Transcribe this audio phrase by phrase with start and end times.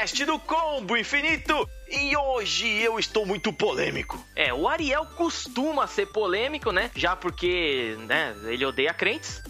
[0.00, 4.18] podcast do Combo Infinito e hoje eu estou muito polêmico.
[4.34, 6.90] É, o Ariel costuma ser polêmico, né?
[6.96, 9.42] Já porque, né, ele odeia crentes,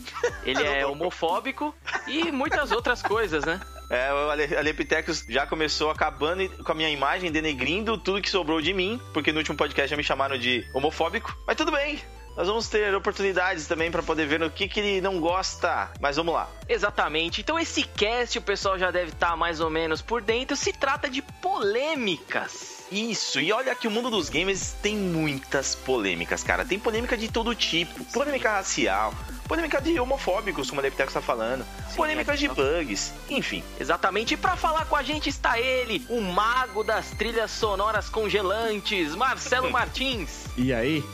[0.45, 1.73] ele é homofóbico
[2.09, 3.61] e muitas outras coisas, né?
[3.91, 8.61] É, o Ale- Alepitecos já começou acabando com a minha imagem, denegrindo tudo que sobrou
[8.61, 11.32] de mim, porque no último podcast já me chamaram de homofóbico.
[11.46, 12.01] Mas tudo bem,
[12.40, 15.90] nós vamos ter oportunidades também pra poder ver no que, que ele não gosta.
[16.00, 16.48] Mas vamos lá.
[16.67, 17.43] Exatamente.
[17.43, 20.57] Então esse cast o pessoal já deve estar mais ou menos por dentro.
[20.57, 22.81] Se trata de polêmicas.
[22.90, 26.64] Isso, e olha que o mundo dos games tem muitas polêmicas, cara.
[26.64, 28.04] Tem polêmica de todo tipo.
[28.07, 29.14] Polêmica racial,
[29.46, 31.62] polêmica de homofóbicos, como a Alepitecos tá falando.
[31.90, 33.62] Sim, polêmicas é de que- bugs, enfim.
[33.78, 34.34] Exatamente.
[34.34, 39.69] E pra falar com a gente está ele, o mago das trilhas sonoras congelantes, Marcelo
[39.70, 40.47] Martins.
[40.56, 41.05] E aí?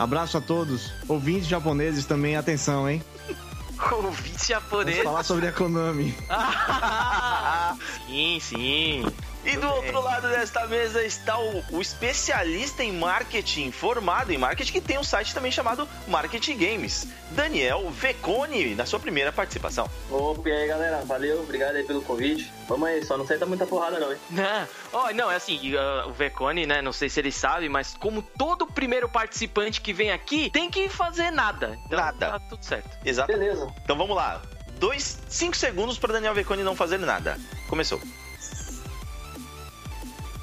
[0.00, 0.90] Abraço a todos.
[1.06, 3.02] Ouvintes japoneses também, atenção, hein?
[3.92, 5.02] Ouvinte Vamos japonês.
[5.02, 6.16] falar sobre a Konami.
[8.06, 9.04] sim, sim.
[9.44, 14.72] E do outro lado desta mesa está o, o especialista em marketing, formado em marketing,
[14.72, 17.06] que tem um site também chamado Marketing Games.
[17.30, 19.88] Daniel Vecone, na sua primeira participação.
[20.10, 22.52] Opa, e aí galera, valeu, obrigado aí pelo convite.
[22.68, 24.18] Vamos aí, só não senta muita porrada não, hein?
[24.30, 27.94] Não, ó, não, é assim, uh, o Vecone, né, não sei se ele sabe, mas
[27.94, 31.78] como todo primeiro participante que vem aqui, tem que fazer nada.
[31.86, 32.30] Então, Nada.
[32.30, 32.90] Tá tudo certo.
[33.04, 33.32] Exato.
[33.32, 33.72] Beleza.
[33.82, 34.42] Então vamos lá.
[34.78, 37.38] Dois, cinco segundos para Daniel Vecone não fazer nada.
[37.68, 38.00] Começou.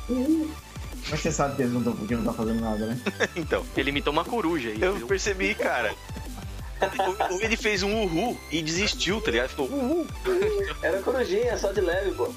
[0.08, 0.48] Como
[1.12, 3.00] que você sabe que eles não estão não tá fazendo nada, né?
[3.36, 4.82] então, Ele imitou uma coruja aí.
[4.82, 5.08] eu viu?
[5.08, 5.94] percebi, cara.
[6.80, 9.50] Ou- ou ele fez um uhu e desistiu, tá ligado?
[9.50, 10.06] Ficou uhu.
[10.84, 12.32] Era corujinha, só de leve, pô.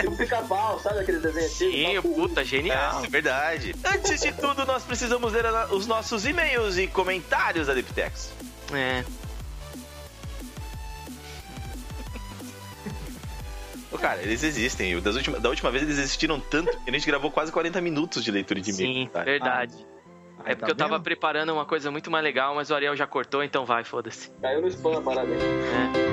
[0.00, 1.70] Tipo pica-pau, sabe aquele desenho antigo?
[1.72, 3.04] Sim, puta, genial.
[3.04, 3.74] É, verdade.
[3.84, 8.30] Antes de tudo, nós precisamos ler os nossos e-mails e comentários da Liptex.
[8.72, 9.02] É.
[13.96, 15.00] Cara, eles existem.
[15.00, 18.22] Das última, da última vez eles existiram tanto que a gente gravou quase 40 minutos
[18.22, 18.86] de leitura de e-mail.
[19.04, 19.24] Sim, cara.
[19.24, 19.74] verdade.
[20.44, 21.04] Aí, É porque tá eu tava vendo?
[21.04, 24.30] preparando uma coisa muito mais legal, mas o Ariel já cortou, então vai, foda-se.
[24.40, 25.38] Caiu no spam a parada aí.
[26.04, 26.07] É.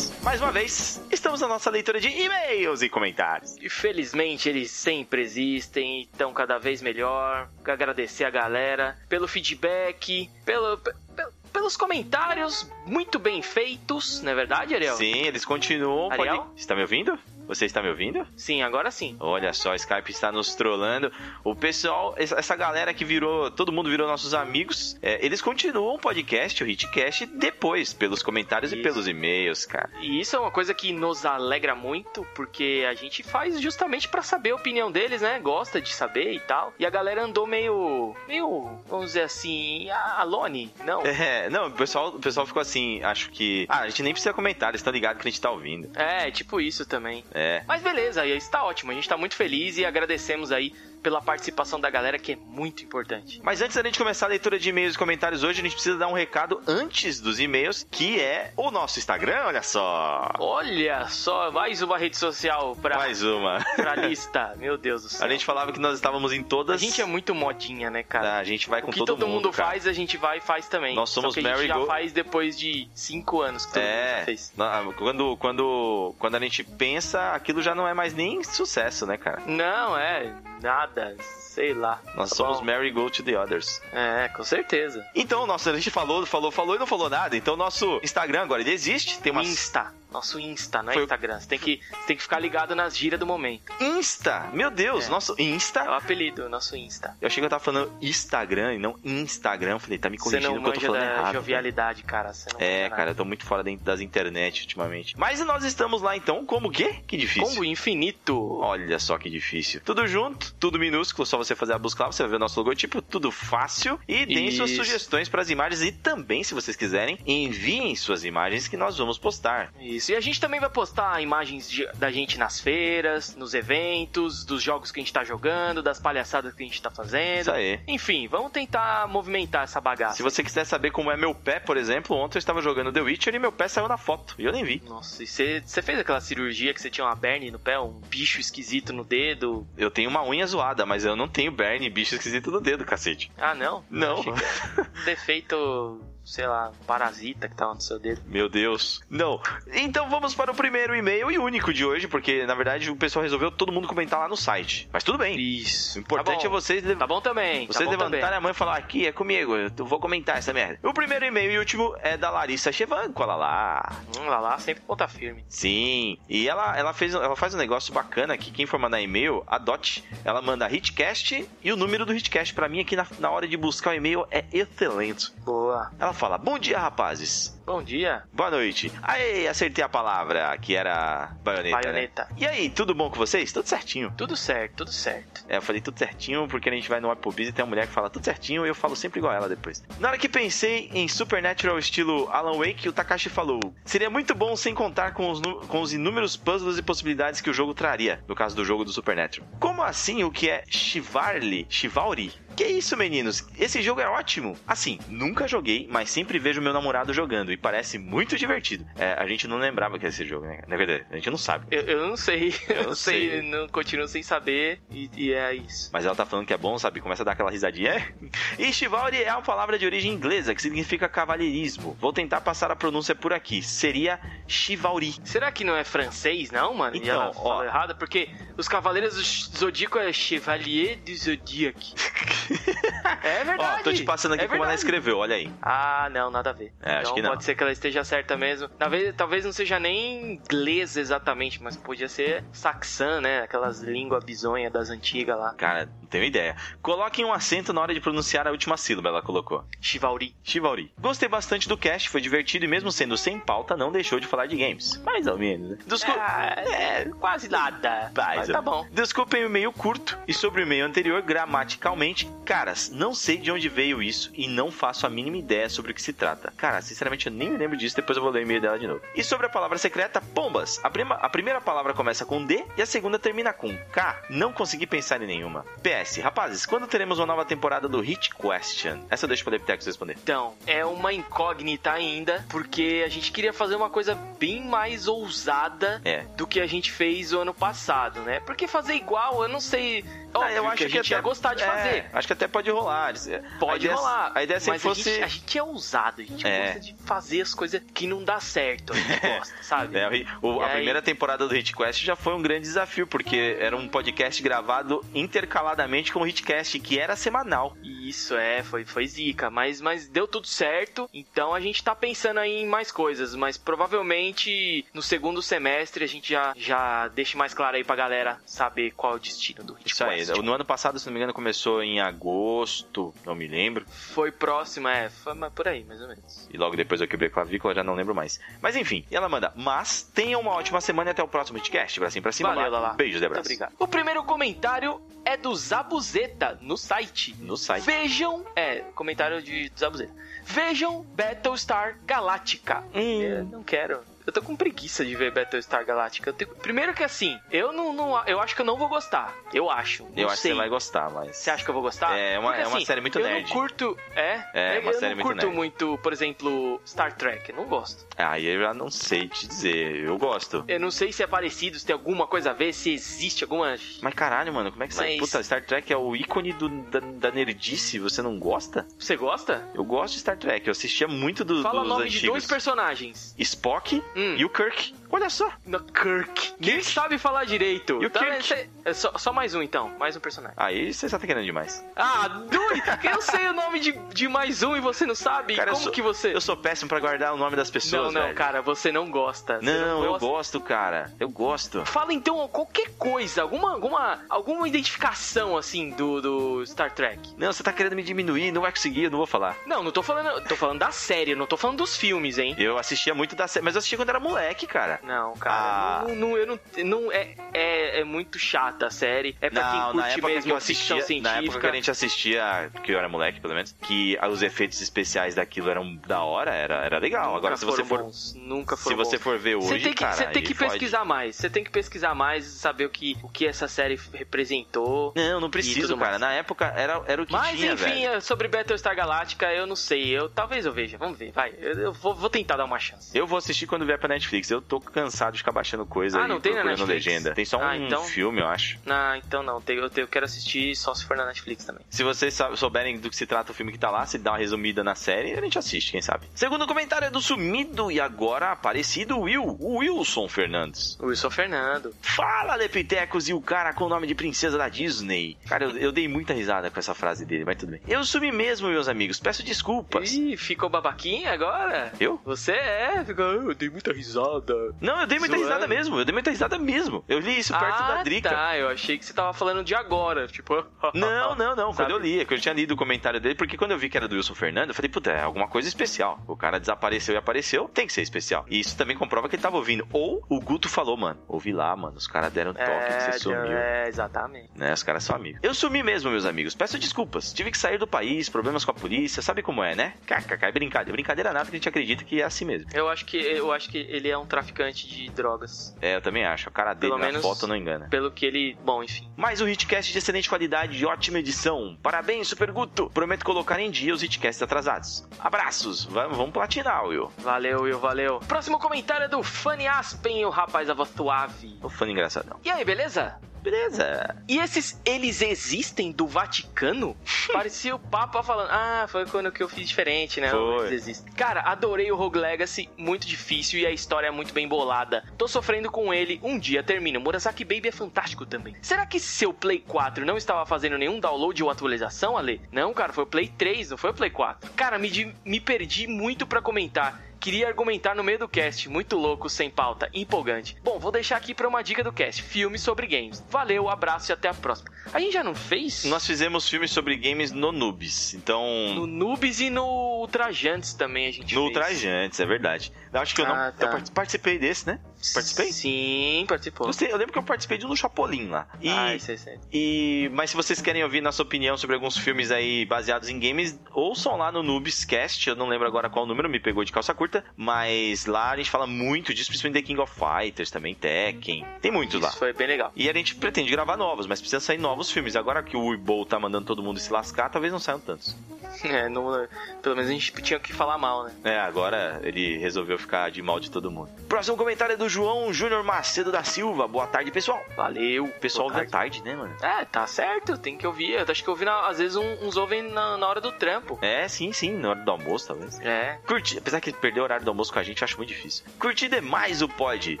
[0.22, 3.56] Mais uma vez, estamos na nossa leitura de e-mails e comentários.
[3.58, 7.48] E felizmente eles sempre existem e estão cada vez melhor.
[7.64, 14.32] Quero Agradecer a galera pelo feedback, pelo, pe- pe- pelos comentários muito bem feitos, não
[14.32, 14.96] é verdade, Ariel?
[14.96, 16.08] Sim, eles continuam.
[16.10, 16.28] Pode...
[16.28, 16.52] Ariel?
[16.56, 17.18] Está me ouvindo?
[17.48, 18.26] Você está me ouvindo?
[18.36, 19.16] Sim, agora sim.
[19.18, 21.10] Olha só, o Skype está nos trollando.
[21.42, 25.98] O pessoal, essa galera que virou, todo mundo virou nossos amigos, é, eles continuam o
[25.98, 28.82] podcast, o Hitcast, depois, pelos comentários e Isso.
[28.82, 29.90] pelos e-mails, cara.
[30.00, 34.22] E isso é uma coisa que nos alegra muito, porque a gente faz justamente pra
[34.22, 35.38] saber a opinião deles, né?
[35.38, 36.74] Gosta de saber e tal.
[36.78, 38.14] E a galera andou meio.
[38.26, 38.78] meio.
[38.86, 39.88] vamos dizer assim.
[39.90, 40.72] alone.
[40.84, 41.02] Não.
[41.18, 43.66] É, não, o pessoal, o pessoal ficou assim, acho que.
[43.68, 45.90] Ah, a gente nem precisa comentar, eles estão ligados que a gente tá ouvindo.
[45.98, 47.24] É, tipo isso também.
[47.38, 47.62] É.
[47.68, 48.90] Mas beleza, está ótimo.
[48.90, 50.72] A gente tá muito feliz e agradecemos aí
[51.02, 53.40] pela participação da galera, que é muito importante.
[53.42, 55.96] Mas antes da gente começar a leitura de e-mails e comentários hoje, a gente precisa
[55.98, 60.30] dar um recado antes dos e-mails, que é o nosso Instagram, olha só.
[60.38, 63.64] Olha só, mais uma rede social pra, Mais uma.
[63.76, 64.54] pra lista.
[64.56, 65.26] Meu Deus do céu.
[65.26, 66.80] A gente falava que nós estávamos em A todas.
[66.80, 68.34] gente é muito modinha, né, cara?
[68.34, 69.70] Ah, a gente vai com o que todo, todo, mundo, cara.
[69.70, 70.94] faz, a gente vai e faz também.
[70.94, 73.92] Nós somos Só que a gente já faz depois de cinco anos que todo mundo
[73.92, 74.52] já É, fez.
[74.96, 79.42] quando, quando, quando a gente pensa, aquilo já não é mais nem sucesso, né, cara?
[79.46, 80.32] Não, é,
[80.62, 80.87] nada,
[81.26, 82.00] sei lá.
[82.14, 82.64] Nós Tá somos bom.
[82.64, 83.80] Mary Go to the Others.
[83.92, 85.04] É, com certeza.
[85.14, 87.36] Então, nossa, a gente falou, falou, falou e não falou nada.
[87.36, 89.92] Então, nosso Instagram agora, ele existe, tem uma Insta.
[90.10, 91.38] Nosso Insta, não é Foi- Instagram.
[91.40, 93.72] Você tem que, você tem que ficar ligado nas gírias do momento.
[93.80, 94.48] Insta.
[94.52, 95.10] Meu Deus, É.
[95.10, 95.82] nosso É o Insta.
[95.96, 97.14] apelido, nosso Insta.
[97.20, 99.72] Eu achei que eu tava falando Instagram e não Instagram.
[99.72, 101.34] Eu falei, tá me corrigindo que eu tô falando da errado.
[101.34, 102.32] jovialidade, cara.
[102.32, 105.14] Você não É, cara, eu tô muito fora das internet ultimamente.
[105.18, 107.00] Mas nós estamos lá então, como quê?
[107.06, 107.46] Que difícil.
[107.48, 108.58] Combo infinito.
[108.60, 109.80] Olha só que difícil.
[109.84, 112.58] Tudo junto, tudo minúsculo, só você fazer a busca lá, você vai ver o nosso
[112.58, 113.98] logotipo, tudo fácil.
[114.08, 114.82] E deem suas Isso.
[114.84, 119.18] sugestões para as imagens e também, se vocês quiserem, enviem suas imagens que nós vamos
[119.18, 119.72] postar.
[119.80, 119.97] Isso.
[120.08, 124.62] E a gente também vai postar imagens de- da gente nas feiras, nos eventos, dos
[124.62, 127.40] jogos que a gente tá jogando, das palhaçadas que a gente tá fazendo.
[127.42, 127.80] Isso aí.
[127.88, 130.16] Enfim, vamos tentar movimentar essa bagaça.
[130.16, 133.00] Se você quiser saber como é meu pé, por exemplo, ontem eu estava jogando The
[133.00, 134.34] Witcher e meu pé saiu na foto.
[134.38, 134.82] E eu nem vi.
[134.86, 138.40] Nossa, e você fez aquela cirurgia que você tinha uma berne no pé, um bicho
[138.40, 139.66] esquisito no dedo?
[139.76, 143.30] Eu tenho uma unha zoada, mas eu não tenho Bernie, bicho esquisito no dedo, cacete.
[143.38, 143.84] Ah, não?
[143.90, 144.22] Não.
[145.04, 148.20] Defeito sei lá, um parasita que tava no seu dedo.
[148.26, 149.00] Meu Deus.
[149.08, 149.40] Não.
[149.72, 153.22] Então vamos para o primeiro e-mail e único de hoje, porque na verdade o pessoal
[153.22, 154.88] resolveu todo mundo comentar lá no site.
[154.92, 155.38] Mas tudo bem.
[155.40, 155.98] Isso.
[155.98, 157.66] O importante é vocês Tá bom também.
[157.66, 158.36] Vocês tá levantarem também.
[158.36, 160.78] a mão e falar, aqui é comigo, eu vou comentar essa merda.
[160.82, 163.92] O primeiro e-mail e último é da Larissa Chevanco, olha lá.
[164.18, 165.44] Hum, lá lá, sempre ponta firme.
[165.48, 169.42] Sim, e ela, ela, fez, ela faz um negócio bacana que quem for mandar e-mail,
[169.46, 173.30] a Dot, ela manda Hitcast e o número do Hitcast pra mim aqui na, na
[173.30, 175.32] hora de buscar o e-mail é excelente.
[175.44, 175.90] Boa.
[175.98, 177.56] Ela fala, bom dia rapazes.
[177.64, 178.90] Bom dia, Boa noite.
[179.02, 181.76] Aê, acertei a palavra, que era baioneta.
[181.76, 181.82] né?
[181.82, 182.28] baioneta.
[182.38, 183.52] E aí, tudo bom com vocês?
[183.52, 184.10] Tudo certinho.
[184.16, 185.44] Tudo certo, tudo certo.
[185.46, 187.86] É, eu falei tudo certinho porque a gente vai no Applebee's e tem uma mulher
[187.86, 189.84] que fala tudo certinho e eu falo sempre igual ela depois.
[190.00, 194.56] Na hora que pensei em Supernatural estilo Alan Wake, o Takashi falou: seria muito bom
[194.56, 198.34] sem contar com os, com os inúmeros puzzles e possibilidades que o jogo traria, no
[198.34, 199.46] caso do jogo do Supernatural.
[199.60, 201.66] Como assim o que é Chivalry?
[201.68, 202.32] Chivalry?
[202.58, 203.46] Que isso, meninos?
[203.56, 204.56] Esse jogo é ótimo.
[204.66, 208.84] Assim, nunca joguei, mas sempre vejo meu namorado jogando e parece muito divertido.
[208.96, 210.62] É, a gente não lembrava que era esse jogo, né?
[210.66, 211.66] Na verdade, a gente não sabe.
[211.70, 213.42] Eu, eu não sei, eu, não sei, sei.
[213.42, 215.88] não continuo sem saber e, e é isso.
[215.92, 217.00] Mas ela tá falando que é bom, sabe?
[217.00, 217.92] Começa a dar aquela risadinha.
[217.92, 218.12] É?
[218.58, 221.96] E chivalry é uma palavra de origem inglesa que significa cavalheirismo.
[222.00, 223.62] Vou tentar passar a pronúncia por aqui.
[223.62, 224.18] Seria
[224.48, 225.14] chivalry.
[225.22, 226.96] Será que não é francês, não, mano?
[226.96, 227.62] e Então, ela ó.
[227.62, 227.94] errado?
[227.94, 229.14] Porque os Cavaleiros
[229.48, 231.94] do Zodíaco é Chevalier du Zodiac.
[233.22, 233.80] é verdade.
[233.80, 235.50] Ó, tô te passando aqui é como ela escreveu, olha aí.
[235.62, 236.72] Ah, não, nada a ver.
[236.82, 237.30] É, acho então que não.
[237.30, 238.68] pode ser que ela esteja certa mesmo.
[238.68, 243.42] Talvez, talvez não seja nem inglês exatamente, mas podia ser saxã, né?
[243.42, 245.54] Aquelas línguas bizonhas das antigas lá.
[245.54, 246.56] Cara, não tenho ideia.
[246.82, 249.64] Coloquem um acento na hora de pronunciar a última sílaba, ela colocou.
[249.80, 250.34] Chivalry.
[250.42, 250.92] Chivalry.
[250.98, 254.46] Gostei bastante do cast, foi divertido e mesmo sendo sem pauta, não deixou de falar
[254.46, 254.96] de games.
[255.04, 255.78] Mais ou menos, né?
[255.86, 258.10] Descul- Ah, é, quase nada.
[258.16, 258.86] Mais Mas tá bom.
[258.90, 262.07] Desculpem o e-mail curto e sobre o e-mail anterior, gramaticalmente,
[262.44, 265.94] caras, não sei de onde veio isso e não faço a mínima ideia sobre o
[265.94, 266.52] que se trata.
[266.56, 268.86] Cara, sinceramente eu nem me lembro disso, depois eu vou ler o e-mail dela de
[268.86, 269.00] novo.
[269.14, 270.80] E sobre a palavra secreta, pombas.
[270.82, 274.20] A, prima- a primeira palavra começa com D e a segunda termina com K.
[274.30, 275.64] Não consegui pensar em nenhuma.
[275.82, 278.98] PS, rapazes, quando teremos uma nova temporada do Hit Question?
[279.10, 280.16] Essa eu deixo pra Leptecos responder.
[280.22, 286.00] Então, é uma incógnita ainda, porque a gente queria fazer uma coisa bem mais ousada
[286.04, 286.24] É.
[286.36, 288.40] do que a gente fez o ano passado, né?
[288.40, 290.04] Porque fazer igual, eu não sei.
[290.34, 292.10] Ah, Óbvio eu acho que a gente ia gostar de é, fazer.
[292.12, 293.14] Acho que até pode rolar.
[293.58, 294.32] Pode a ideia, rolar.
[294.34, 295.08] A ideia sempre mas fosse.
[295.08, 296.64] a, gente, a gente é ousado, a gente É.
[296.66, 298.92] gosta de fazer as coisas que não dá certo.
[298.92, 299.98] A gente gosta, sabe?
[299.98, 300.08] É,
[300.42, 303.76] o- a aí- primeira temporada do Hit Quest já foi um grande desafio, porque era
[303.76, 307.76] um podcast gravado intercaladamente com o Hitcast, que era semanal.
[307.82, 312.38] Isso é, foi, foi zica, mas, mas deu tudo certo, então a gente tá pensando
[312.40, 317.52] aí em mais coisas, mas provavelmente no segundo semestre a gente já, já deixa mais
[317.54, 320.17] claro aí pra galera saber qual é o destino do Hit Isso aí.
[320.26, 320.42] Quest.
[320.42, 323.84] No ano passado, se não me engano, começou em agosto, não me lembro.
[323.88, 326.48] Foi próximo, é, foi por aí, mais ou menos.
[326.52, 328.40] E logo depois eu quebrei a clavícula, já não lembro mais.
[328.60, 331.98] Mas enfim, e ela manda, mas tenha uma ótima semana e até o próximo Hitcast.
[331.98, 332.54] Pra cima, pra cima.
[332.54, 332.78] Valeu, lá.
[332.80, 332.94] Lala.
[332.94, 333.46] Beijos abraços.
[333.46, 333.74] obrigado.
[333.78, 337.34] O primeiro comentário é do Zabuzeta no site.
[337.40, 337.84] No site.
[337.84, 340.12] Vejam, é, comentário de Zabuzeta.
[340.44, 342.82] Vejam Battlestar Galactica.
[342.94, 343.22] Hum.
[343.22, 344.00] Eu não quero.
[344.28, 346.28] Eu tô com preguiça de ver Battlestar Galactica.
[346.28, 349.34] Eu tenho- Primeiro que assim, eu não, não- eu acho que eu não vou gostar.
[349.54, 350.02] Eu acho.
[350.02, 350.50] Não Eu acho que sei.
[350.52, 351.34] você vai gostar, mas.
[351.34, 352.14] Você acha que eu vou gostar?
[352.14, 353.42] É uma- Porque, é uma assim, série muito eu nerd.
[353.48, 353.96] não curto.
[354.14, 354.42] É?
[354.52, 355.56] É, uma eu série não muito curto nerd.
[355.56, 357.48] muito, por exemplo, Star Trek.
[357.48, 358.06] Eu não gosto.
[358.18, 359.96] Aí eu já não sei te dizer.
[360.04, 360.62] Eu gosto.
[360.68, 363.74] Eu não sei se é parecido, se tem alguma coisa a ver, se existe alguma.
[364.02, 365.04] Mas caralho, mano, como é que você.
[365.04, 368.86] Mas- Puta, Star Trek é o ícone do- da, da nerdice, você não gosta?
[368.98, 369.66] Você gosta?
[369.74, 372.20] Eu gosto de Star Trek, eu assistia muito do, Fala o dos nome antigos.
[372.20, 373.34] de dois personagens.
[373.38, 374.34] Spock Hum.
[374.36, 374.92] e o Kirk.
[375.10, 375.50] Olha só.
[375.66, 376.54] No Kirk.
[376.60, 377.98] Nem sabe falar direito.
[378.02, 378.42] E o Tá, Kirk?
[378.44, 380.56] cê- é só, só mais um então, mais um personagem.
[380.56, 381.84] Aí você só tá querendo demais.
[381.96, 385.56] Ah, Dui, eu sei o nome de, de mais um e você não sabe?
[385.56, 386.34] Cara, eu Como sou- que você.
[386.34, 388.34] Eu sou péssimo pra guardar o nome das pessoas, não, não, velho.
[388.34, 389.58] cara, você não gosta.
[389.58, 390.26] Você Não, eu gosta.
[390.26, 391.12] gosto, cara.
[391.18, 391.84] Eu gosto.
[391.86, 397.34] Fala então qualquer coisa, alguma, alguma, alguma identificação assim do, do Star Trek.
[397.36, 399.56] Não, você tá querendo me diminuir, não vai conseguir, eu não vou falar.
[399.66, 402.54] Não, não tô falando, tô falando da série, eu não tô falando dos filmes, hein?
[402.58, 404.97] Eu assistia muito da série, mas eu assistia quando era moleque, cara.
[405.02, 406.04] Não, cara, Ah.
[406.08, 409.36] não, não, eu não, não é, é, é muito chata a série.
[409.40, 411.68] É pra Não, quem curte mesmo que eu assistia, na época que científica.
[411.68, 415.96] a gente assistia, que eu era moleque pelo menos, que os efeitos especiais daquilo eram
[416.06, 417.34] da hora, era, era legal.
[417.36, 419.22] Agora se você for bons, nunca se foram você bons.
[419.22, 421.36] for ver hoje, Você tem que, cara, você tem que pesquisar mais.
[421.36, 425.12] Você tem que pesquisar mais e saber o que, o que essa série representou.
[425.16, 426.10] Não, não preciso, cara.
[426.10, 426.20] mais.
[426.20, 428.08] Na época era, era o que Mas tinha, enfim, velho.
[428.14, 430.08] é sobre Battlestar Galactica, eu não sei.
[430.08, 430.96] Eu talvez eu veja.
[430.98, 431.52] Vamos ver, vai.
[431.58, 433.16] Eu, eu vou, vou tentar dar uma chance.
[433.16, 434.50] Eu vou assistir quando vier pra Netflix.
[434.50, 436.88] Eu tô cansado de ficar baixando coisa Ah, não tem na Netflix?
[437.06, 437.34] legenda.
[437.34, 438.78] Tem só um Ah, então- filme, eu acho.
[438.84, 439.60] Não, então não.
[439.60, 441.82] tem- Eu, eu quero assistir só se for na Netflix também.
[441.90, 444.38] Se vocês souberem do que se trata o filme que tá lá, se dá uma
[444.38, 446.26] resumida na série, a gente assiste, quem sabe.
[446.34, 450.98] Segundo comentário é do sumido e agora aparecido Will, o Wilson Fernandes.
[451.00, 451.94] Wilson Fernando.
[452.02, 455.36] Fala, Lepitecos e o cara com o nome de princesa da Disney.
[455.46, 457.80] Cara, eu, eu dei muita risada com essa frase dele, mas tudo bem.
[457.86, 460.12] Eu sumi mesmo, meus amigos, peço desculpas.
[460.12, 461.92] Ih, ficou babaquinha agora?
[462.00, 462.20] Eu?
[462.24, 463.24] Você é, ficou.
[463.24, 464.54] "Ah, Eu dei muita risada.
[464.80, 465.52] Não, eu dei muita Zoando.
[465.52, 467.04] risada mesmo, eu dei muita risada mesmo.
[467.08, 468.30] Eu li isso perto ah, da Drica.
[468.30, 468.56] tá.
[468.56, 470.26] Eu achei que você tava falando de agora.
[470.26, 471.66] Tipo, Não, não, não.
[471.72, 471.92] Quando Sabe?
[471.92, 473.96] eu li, é que eu tinha lido o comentário dele, porque quando eu vi que
[473.96, 476.20] era do Wilson Fernando, eu falei, puta, é alguma coisa especial.
[476.26, 478.44] O cara desapareceu e apareceu, tem que ser especial.
[478.48, 479.86] E isso também comprova que ele tava ouvindo.
[479.92, 483.52] Ou o Guto falou, mano, ouvi lá, mano, os caras deram toque que você sumiu.
[483.52, 484.50] É, exatamente.
[484.54, 485.40] Né, os caras são amigos.
[485.42, 486.54] Eu sumi mesmo, meus amigos.
[486.54, 487.32] Peço desculpas.
[487.32, 489.94] Tive que sair do país, problemas com a polícia, sabe como é, né?
[490.06, 490.92] KKK, é brincadeira.
[490.92, 492.70] Brincadeira nada que a gente acredita que é assim mesmo.
[492.72, 495.76] Eu acho que eu acho que ele é um traficante de drogas.
[495.80, 496.48] É, eu também acho.
[496.48, 497.88] A cara dele Pelo na menos- foto não engana.
[497.88, 498.56] Pelo que ele.
[498.64, 499.08] Bom, enfim.
[499.16, 501.76] Mais um Hitcast de excelente qualidade e ótima edição.
[501.82, 502.90] Parabéns, Super Guto.
[502.90, 505.06] Prometo colocar em dia os Hitcasts atrasados.
[505.18, 505.84] Abraços.
[505.84, 507.10] Vamos, vamos platinar, Will.
[507.18, 508.20] Valeu, Will, valeu.
[508.20, 511.58] Próximo comentário é do Fanny Aspen, o rapaz suave.
[511.62, 512.38] O fã engraçadão.
[512.44, 513.18] E aí, beleza?
[513.42, 514.16] Beleza.
[514.28, 516.96] E esses, eles existem do Vaticano?
[517.32, 520.30] Parecia o Papa falando, ah, foi quando que eu fiz diferente, né?
[520.30, 520.66] Foi.
[520.66, 521.12] Eles existem.
[521.12, 525.04] Cara, adorei o Rogue Legacy, muito difícil e a história é muito bem bolada.
[525.16, 527.00] Tô sofrendo com ele, um dia termino.
[527.00, 528.56] Murasaki Baby é fantástico também.
[528.62, 532.40] Será que seu Play 4 não estava fazendo nenhum download ou atualização, Ale?
[532.52, 534.50] Não, cara, foi o Play 3, não foi o Play 4.
[534.52, 537.07] Cara, me, me perdi muito pra comentar.
[537.20, 540.56] Queria argumentar no meio do cast, muito louco, sem pauta, empolgante.
[540.62, 543.22] Bom, vou deixar aqui pra uma dica do cast: filme sobre games.
[543.28, 544.70] Valeu, abraço e até a próxima.
[544.92, 545.84] A gente já não fez?
[545.84, 548.14] Nós fizemos filmes sobre games no Noobs.
[548.14, 548.42] Então.
[548.74, 549.64] No Noobs e no
[550.00, 551.56] Ultrajantes também a gente No fez.
[551.56, 552.72] Ultrajantes, é verdade.
[552.92, 553.34] Eu acho que eu não.
[553.34, 553.66] Ah, tá.
[553.66, 554.78] Eu part- participei desse, né?
[555.14, 555.52] Participei?
[555.52, 556.66] Sim, participou.
[556.66, 556.90] Gostei.
[556.92, 558.48] Eu lembro que eu participei de um Chapolin lá.
[558.60, 559.38] E, Ah, isso isso aí.
[559.52, 560.10] e.
[560.12, 564.16] Mas se vocês querem ouvir nossa opinião sobre alguns filmes aí baseados em games, ouçam
[564.16, 565.28] lá no Noobs Cast.
[565.28, 567.24] Eu não lembro agora qual número, me pegou de calça curta.
[567.36, 571.46] Mas lá a gente fala muito disso, principalmente The King of Fighters, também Tekken.
[571.60, 572.08] Tem muitos lá.
[572.08, 572.72] Isso foi bem legal.
[572.74, 575.14] E a gente pretende gravar novos, mas precisa sair novos filmes.
[575.16, 578.16] Agora que o Uibol tá mandando todo mundo se lascar, talvez não saiam tantos.
[578.64, 579.28] É, não-
[579.62, 581.12] pelo menos a gente tinha que falar mal, né?
[581.22, 583.88] É, agora ele resolveu ficar de mal de todo mundo.
[584.08, 586.66] Próximo comentário é do João Júnior Macedo da Silva.
[586.66, 587.44] Boa tarde, pessoal.
[587.56, 588.08] Valeu.
[588.20, 589.34] Pessoal à tarde, né, mano?
[589.42, 590.92] É, tá certo, tem que ouvir.
[590.92, 593.78] Eu acho que ouvi, na- às vezes um- uns ouvem na, na hora do trampo.
[593.82, 595.60] É, sim, sim, na hora do almoço, talvez.
[595.60, 595.98] É.
[596.06, 598.44] Curti, apesar que perder o horário do almoço com a gente, eu acho muito difícil.
[598.58, 600.00] Curti demais o pod.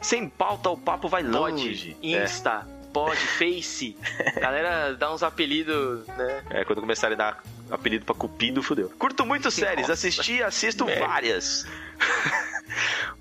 [0.00, 1.94] Sem pauta, o papo vai longe.
[1.94, 3.96] Pode, Insta, pode, Face.
[4.40, 6.42] Galera dá uns apelidos, né?
[6.50, 8.90] É, é, quando começarem a dar apelido pra cupido, fudeu.
[8.98, 9.92] Curto muito séries, Nossa.
[9.92, 11.06] assisti assisto Merda.
[11.06, 11.66] várias.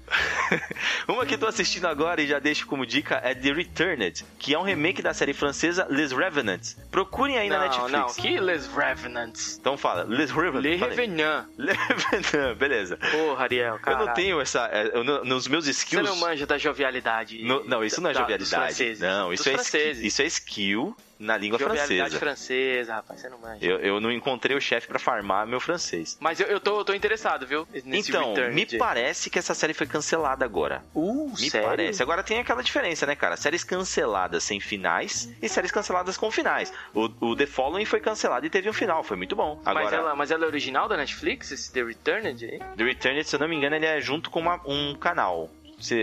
[1.08, 4.60] Uma que tô assistindo agora e já deixo como dica é The Returned, que é
[4.60, 6.78] um remake da série francesa Les Revenants.
[6.92, 7.92] Procurem aí na não, Netflix.
[7.92, 9.58] não, que Les Revenants.
[9.60, 10.64] Então fala, Les Revenants.
[10.64, 10.96] Le falei.
[10.96, 11.46] Revenant.
[11.58, 12.98] Les Revenants, beleza.
[12.98, 14.06] Porra, Ariel, Eu cara.
[14.06, 14.68] não tenho essa.
[14.72, 16.08] é, eu nos meus Você skills.
[16.08, 17.44] não manja da jovialidade.
[17.44, 18.98] No- não, isso não é da- jovialidade.
[19.00, 22.20] Não, isso é, skill, isso é skill na língua Jovialidade francesa.
[22.20, 23.58] francesa, rapaz, você não manja.
[23.66, 26.18] Eu, eu não encontrei o chefe pra farmar meu francês.
[26.22, 27.68] Mas eu, eu tô, eu tô interessado, viu?
[27.84, 29.99] Nesse então, me parece que essa série foi cancelada
[30.46, 30.84] agora.
[30.94, 31.68] Uh, Me sério?
[31.68, 32.02] parece.
[32.04, 33.36] Agora tem aquela diferença, né, cara?
[33.38, 36.72] Séries canceladas sem finais e séries canceladas com finais.
[36.94, 39.62] O, o The Following foi cancelado e teve um final, foi muito bom.
[39.66, 42.60] Mas, Agora, ela, mas ela é original da Netflix, esse The Returned aí?
[42.78, 45.50] The Returned, se eu não me engano, ele é junto com uma- um canal.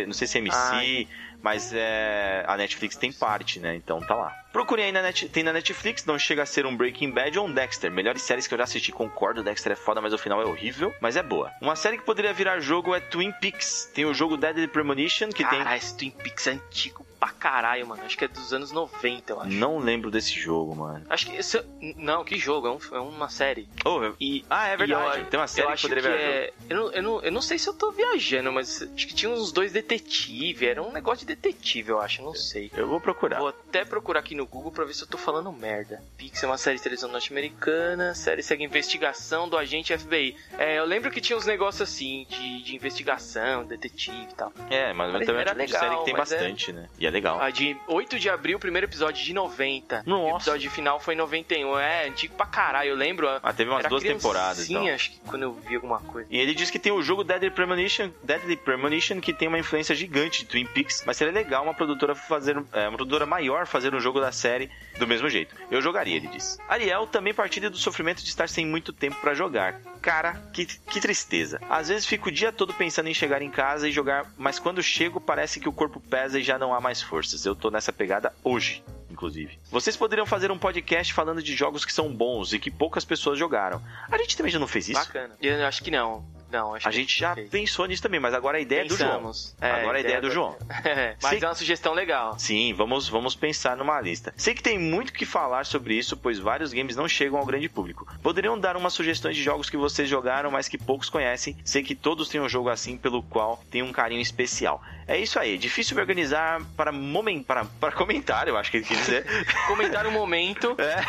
[0.06, 1.08] Não sei se é MC, Ai.
[1.46, 3.76] Mas é, a Netflix tem parte, né?
[3.76, 4.34] Então tá lá.
[4.52, 7.46] Procurem aí na net, tem na Netflix, não chega a ser um Breaking Bad ou
[7.46, 7.88] um Dexter.
[7.88, 10.92] Melhores séries que eu já assisti, concordo, Dexter é foda, mas o final é horrível,
[11.00, 11.52] mas é boa.
[11.62, 13.88] Uma série que poderia virar jogo é Twin Peaks.
[13.94, 15.58] Tem o jogo Deadly Premonition, que tem...
[15.58, 18.02] Caralho, esse Twin Peaks é antigo pra caralho, mano.
[18.04, 19.50] Acho que é dos anos 90, eu acho.
[19.50, 21.04] Não lembro desse jogo, mano.
[21.08, 21.62] Acho que esse...
[21.96, 23.68] Não, que jogo, é, um- é uma série.
[23.84, 25.20] Oh, E, Ah, é verdade.
[25.20, 26.52] eu- Tem uma série eu que acho poderia que é...
[26.70, 29.30] eu, não, eu, não, eu não sei se eu tô viajando, mas acho que tinha
[29.30, 30.62] uns dois detetives.
[30.68, 32.22] Era um negócio de detetive, eu acho.
[32.22, 32.70] Não sei.
[32.76, 33.38] Eu vou procurar.
[33.38, 36.02] Vou até procurar aqui no Google pra ver se eu tô falando merda.
[36.16, 38.14] Pix é uma série de televisão norte-americana.
[38.14, 40.36] Série segue a investigação do agente FBI.
[40.58, 44.52] É, eu lembro que tinha uns negócios assim, de, de investigação, detetive e tal.
[44.70, 46.88] É, mas também é era um tipo de legal, série que tem é- bastante, né?
[46.98, 47.40] E É legal.
[47.40, 50.02] A de 8 de abril, primeiro episódio de 90.
[50.06, 50.24] Nossa.
[50.24, 51.78] O episódio final foi em 91.
[51.78, 53.28] É, antigo pra caralho, eu lembro.
[53.42, 54.94] Ah, teve umas duas temporadas, Sim, então.
[54.94, 56.28] acho que quando eu vi alguma coisa.
[56.30, 59.94] E ele diz que tem o jogo Deadly Premonition, Deadly Premonition que tem uma influência
[59.94, 63.94] gigante de Twin Peaks, mas seria legal uma produtora fazer é, uma produtora maior fazer
[63.94, 65.54] um jogo da série do mesmo jeito.
[65.70, 66.58] Eu jogaria, ele diz.
[66.68, 69.80] Ariel também partilha do sofrimento de estar sem muito tempo pra jogar.
[70.00, 71.60] Cara, que, que tristeza.
[71.68, 74.82] Às vezes fico o dia todo pensando em chegar em casa e jogar, mas quando
[74.82, 77.44] chego parece que o corpo pesa e já não há mais forças.
[77.44, 78.82] Eu tô nessa pegada hoje.
[79.08, 83.04] Inclusive, vocês poderiam fazer um podcast falando de jogos que são bons e que poucas
[83.04, 83.80] pessoas jogaram.
[84.10, 85.00] A gente também já não fez isso?
[85.00, 85.34] Bacana.
[85.40, 86.24] Eu acho que não.
[86.50, 87.50] Não, acho A que gente já fez.
[87.50, 89.10] pensou nisso também, mas agora a ideia é do João.
[89.10, 89.56] Pensamos.
[89.60, 90.56] É, agora a ideia é do João.
[90.84, 92.38] É, mas Sei- é uma sugestão legal.
[92.38, 94.32] Sim, vamos, vamos pensar numa lista.
[94.36, 97.68] Sei que tem muito que falar sobre isso, pois vários games não chegam ao grande
[97.68, 98.06] público.
[98.22, 101.56] Poderiam dar umas sugestões de jogos que vocês jogaram, mas que poucos conhecem.
[101.64, 104.80] Sei que todos têm um jogo assim pelo qual tem um carinho especial.
[105.08, 108.84] É isso aí, difícil me organizar para, momen, para, para comentar, eu acho que ele
[108.86, 109.24] quis dizer.
[109.68, 110.74] Comentar um momento.
[110.78, 111.04] É.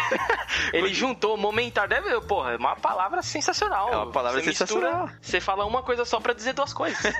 [0.71, 1.87] Ele juntou momentar.
[1.87, 3.91] Deve, porra, é uma palavra sensacional.
[3.91, 5.07] É uma palavra Você sensacional.
[5.07, 7.01] mistura- você fala uma coisa só pra dizer duas coisas.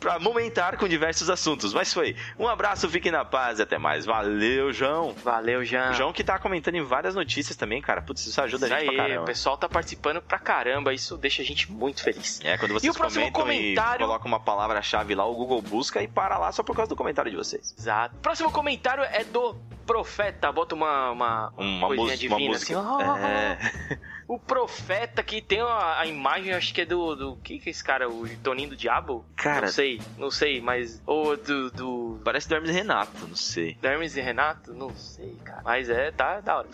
[0.00, 1.74] para momentar com diversos assuntos.
[1.74, 2.16] Mas foi.
[2.38, 4.06] Um abraço, fiquem na paz e até mais.
[4.06, 5.12] Valeu, João.
[5.22, 5.90] Valeu, Jean.
[5.90, 8.00] O João que tá comentando em várias notícias também, cara.
[8.00, 9.22] Putz, isso ajuda Isso a gente pra aí, caramba.
[9.22, 10.94] o pessoal tá participando pra caramba.
[10.94, 12.40] Isso deixa a gente muito feliz.
[12.42, 16.08] É, quando vocês o próximo comentário- e colocam uma palavra-chave lá, o Google busca e
[16.08, 17.74] para lá só por causa do comentário de vocês.
[17.78, 18.16] Exato.
[18.22, 19.54] Próximo comentário é do
[19.86, 20.50] Profeta.
[20.50, 22.78] Bota uma, uma, Uma, coisinha mus- divina uma música.
[22.80, 23.24] assim.
[23.24, 23.98] É.
[24.32, 27.16] O Profeta que tem a, a imagem, acho que é do.
[27.16, 28.08] do que que é esse cara?
[28.08, 29.24] O Toninho do Diabo?
[29.34, 31.02] Cara- Não sei, não sei, mas.
[31.04, 31.70] Ou do.
[31.72, 33.76] do Parece do Hermes e Renato, não sei.
[33.82, 34.72] Hermes e Renato?
[34.72, 35.62] Não sei, cara.
[35.64, 36.68] Mas é, tá da hora.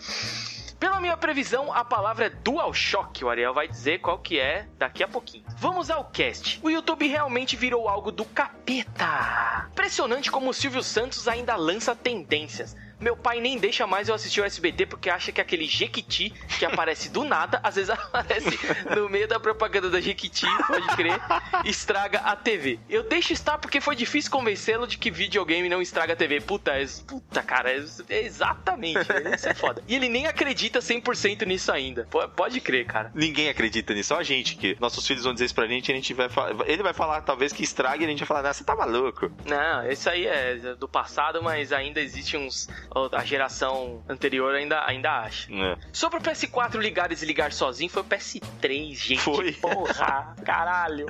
[0.79, 3.25] Pela minha previsão, a palavra é DualShock.
[3.25, 5.43] O Ariel vai dizer qual que é daqui a pouquinho.
[5.57, 6.59] Vamos ao cast.
[6.61, 9.67] O YouTube realmente virou algo do capeta.
[9.71, 12.75] Impressionante como o Silvio Santos ainda lança tendências.
[12.99, 16.65] Meu pai nem deixa mais eu assistir o SBT porque acha que aquele Jequiti que
[16.65, 18.57] aparece do nada, às vezes aparece
[18.95, 21.19] no meio da propaganda da Jequiti, pode crer,
[21.65, 22.79] estraga a TV.
[22.89, 26.41] Eu deixo estar porque foi difícil convencê-lo de que videogame não estraga a TV.
[26.41, 29.83] Puta, é, puta cara, é, é exatamente, velho, isso é foda.
[29.87, 32.07] E ele nem acredita 100% nisso ainda.
[32.09, 33.11] Pô, Pode crer, cara.
[33.15, 35.91] Ninguém acredita nisso, só a gente, que nossos filhos vão dizer isso pra gente e
[35.91, 36.67] a gente vai falar.
[36.67, 39.31] Ele vai falar talvez que estrague e a gente vai falar, ah, você tá maluco.
[39.45, 42.69] Não, isso aí é do passado, mas ainda existe uns.
[43.11, 45.51] A geração anterior ainda, ainda acha.
[45.53, 45.77] É.
[45.91, 49.21] Sobre o PS4 ligar e desligar sozinho, foi o PS3, gente.
[49.21, 49.51] Foi.
[49.53, 51.07] Porra, caralho.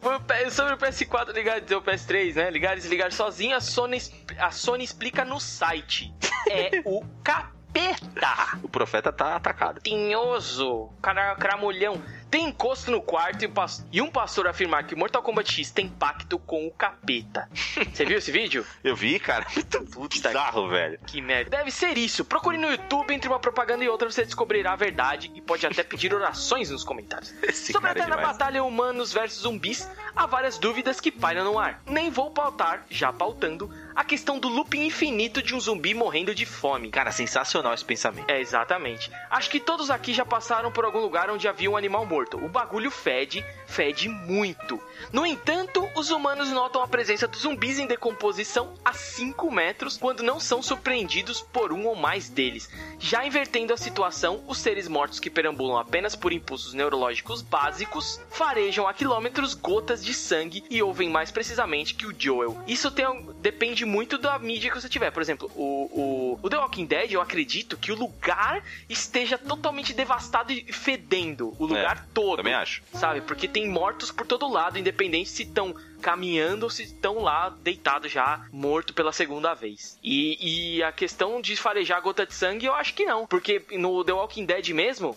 [0.00, 2.50] Foi Sobre o PS4 ligar e o PS3, né?
[2.50, 3.98] Ligar e desligar sozinho, a Sony,
[4.38, 6.14] a Sony explica no site.
[6.48, 8.58] É o capeta.
[8.62, 9.80] O profeta tá atacado.
[9.80, 12.00] Tinhoso, cara, cramulhão.
[12.36, 13.50] Tem encosto no quarto e,
[13.92, 17.48] e um pastor afirmar que Mortal Kombat X tem pacto com o capeta.
[17.90, 18.62] Você viu esse vídeo?
[18.84, 19.46] Eu vi, cara,
[19.96, 20.98] muito bizarro, velho.
[21.06, 21.48] Que merda.
[21.48, 22.26] Deve ser isso.
[22.26, 25.82] Procure no YouTube, entre uma propaganda e outra, você descobrirá a verdade e pode até
[25.82, 27.32] pedir orações nos comentários.
[27.42, 28.36] Esse Sobre a é eterna demais.
[28.36, 31.80] batalha humanos versus zumbis, há várias dúvidas que pairam no ar.
[31.86, 36.44] Nem vou pautar, já pautando, a questão do looping infinito de um zumbi morrendo de
[36.44, 36.90] fome.
[36.90, 38.30] Cara, sensacional esse pensamento.
[38.30, 39.10] É, exatamente.
[39.30, 42.36] Acho que todos aqui já passaram por algum lugar onde havia um animal morto.
[42.36, 44.78] O bagulho fede, fede muito.
[45.10, 50.22] No entanto, os humanos notam a presença dos zumbis em decomposição a 5 metros quando
[50.22, 52.68] não são surpreendidos por um ou mais deles.
[52.98, 58.86] Já invertendo a situação, os seres mortos que perambulam apenas por impulsos neurológicos básicos farejam
[58.86, 62.62] a quilômetros gotas de sangue e ouvem mais precisamente que o Joel.
[62.66, 63.06] Isso tem,
[63.40, 65.10] depende muito da mídia que você tiver.
[65.10, 69.92] Por exemplo, o, o, o The Walking Dead, eu acredito que o lugar esteja totalmente
[69.94, 71.54] devastado e fedendo.
[71.58, 72.38] O lugar todo.
[72.38, 72.82] Também acho.
[72.92, 73.20] Sabe?
[73.20, 78.12] Porque tem mortos por todo lado, independente se estão caminhando ou se estão lá deitados
[78.12, 79.98] já, morto pela segunda vez.
[80.02, 83.26] E, e a questão de farejar gota de sangue, eu acho que não.
[83.26, 85.16] Porque no The Walking Dead mesmo.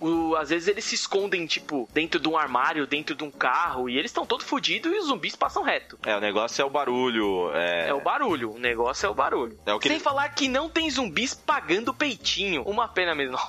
[0.00, 3.88] O- às vezes eles se escondem, tipo, dentro de um armário, dentro de um carro,
[3.88, 5.98] e eles estão todos fodidos e os zumbis passam reto.
[6.04, 7.50] É, o negócio é o barulho.
[7.54, 9.58] É, É o barulho, o negócio é o barulho.
[9.66, 12.62] É o que Sem falar que não tem zumbis pagando peitinho.
[12.62, 13.38] Uma pena mesmo.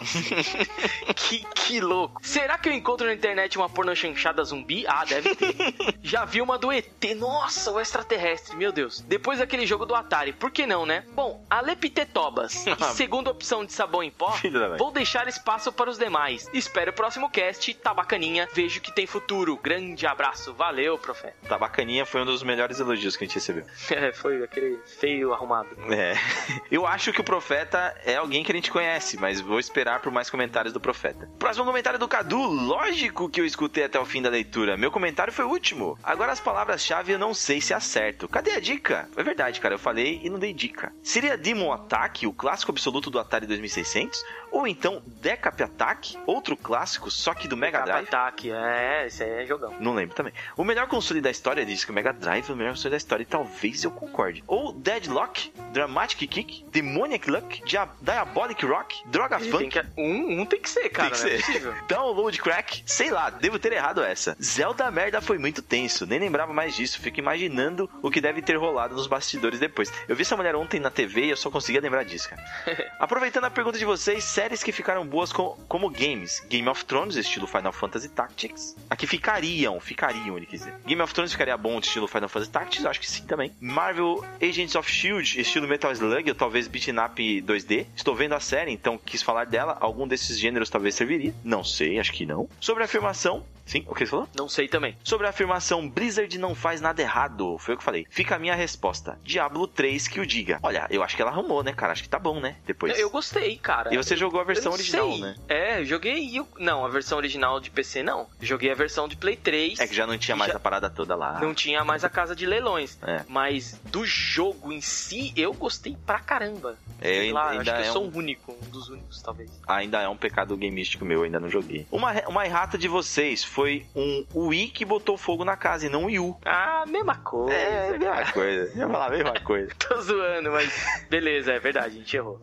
[1.15, 2.19] Que, que louco.
[2.23, 4.85] Será que eu encontro na internet uma porno chanchada zumbi?
[4.87, 5.55] Ah, deve ter.
[6.01, 6.85] Já vi uma do ET.
[7.15, 9.01] Nossa, o extraterrestre, meu Deus.
[9.01, 11.03] Depois daquele jogo do Atari, por que não, né?
[11.13, 12.65] Bom, a Leptetobas.
[12.67, 14.33] e segunda opção de sabão em pó,
[14.77, 16.38] vou deixar espaço para os demais.
[16.39, 16.49] Vocês.
[16.53, 17.73] Espero o próximo cast.
[17.75, 18.47] Tá bacaninha.
[18.53, 19.57] Vejo que tem futuro.
[19.57, 20.53] Grande abraço.
[20.53, 21.35] Valeu, profeta.
[21.49, 23.65] Tá bacaninha, foi um dos melhores elogios que a gente recebeu.
[23.89, 25.69] É, foi aquele feio arrumado.
[25.91, 26.13] É.
[26.69, 30.11] Eu acho que o Profeta é alguém que a gente conhece, mas vou esperar por
[30.11, 31.27] mais comentários do Profeta.
[31.39, 32.39] Próximo comentário do Cadu.
[32.39, 34.77] Lógico que eu escutei até o fim da leitura.
[34.77, 35.97] Meu comentário foi o último.
[36.03, 38.27] Agora as palavras-chave eu não sei se acerto.
[38.27, 39.09] Cadê a dica?
[39.17, 39.73] É verdade, cara.
[39.73, 40.93] Eu falei e não dei dica.
[41.01, 44.23] Seria Demon Attack, o clássico absoluto do Atari 2600?
[44.51, 48.07] Ou então Decap Attack, outro clássico, só que do Mega Drive?
[48.07, 49.75] Ataque, é, esse aí é jogão.
[49.79, 50.33] Não lembro também.
[50.55, 52.97] O melhor console da história diz que o Mega Drive é o melhor console da
[52.97, 54.43] história e talvez eu concorde.
[54.47, 59.69] Ou Deadlock, Dramatic Kick, Demoniac Luck, Dia Diabolic Rock, Droga Tem Funk.
[59.69, 61.09] que, um, um tem que ser, cara.
[61.09, 61.45] Tem que é ser.
[61.45, 61.73] possível.
[61.87, 64.35] Download Crack, sei lá, devo ter errado essa.
[64.41, 66.99] Zelda merda foi muito tenso, nem lembrava mais disso.
[66.99, 69.91] Fico imaginando o que deve ter rolado nos bastidores depois.
[70.07, 72.41] Eu vi essa mulher ontem na TV e eu só conseguia lembrar disso, cara.
[72.99, 76.39] Aproveitando a pergunta de vocês, séries que ficaram boas co- como games.
[76.49, 78.73] Game of Thrones, estilo Final Fantasy Tactics.
[78.89, 80.73] Aqui ficariam, ficariam, ele quer dizer.
[80.85, 83.51] Game of Thrones ficaria bom, estilo Final Fantasy Tactics, acho que sim também.
[83.59, 87.87] Marvel Agents of S.H.I.E.L.D., estilo Metal Slug, ou talvez Beaten Up 2D.
[87.93, 89.77] Estou vendo a série, então quis falar dela.
[89.81, 91.33] Algum desses gêneros talvez serviria.
[91.43, 92.47] Não sei, acho que não.
[92.61, 93.43] Sobre a afirmação...
[93.65, 94.27] Sim, o que você falou?
[94.35, 94.97] Não sei também.
[95.03, 98.07] Sobre a afirmação Blizzard não faz nada errado, foi o que eu falei.
[98.09, 99.19] Fica a minha resposta.
[99.23, 100.57] Diablo 3 que o diga.
[100.63, 101.91] Olha, eu acho que ela arrumou, né, cara?
[101.93, 102.55] Acho que tá bom, né?
[102.65, 102.97] Depois.
[102.97, 103.93] Eu gostei, cara.
[103.93, 105.35] E você jogou a versão original, né?
[105.47, 106.37] É, eu joguei.
[106.37, 108.27] eu- Não, a versão original de PC não.
[108.41, 109.79] Joguei a versão de Play 3.
[109.79, 111.39] É que já não tinha mais Já- a parada toda lá.
[111.39, 112.97] Não tinha mais a casa de leilões.
[113.01, 113.23] É.
[113.27, 116.77] Mas do jogo em si, eu gostei pra caramba.
[117.01, 119.21] É, Sei lá, ainda, acho que é eu sou um, o único, um dos únicos,
[119.21, 119.49] talvez.
[119.67, 121.87] ainda é um pecado gamístico meu, eu ainda não joguei.
[121.89, 126.03] Uma, uma errata de vocês foi um Wii que botou fogo na casa e não
[126.03, 126.37] um Wii U.
[126.45, 127.53] Ah, mesma coisa.
[127.53, 128.71] É, mesma coisa.
[128.73, 129.71] Eu ia falar a mesma coisa.
[129.79, 130.71] Tô zoando, mas
[131.09, 132.41] beleza, é verdade, a gente errou.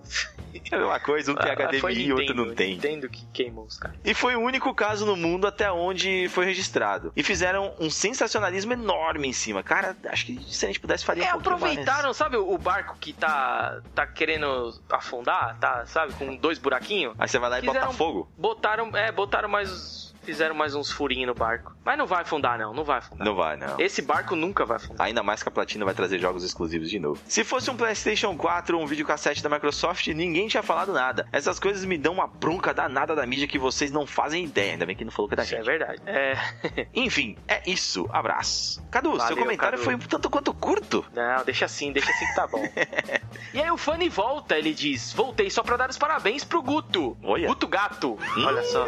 [0.71, 2.75] É a mesma coisa, um tem Ah, HDMI e outro não tem.
[2.75, 3.97] Nintendo que queimou os caras.
[4.05, 7.13] E foi o único caso no mundo até onde foi registrado.
[7.17, 9.63] E fizeram um sensacionalismo enorme em cima.
[9.63, 11.73] Cara, acho que se a gente pudesse faria É, um pouquinho mais.
[11.79, 17.15] aproveitaram, sabe o barco que tá, tá querendo afundar, tá, sabe, com dois buraquinhos?
[17.19, 18.29] Aí você vai lá e bota Quiseram- fogo?
[18.37, 21.75] Botaram, é, botaram mais, fizeram mais uns furinhos no barco.
[21.85, 23.25] Mas não vai afundar não, não vai afundar.
[23.27, 23.79] Não vai, não.
[23.79, 25.07] Esse barco nunca vai afundar.
[25.07, 27.21] Ainda mais que a Platina vai trazer jogos exclusivos de novo.
[27.27, 31.27] Se fosse um PlayStation 4 ou um videocassete da Microsoft, ninguém tinha falado nada.
[31.33, 34.73] Essas coisas me dão uma bronca danada da mídia que vocês não fazem ideia.
[34.73, 35.67] Ainda bem que não falou que é da Isso é gente.
[35.67, 36.03] verdade.
[36.07, 36.37] É,
[36.95, 38.07] Enfim, é isso.
[38.13, 38.83] Abraço.
[38.91, 39.85] Cadu, seu Valeu, comentário Cadu.
[39.85, 41.05] foi um tanto quanto curto.
[41.15, 42.63] não, deixa assim, deixa assim que tá bom.
[43.55, 47.17] e aí o Fanny volta, ele diz: Voltei só pra dar os parabéns pro Guto.
[47.23, 47.47] Olha.
[47.49, 48.19] Guto Gato.
[48.37, 48.87] Olha só.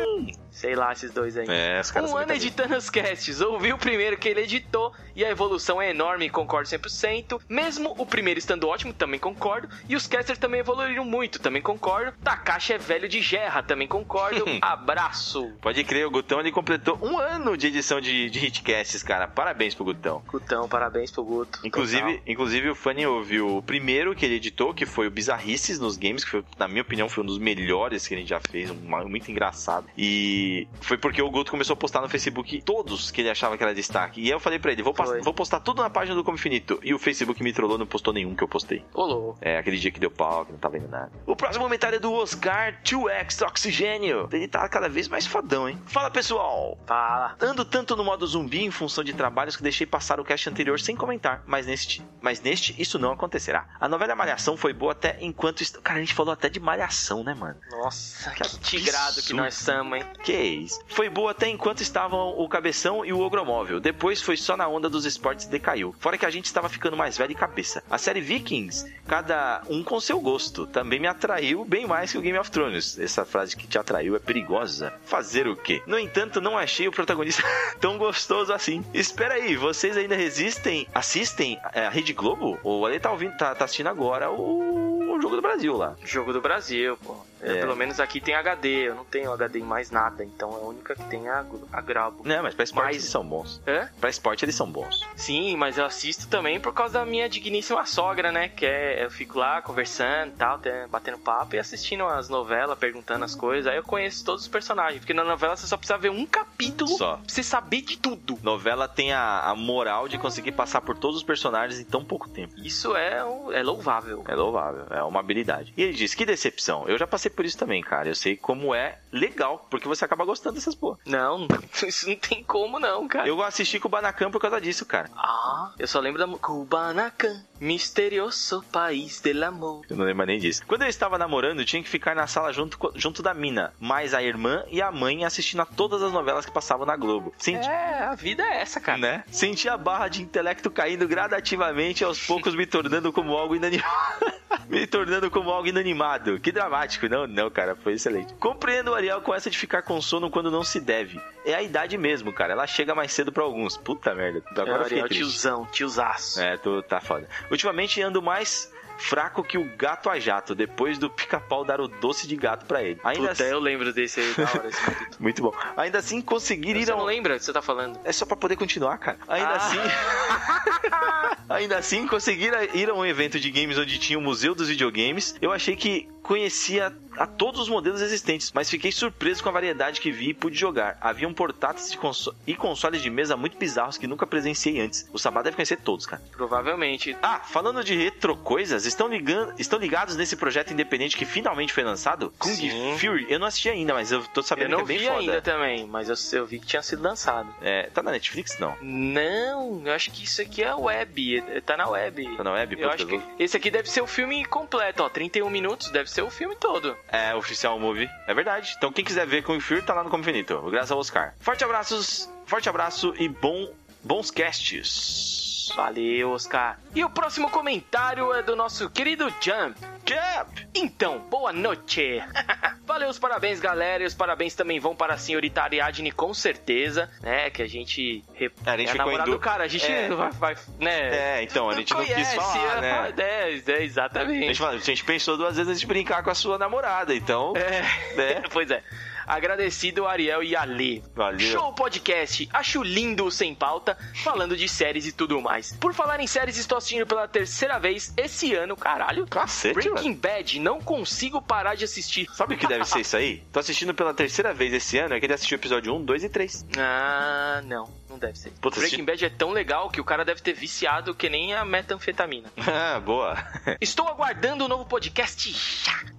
[0.59, 1.47] Sei lá, esses dois aí.
[1.49, 5.25] É, os caras Um ano editando os casts, ouvi o primeiro que ele editou e
[5.25, 7.41] a evolução é enorme, concordo 100%.
[7.49, 9.69] Mesmo o primeiro estando ótimo, também concordo.
[9.89, 12.13] E os casters também evoluíram muito, também concordo.
[12.25, 14.45] Takashi é velho de gerra, também concordo.
[14.61, 15.53] Abraço.
[15.61, 19.29] Pode crer, o Gutão ele completou um ano de edição de, de hitcasts, cara.
[19.29, 20.25] Parabéns pro Gutão.
[20.27, 21.61] Gutão, parabéns pro Guto.
[21.65, 22.23] Inclusive, Total.
[22.27, 26.25] inclusive o Fanny ouviu o primeiro que ele editou, que foi o Bizarrices nos games,
[26.25, 29.09] que foi, na minha opinião, foi um dos melhores que a gente já fez, um,
[29.09, 29.87] muito engraçado.
[29.97, 30.48] E
[30.81, 33.75] foi porque o Guto começou a postar no Facebook todos que ele achava que era
[33.75, 34.21] destaque.
[34.21, 35.21] E aí eu falei pra ele, vou, Foi.
[35.21, 36.79] vou postar tudo na página do Como Infinito.
[36.83, 38.85] E o Facebook me trollou, não postou nenhum que eu postei.
[38.95, 39.37] Olô.
[39.41, 41.11] É, aquele dia que deu pau, que não tava vendo nada.
[41.27, 44.29] O próximo comentário é do Oscar 2X Oxigênio.
[44.33, 45.79] Ele tá cada vez mais fodão, hein?
[45.87, 46.79] Fala, pessoal!
[46.87, 47.37] Fala.
[47.41, 50.79] Ando tanto no modo zumbi em função de trabalhos que deixei passar o cast anterior
[50.81, 53.67] sem comentar, mas neste, mas neste isso não acontecerá.
[53.81, 55.61] A novela Malhação foi boa até enquanto.
[55.63, 57.57] est- Cara, a gente falou até de Malhação, né, mano?
[57.71, 59.37] Nossa, Que que tigrado que absurdo.
[59.37, 60.05] nós somos, hein?
[60.33, 60.81] Isso?
[60.87, 63.81] Foi boa até enquanto estavam o Cabeção e o Ogromóvel.
[63.81, 65.95] Depois foi só na onda dos esportes e decaiu.
[65.99, 67.83] Fora que a gente estava ficando mais velho e cabeça.
[67.91, 72.21] A série Vikings, cada um com seu gosto, também me atraiu bem mais que o
[72.21, 72.99] Game of Thrones.
[72.99, 74.93] Essa frase que te atraiu é perigosa.
[75.05, 75.83] Fazer o quê?
[75.87, 77.43] No entanto, não achei o protagonista
[77.81, 78.85] tão gostoso assim.
[78.93, 80.87] Espera aí, vocês ainda resistem?
[80.95, 82.59] Assistem é, a Rede Globo?
[82.63, 85.97] Ou ele tá, ouvindo, tá, tá assistindo agora o, o Jogo do Brasil lá?
[86.05, 87.28] Jogo do Brasil, pô.
[87.41, 87.61] É.
[87.61, 90.59] Pelo menos aqui tem HD, eu não tenho HD em mais nada, então é a
[90.67, 92.23] única que tem a, a Grabo.
[92.25, 93.61] Não, mas pra esporte Mas- eles são bons.
[93.67, 93.89] Hã?
[94.01, 95.07] Pra esporte eles são bons.
[95.17, 98.49] Sim, mas eu assisto também por causa da minha digníssima sogra, né?
[98.49, 102.79] Que é, eu fico lá conversando e tal, até batendo papo e assistindo as novelas,
[102.79, 103.71] perguntando as coisas.
[103.71, 106.89] Aí eu conheço todos os personagens, porque na novela você só precisa ver um capítulo
[106.97, 107.17] Só.
[107.17, 108.39] pra você saber de tudo.
[108.43, 112.29] Novela tem a, a moral de conseguir passar por todos os personagens em tão pouco
[112.29, 112.55] tempo.
[112.59, 113.19] Isso é,
[113.53, 114.25] é louvável.
[114.27, 115.73] É louvável, é uma habilidade.
[115.77, 116.87] E ele diz: Que decepção.
[116.89, 118.09] Eu já passei ser por isso também, cara.
[118.09, 120.99] Eu sei como é legal, porque você acaba gostando dessas porra.
[121.07, 121.49] Não,
[121.87, 123.27] isso não tem como não, cara.
[123.29, 125.09] Eu assisti Kubanacan por causa disso, cara.
[125.17, 129.85] Ah, eu só lembro da Kubanacan, misterioso país del amor.
[129.89, 130.63] Eu não lembro nem disso.
[130.67, 134.15] Quando eu estava namorando, eu tinha que ficar na sala junto, junto da mina, mais
[134.15, 137.33] a irmã e a mãe assistindo a todas as novelas que passavam na Globo.
[137.39, 138.99] Senti, É, a vida é essa, cara.
[138.99, 139.25] né?
[139.31, 143.89] Senti a barra de intelecto caindo gradativamente, aos poucos me tornando como algo inanimado.
[144.69, 146.39] me tornando como algo inanimado.
[146.41, 147.09] Que dramático.
[147.09, 148.33] Não, não, cara, foi excelente.
[148.35, 151.21] Compreendo o Ariel com essa de ficar com sono quando não se deve.
[151.45, 152.53] É a idade mesmo, cara.
[152.53, 153.77] Ela chega mais cedo pra alguns.
[153.77, 154.43] Puta merda.
[154.51, 155.15] Agora é triste.
[155.19, 156.41] tiozão, tiozaço.
[156.41, 157.29] É, tu tá foda.
[157.51, 162.27] Ultimamente ando mais fraco que o gato a jato, depois do pica-pau dar o doce
[162.27, 163.01] de gato pra ele.
[163.05, 164.81] Ainda Puta, assim, eu lembro desse aí, da hora esse.
[165.21, 165.55] Muito bom.
[165.77, 167.99] Ainda assim, conseguir ir Você não lembra o que você tá falando?
[168.05, 169.19] É só pra poder continuar, cara.
[169.29, 169.57] Ainda Ah.
[169.57, 169.79] assim...
[171.49, 175.35] Ainda assim, conseguir ir a um evento de games onde tinha o Museu dos Videogames,
[175.41, 180.01] eu achei que conhecia a todos os modelos existentes, mas fiquei surpreso com a variedade
[180.01, 180.97] que vi e pude jogar.
[181.01, 185.09] Haviam portáteis de conso- e consoles de mesa muito bizarros que nunca presenciei antes.
[185.13, 186.23] O Sabá deve conhecer todos, cara.
[186.33, 187.17] Provavelmente.
[187.23, 191.85] Ah, falando de retro coisas, estão, ligando, estão ligados nesse projeto independente que finalmente foi
[191.85, 192.33] lançado?
[192.39, 192.97] Kung Sim.
[192.99, 193.27] Fury.
[193.29, 195.19] Eu não assisti ainda, mas eu tô Eu sabendo não que é bem vi foda.
[195.19, 197.53] ainda também, mas eu, eu vi que tinha sido lançado.
[197.63, 198.59] É, tá na Netflix?
[198.59, 198.77] Não.
[198.83, 202.37] Não, eu acho que isso aqui é web, tá na web.
[202.37, 202.75] Tá na web?
[202.75, 205.51] Eu Puta, acho eu que vou- esse aqui deve ser o filme completo, ó, 31
[205.51, 206.97] minutos, deve ser o filme todo.
[207.11, 208.09] É, oficial movie.
[208.27, 208.75] É verdade.
[208.77, 210.61] Então quem quiser ver Kung Fury tá lá no Como Infinito.
[210.71, 211.35] Graças ao Oscar.
[211.41, 213.73] Forte abraços, forte abraço e bom,
[214.05, 215.48] bons casts.
[215.77, 216.79] Valeu, Oscar.
[216.95, 219.79] E o próximo comentário é do nosso querido Jump.
[220.07, 220.69] Jump!
[220.75, 222.23] Então, boa noite.
[222.87, 224.03] Valeu os parabéns, galera.
[224.03, 227.51] E os parabéns também vão para a senhorita Ariadne, com certeza, né?
[227.51, 228.25] Que a gente.
[228.35, 230.09] re- É, a gente é ficou namorada do cara, a gente É.
[230.09, 231.39] vai, vai, né?
[231.39, 233.13] É, então, a gente não quis conhece, falar, né?
[233.19, 234.47] É, é, A exatamente.
[234.47, 237.53] gente, fala- a gente pensou duas vezes antes de brincar com a sua namorada, então.
[237.57, 237.83] É,
[238.17, 238.43] né?
[238.53, 238.83] pois é.
[239.29, 241.05] Agradecido Ariel e Ale.
[241.15, 241.39] Valeu.
[241.39, 242.49] Show podcast.
[242.51, 245.73] Acho lindo o Sem Pauta, falando de séries e tudo mais.
[245.75, 249.27] Por falar em séries, estou assistindo pela terceira vez esse ano, caralho.
[249.27, 252.27] Cacete, Breaking Bad, não consigo parar de assistir.
[252.33, 253.43] Sabe o que deve ser isso aí?
[253.53, 256.25] Tô assistindo pela terceira vez esse ano, é que ele assistiu o episódio 1, 2
[256.25, 256.67] e 3.
[256.79, 258.51] Ah, não, não deve ser.
[258.61, 261.65] Puta, Breaking Bad é tão legal que o cara deve ter viciado que nem a
[261.65, 262.51] metanfetamina.
[262.81, 263.37] Ah, boa.
[263.81, 265.55] Estou aguardando o novo podcast.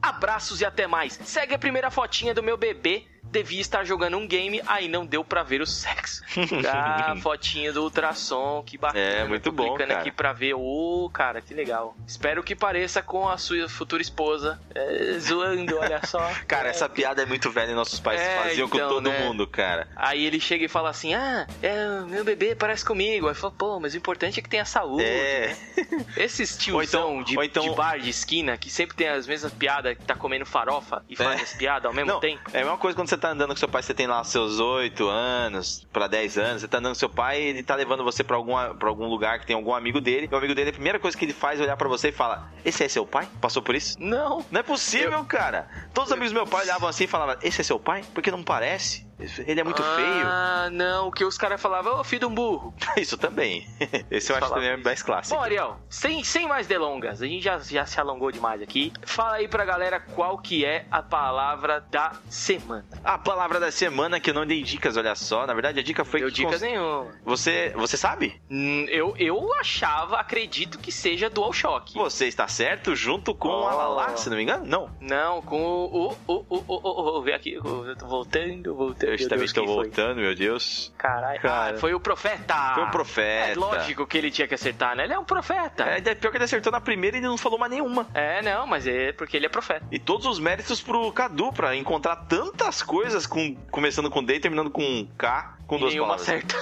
[0.01, 1.13] Abraços e até mais.
[1.23, 3.05] Segue a primeira fotinha do meu bebê.
[3.31, 6.21] Devia estar jogando um game, aí não deu pra ver o sexo.
[6.71, 8.99] Ah, fotinha do ultrassom, que bacana.
[8.99, 9.99] É, muito bom, cara.
[9.99, 10.53] aqui pra ver.
[10.55, 11.95] Ô, cara, que legal.
[12.07, 14.59] Espero que pareça com a sua futura esposa.
[14.73, 16.19] É, zoando, olha só.
[16.47, 19.09] Cara, É, essa piada é muito velha e nossos pais É, faziam com então, todo
[19.09, 19.19] né?
[19.25, 19.87] mundo, cara.
[19.95, 23.27] Aí ele chega e fala assim: Ah, é, meu bebê parece comigo.
[23.27, 25.03] Aí fala, pô, mas o importante é que tenha saúde.
[25.03, 25.55] É.
[26.17, 29.97] Esses tiozão então- de, então- de bar de esquina que sempre tem as mesmas piadas,
[29.97, 31.43] que tá comendo farofa e faz É.
[31.43, 32.41] as piadas ao mesmo Não, tempo.
[32.53, 34.59] é a mesma coisa quando você tá andando com seu pai, você tem lá seus
[34.59, 38.23] 8 anos pra 10 anos, você tá andando com seu pai, ele tá levando você
[38.23, 41.17] pra algum lugar que tem algum amigo dele, e o amigo dele, a primeira coisa
[41.17, 43.27] que ele faz é olhar pra você e fala: Esse é seu pai?
[43.41, 43.97] Passou por isso?
[43.99, 44.45] Não.
[44.49, 45.67] Não é possível, cara.
[45.93, 48.03] Todos os amigos do meu pai olhavam assim e falavam: Esse é seu pai?
[48.13, 49.08] Porque não parece.
[49.45, 52.73] Ele é muito Ah, não, o que os caras falavam, ô filho de um burro.
[52.77, 52.99] feio.
[53.03, 53.67] Isso também.
[54.09, 55.35] Esse eu acho também é mais clássico.
[55.37, 58.93] Bom, Ariel, sem, sem mais delongas, a gente já, já se alongou demais aqui.
[59.05, 62.85] Fala aí pra galera qual que é a palavra da semana.
[63.03, 65.45] A palavra da semana que eu não dei dicas, olha só.
[65.45, 66.35] Na verdade, a dica foi Deu que.
[66.35, 67.07] dicas cons- nenhuma.
[67.25, 68.41] Você, você sabe?
[68.49, 71.93] Hum, Eu, eu achava, acredito que seja DualShock.
[71.95, 73.67] Você está certo junto com Oh.
[73.67, 74.65] a Lala, se não me engano?
[74.65, 74.89] Não.
[75.01, 76.09] Não, com o.
[76.09, 76.15] O.
[76.27, 76.45] O.
[76.49, 76.63] O.
[76.67, 76.79] O.
[76.83, 77.53] o, o vem aqui.
[77.53, 79.08] Eu tô voltando, voltando.
[79.09, 79.83] Eu Meu também Deus, estou quem foi?
[79.83, 80.93] voltando, meu Deus.
[80.97, 81.41] Caralho.
[81.41, 81.75] Cara.
[81.75, 82.73] Ah, foi o profeta.
[82.75, 83.51] Foi o profeta.
[83.51, 85.03] É lógico que ele tinha que acertar, né?
[85.03, 85.83] Ele é um profeta.
[85.83, 88.07] É, é pior que ele acertou na primeira e ele não falou mais nenhuma.
[88.13, 89.85] É, não, mas é porque ele é profeta.
[89.91, 94.39] E todos os méritos pro Cadu pra encontrar tantas coisas com, começando com D e
[94.39, 96.27] terminando com K com E duas nenhuma palavras.
[96.29, 96.55] acerta.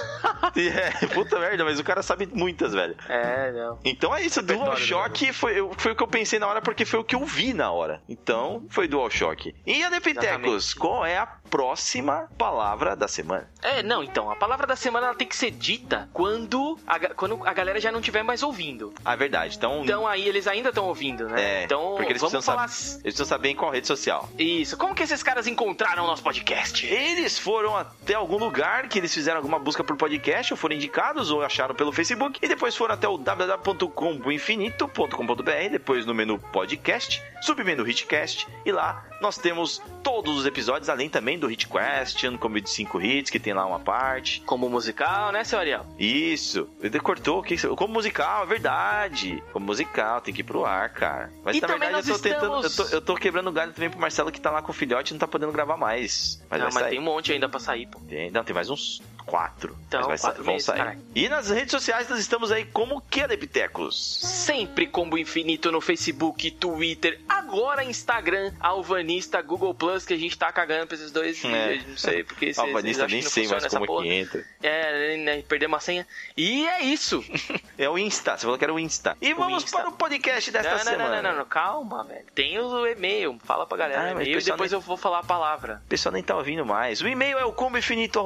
[0.56, 2.96] E é, puta merda, mas o cara sabe muitas, velho.
[3.08, 3.78] É, não.
[3.84, 6.84] Então é isso, Repertório DualShock foi, eu- foi o que eu pensei na hora porque
[6.84, 8.00] foi o que eu vi na hora.
[8.08, 9.54] Então, foi DualShock.
[9.66, 13.48] E a Depitecos, qual é a próxima palavra da semana?
[13.62, 17.40] É, não, então, a palavra da semana ela tem que ser dita quando a, quando
[17.46, 18.92] a galera já não estiver mais ouvindo.
[19.04, 19.56] Ah, verdade.
[19.56, 21.60] Então, Então aí eles ainda estão ouvindo, né?
[21.60, 22.64] É, então, porque eles vamos precisam falar.
[22.64, 24.28] eles precisam saber em qual rede social.
[24.38, 26.86] Isso, como que esses caras encontraram o nosso podcast?
[26.86, 31.30] Eles foram até algum lugar que eles fizeram alguma busca por podcast, ou foram indicados,
[31.30, 37.86] ou acharam pelo Facebook, e depois foram até o www.comboinfinito.com.br, depois no menu podcast, submenu
[37.88, 42.70] Hitcast, e lá nós temos todos os episódios além também do Hit Question, como de
[42.70, 44.40] 5 hits, que tem lá uma parte.
[44.46, 45.84] Como musical, né, seu Ariel?
[45.98, 46.68] Isso.
[46.80, 47.42] Ele cortou.
[47.42, 49.42] que- Como musical, é verdade.
[49.52, 51.32] Como musical, tem que ir pro ar, cara.
[51.44, 52.52] Mas E na verdade eu tô tentando.
[52.54, 54.74] Eu estamos- tô, eu tô quebrando galho também pro Marcelo que tá lá com o
[54.74, 56.40] filhote e não tá podendo gravar mais.
[56.48, 56.90] Mas não, vai mas sair.
[56.90, 57.98] tem um monte ainda pra sair, pô.
[58.00, 59.17] Tem- não, tem mais uns Adiós.
[59.28, 59.76] Quatro.
[59.86, 60.78] Então, mas quatro vão meses, sair.
[60.78, 61.00] caralho.
[61.14, 64.18] E nas redes sociais nós estamos aí como que, Lepitecos?
[64.22, 70.50] Sempre Combo Infinito no Facebook, Twitter, agora Instagram, Alvanista, Google Plus, que a gente tá
[70.52, 71.42] cagando pra esses dois.
[71.44, 71.80] É.
[71.86, 74.02] Não sei, porque vocês- Alvanista nem sei mais como porra.
[74.04, 74.44] que entra.
[74.62, 76.06] É, né, perdemos a senha.
[76.36, 77.24] E é isso.
[77.78, 79.16] É o Insta, você falou que era o Insta.
[79.20, 79.78] E vamos Insta.
[79.78, 81.04] para o podcast desta não, não, semana.
[81.08, 82.24] não, não, não, não, calma, velho.
[82.34, 85.22] Tem o e-mail, fala pra galera Ah, o e depois nem- eu vou falar a
[85.22, 85.80] palavra.
[85.86, 87.00] O pessoal nem tá ouvindo mais.
[87.00, 88.18] O e-mail é o comboinfinito,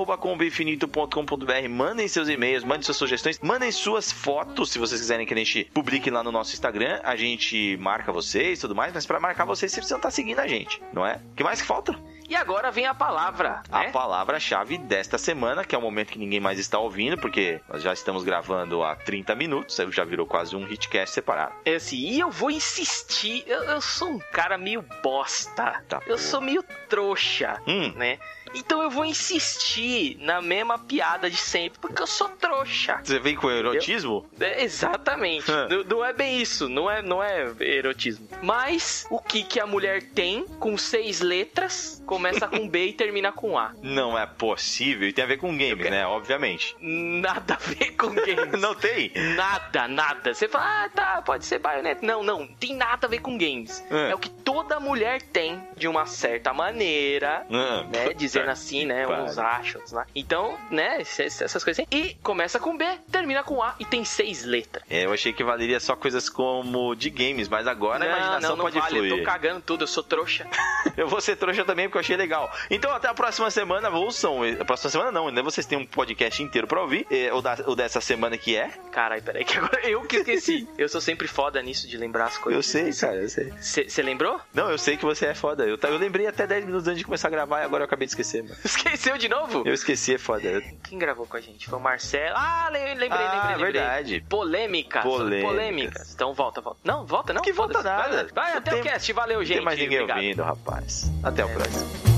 [0.93, 1.69] comboinfinito.com.br.
[1.69, 5.65] Mandem seus e-mails, mandem suas sugestões, mandem suas fotos, se vocês quiserem que a gente
[5.73, 7.01] publique lá no nosso Instagram.
[7.03, 10.39] A gente marca vocês e tudo mais, mas pra marcar vocês, vocês precisam estar seguindo
[10.41, 11.21] a gente, não é?
[11.33, 11.99] O que mais que falta?
[12.29, 13.91] E agora vem a palavra, A né?
[13.91, 17.93] palavra-chave desta semana, que é o momento que ninguém mais está ouvindo, porque nós já
[17.93, 21.53] estamos gravando há 30 minutos, aí já virou quase um hitcast separado.
[21.65, 23.45] É assim, e eu vou insistir.
[23.47, 25.83] Eu, eu sou um cara meio bosta.
[25.89, 26.19] Tá, eu porra.
[26.19, 28.19] sou meio trouxa, Hum, né?
[28.55, 33.01] Então eu vou insistir na mesma piada de sempre, porque eu sou trouxa.
[33.03, 34.27] você vem com erotismo?
[34.41, 35.51] É, exatamente.
[35.51, 38.29] Não, não é bem isso, não é, não é erotismo.
[38.43, 43.33] Mas o que que a mulher tem com seis letras, começa com B e termina
[43.33, 43.73] com A?
[43.83, 45.09] Não é possível.
[45.09, 46.07] E tem a ver com games, né?
[46.07, 46.77] Obviamente.
[46.81, 48.53] Nada a ver com games.
[48.61, 49.13] Não tem?
[49.37, 50.35] Nada, nada.
[50.35, 52.05] Você fala, ah, tá, pode ser baioneta.
[52.05, 53.83] Não, não, tem nada a ver com games.
[53.91, 54.11] É.
[54.11, 58.13] É, o que toda mulher tem, de uma certa maneira, Ah, né?
[58.15, 59.07] Dizendo assim, né?
[59.07, 59.25] pariu.
[59.25, 60.07] Uns achos lá.
[60.15, 61.01] Então, né?
[61.01, 61.87] ess- Essas coisas assim.
[61.97, 64.85] E começa com B, termina com A e tem seis letras.
[64.91, 68.57] É, eu achei que valeria só coisas como de games, mas agora a imaginação não,
[68.57, 68.95] não pode vale.
[68.97, 69.13] fluir.
[69.13, 70.47] Eu tô cagando tudo, eu sou trouxa.
[70.97, 72.53] Eu vou ser trouxa também porque eu achei legal.
[72.69, 74.41] Então até a próxima semana, ouçam.
[74.61, 77.07] A próxima semana não, ainda vocês têm um podcast inteiro pra ouvir.
[77.11, 78.69] É, o, da- o dessa semana que é.
[78.91, 80.69] Caralho, peraí, que agora eu que esqueci.
[80.77, 82.57] eu sou sempre foda nisso de lembrar as coisas.
[82.59, 83.53] Eu sei, cara, eu sei.
[83.89, 84.41] Você lembrou?
[84.53, 85.65] Não, eu sei que você é foda.
[85.65, 88.07] Eu, eu lembrei até 10 minutos antes de começar a gravar e agora eu acabei
[88.07, 88.55] de esquecer, mano.
[88.65, 89.63] Esqueceu de novo?
[89.67, 90.63] Eu esqueci, é foda.
[90.89, 91.69] Quem gravou com a gente?
[91.69, 92.35] Foi o Marcelo.
[92.37, 93.73] Ah, le- lembrei, Ah, lembrei, lembrei.
[93.73, 94.25] verdade.
[94.29, 95.03] Polêmicas.
[95.03, 96.15] Polêmicas.
[96.15, 96.81] Então volta, volta.
[96.85, 97.43] Não, volta, não.
[97.43, 98.29] Que volta nada.
[98.33, 99.13] Vai, vai até tem- o cast.
[99.13, 99.57] Valeu, gente.
[99.57, 100.19] tem mais ninguém Obrigado.
[100.19, 101.11] ouvindo, rapaz.
[101.23, 101.53] Até o É.
[101.53, 102.12] próximo.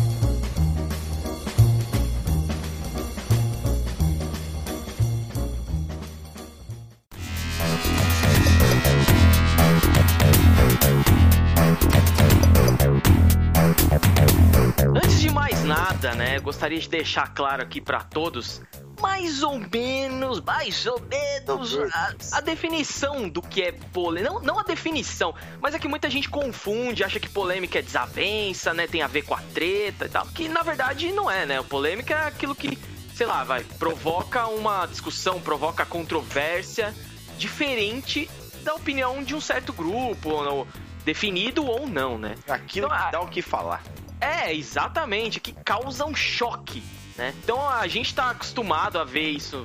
[15.84, 18.62] Nada, né, gostaria de deixar claro aqui pra todos,
[19.02, 24.32] mais ou menos, mais ou menos, a, a definição do que é polêmica.
[24.32, 28.72] Não, não a definição, mas é que muita gente confunde, acha que polêmica é desavença,
[28.72, 30.26] né, tem a ver com a treta e tal.
[30.28, 31.62] Que na verdade não é, né?
[31.62, 32.78] Polêmica é aquilo que,
[33.14, 36.94] sei lá, vai, provoca uma discussão, provoca controvérsia
[37.36, 38.30] diferente
[38.62, 40.66] da opinião de um certo grupo, ou
[41.04, 42.36] definido ou não, né?
[42.48, 43.82] Aquilo Então, que a- dá o que falar.
[44.24, 46.82] É, exatamente, que causa um choque,
[47.16, 47.34] né?
[47.42, 49.64] Então a gente tá acostumado a ver isso,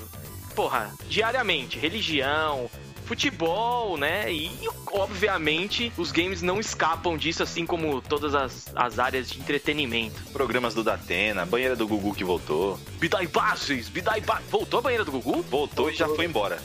[0.54, 1.80] porra, diariamente.
[1.80, 2.70] Religião,
[3.06, 4.32] futebol, né?
[4.32, 4.52] E,
[4.92, 10.22] obviamente, os games não escapam disso, assim como todas as, as áreas de entretenimento.
[10.32, 12.80] Programas do Datena, banheira do Gugu que voltou.
[13.00, 14.22] Bidai Bases, Bidai.
[14.52, 15.42] Voltou a banheira do Gugu?
[15.42, 16.62] Voltou e já foi embora.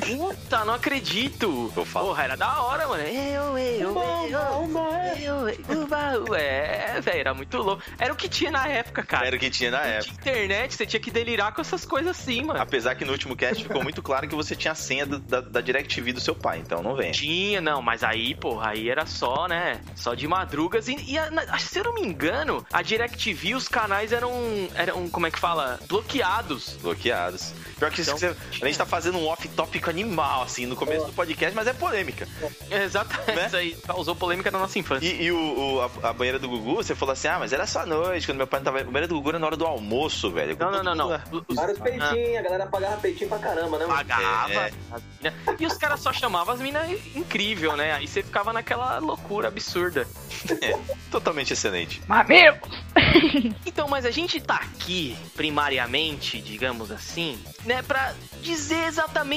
[0.00, 1.72] Puta, não acredito.
[1.76, 2.08] Eu falo.
[2.08, 3.02] Porra, era da hora, mano.
[3.02, 6.38] Eu, eu, eu, eu, eu, uba, uba.
[6.38, 7.82] É, velho, era muito louco.
[7.98, 9.26] Era o que tinha na época, cara.
[9.26, 10.12] Era o que tinha na Tinha época.
[10.30, 12.60] internet, você tinha que delirar com essas coisas assim, mano.
[12.60, 15.40] Apesar que no último cast ficou muito claro que você tinha a senha do- da,
[15.40, 17.10] da DirecTV do seu pai, então não vem.
[17.12, 19.80] Tinha, não, mas aí, porra, aí era só, né?
[19.96, 20.88] Só de madrugas.
[20.88, 24.32] E, e a- na- se eu não me engano, a DirecTV, os canais eram,
[24.74, 25.78] eram como é que fala?
[25.88, 26.76] Bloqueados.
[26.80, 27.52] Bloqueados.
[27.78, 30.74] Pior que isso Então, que você- a gente tá fazendo um off-tópico animal, assim, no
[30.74, 32.26] começo do podcast, mas é polêmica.
[32.70, 33.36] Exatamente.
[33.36, 33.46] Né?
[33.46, 35.06] Isso aí causou polêmica na nossa infância.
[35.06, 37.66] E, e o, o- a, a banheira do Gugu, você falou assim, ah, mas era
[37.66, 38.80] só à noite, quando meu pai não tava...
[38.80, 40.56] A banheira do Gugu era na hora do almoço, velho.
[40.58, 41.20] Não, não, não, não.
[41.48, 43.86] Os- Vários ah, peitinhos, a galera pagava peitinho pra caramba, né?
[43.86, 43.96] mano?
[43.96, 44.52] Pagava.
[44.52, 44.72] É.
[45.22, 47.92] mina- E os caras só chamavam as minas incrível, né?
[47.92, 50.06] Aí você ficava naquela loucura absurda.
[51.10, 52.02] Totalmente excelente.
[53.64, 59.27] Então, mas a gente tá aqui, primariamente, digamos assim, né, pra dizer exatamente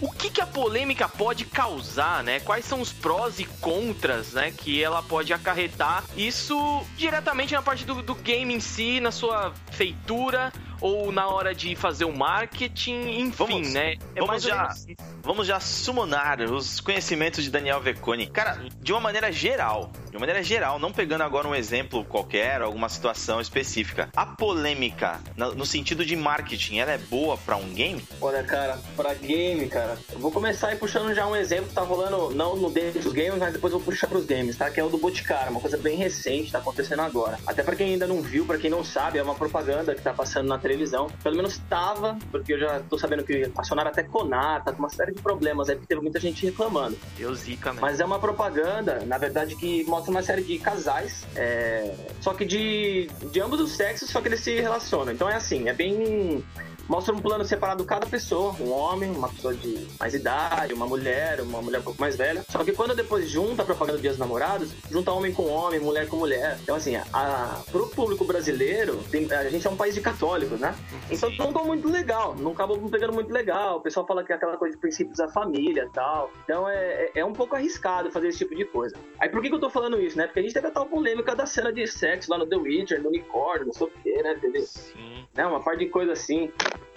[0.00, 2.40] o que, que a polêmica pode causar, né?
[2.40, 6.04] Quais são os prós e contras, né, que ela pode acarretar.
[6.16, 11.54] Isso diretamente na parte do, do game em si, na sua feitura, ou na hora
[11.54, 13.94] de fazer o marketing, enfim, Vamos- né?
[14.14, 14.74] É vamos já-.
[15.22, 18.26] Vamos já summonar os conhecimentos de Daniel Veconi.
[18.28, 22.62] Cara, de uma maneira geral, de uma maneira geral, não pegando agora um exemplo qualquer,
[22.62, 24.08] alguma situação específica.
[24.16, 28.02] A polêmica, no sentido de marketing, ela é boa pra um game?
[28.20, 31.82] Olha, cara, pra game, cara, eu vou começar aí puxando já um exemplo que tá
[31.82, 34.70] rolando, não no dentro dos games, mas depois eu vou puxar pros games, tá?
[34.70, 37.38] Que é o do Boticário, uma coisa bem recente, tá acontecendo agora.
[37.46, 40.12] Até pra quem ainda não viu, pra quem não sabe, é uma propaganda que tá
[40.12, 41.08] passando na televisão.
[41.22, 44.90] Pelo menos tava, porque eu já tô sabendo que acionaram até Conar, tá com uma
[44.90, 46.96] série de problemas aí, porque teve muita gente reclamando.
[47.16, 47.80] Deu zica mesmo.
[47.80, 52.44] Mas é uma propaganda, na verdade, que mostra uma série de casais, é, só que
[52.44, 55.12] de, de ambos os sexos, só que eles se relacionam.
[55.12, 56.44] Então é assim, é bem.
[56.88, 61.40] Mostra um plano separado cada pessoa, um homem, uma pessoa de mais idade, uma mulher,
[61.42, 62.42] uma mulher um pouco mais velha.
[62.48, 65.78] Só que quando depois junta a propaganda do Dia dos Namorados, junta homem com homem,
[65.78, 66.58] mulher com mulher.
[66.62, 70.58] Então assim, a, a, pro público brasileiro, tem- a gente é um país de católicos,
[70.58, 70.74] né?
[71.10, 73.76] Então não ficou muito legal, não acabou pegando muito legal.
[73.76, 76.30] O pessoal fala que é aquela coisa de princípios da família e tal.
[76.44, 78.96] Então é, é- é um pouco arriscado fazer esse tipo de coisa.
[79.20, 80.24] Aí por que, que eu tô falando isso, né?
[80.26, 83.02] Porque a gente teve a tal polêmica da cena de sexo lá no The Witcher,
[83.02, 84.32] no unicórnio, não sei o que, né?
[84.32, 84.62] Entendeu?
[84.62, 85.26] Sim.
[85.34, 85.46] Né?
[85.46, 86.50] Uma parte de coisa assim.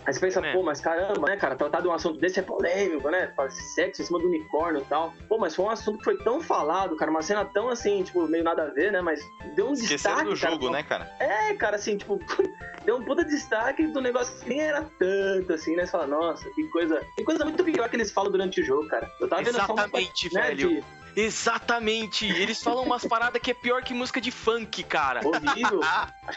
[0.05, 0.53] Aí você pensa, É.
[0.53, 1.55] pô, mas caramba, né, cara?
[1.55, 3.31] Tratar de um assunto desse é polêmico, né?
[3.75, 5.13] Sexo em cima do unicórnio e tal.
[5.29, 7.11] Pô, mas foi um assunto que foi tão falado, cara.
[7.11, 9.01] Uma cena tão assim, tipo, meio nada a ver, né?
[9.01, 9.21] Mas
[9.55, 10.29] deu um Esqueceram destaque.
[10.29, 11.11] do jogo, cara, né, cara?
[11.19, 12.19] é, cara, assim, tipo,
[12.85, 15.85] deu um puta destaque do negócio que nem era tanto, assim, né?
[15.85, 16.99] Você fala, nossa, que coisa.
[17.15, 19.09] Que coisa muito pior que eles falam durante o jogo, cara.
[19.19, 20.69] Eu tava vendo só Exatamente, né, velho.
[20.69, 20.83] de
[21.15, 22.25] Exatamente.
[22.25, 25.21] Eles falam umas paradas que é pior que música de funk, cara.
[25.25, 25.81] horrível.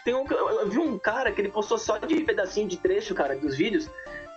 [0.05, 0.27] Tem um.
[0.27, 3.89] Eu vi um cara que ele postou só de pedacinho de trecho, cara, dos vídeos,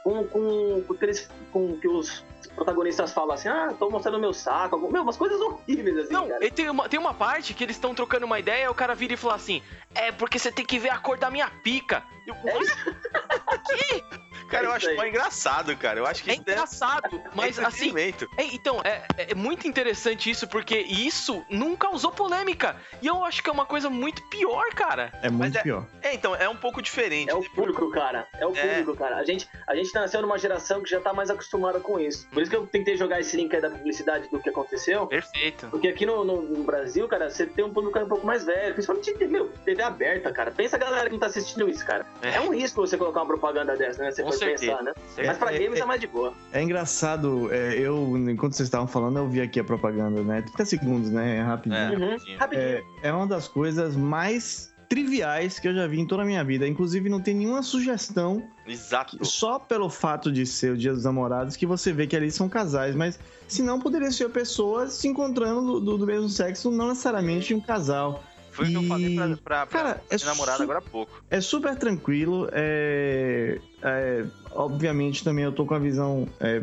[0.03, 2.23] com, com, com, aqueles, com que os
[2.57, 6.43] protagonistas falam assim, ah, tô mostrando meu saco, meu, umas coisas horríveis, assim, Não, cara.
[6.45, 9.13] e tem uma, tem uma parte que eles estão trocando uma ideia, o cara vira
[9.13, 9.61] e fala assim:
[9.95, 12.03] É porque você tem que ver a cor da minha pica.
[12.25, 12.75] Eu, É isso,
[14.49, 14.95] Cara, eu É acho isso aí.
[14.97, 15.99] mó engraçado, cara.
[15.99, 17.93] Eu acho que é isso é- engraçado, mas é assim.
[18.37, 22.75] É, então, é, é muito interessante isso, porque isso não causou polêmica.
[23.01, 25.11] E eu acho que é uma coisa muito pior, cara.
[25.21, 25.85] É muito é- pior.
[26.01, 27.29] É, então, é um pouco diferente.
[27.29, 28.27] É o público, cara.
[28.35, 28.67] É o É.
[28.79, 29.17] público, cara.
[29.17, 32.27] A gente, a gente nasceu numa geração que já tá mais acostumada com isso.
[32.29, 35.05] Por isso que eu tentei jogar esse link aí da publicidade do que aconteceu.
[35.07, 35.67] Perfeito.
[35.69, 38.73] Porque aqui no, no- no Brasil, cara, você tem um público um pouco mais velho,
[38.73, 40.51] principalmente meu, TV aberta, cara.
[40.51, 42.05] Pensa a galera que não tá assistindo isso, cara.
[42.21, 42.35] É.
[42.35, 44.11] É, um risco você colocar uma propaganda dessa, né?
[44.11, 44.71] Você Com pode certeza.
[44.71, 44.93] pensar, né?
[45.17, 46.33] É, Mas pra é, games é, é- mais de boa.
[46.53, 50.41] É engraçado, é, eu, enquanto vocês estavam falando, eu vi aqui a propaganda, né?
[50.41, 51.37] 30 segundos, né?
[51.37, 51.81] É rapidinho.
[51.81, 52.09] É, Uhum.
[52.11, 52.39] rapidinho.
[52.39, 52.67] Rapidinho.
[52.67, 56.43] É, é uma das coisas mais triviais que eu já vi em toda a minha
[56.43, 56.67] vida.
[56.67, 59.23] Inclusive, não tem nenhuma sugestão Exato.
[59.25, 62.47] só pelo fato de ser o Dia dos Namorados que você vê que ali são
[62.47, 67.53] casais, mas se não poderia ser pessoas se encontrando do, do- mesmo sexo, não necessariamente
[67.53, 68.23] um casal.
[68.51, 71.11] Foi o que eu E- falei pra, pra, pra Cara, é namorada agora há pouco.
[71.29, 76.27] É super tranquilo, é, é, obviamente também eu tô com a visão.
[76.39, 76.61] é,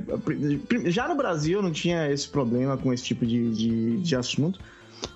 [0.90, 4.58] já no Brasil eu não tinha esse problema com esse tipo de, de, de assunto.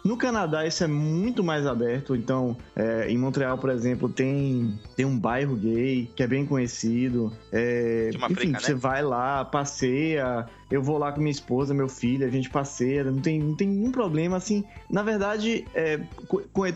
[0.05, 5.05] No Canadá isso é muito mais aberto, então é, em Montreal, por exemplo, tem, tem
[5.05, 7.33] um bairro gay que é bem conhecido.
[7.53, 8.61] É, enfim, freca, né?
[8.61, 13.05] você vai lá, passeia, eu vou lá com minha esposa, meu filho, a gente passeia,
[13.05, 14.65] não tem, não tem nenhum problema, assim.
[14.91, 16.01] Na verdade, é,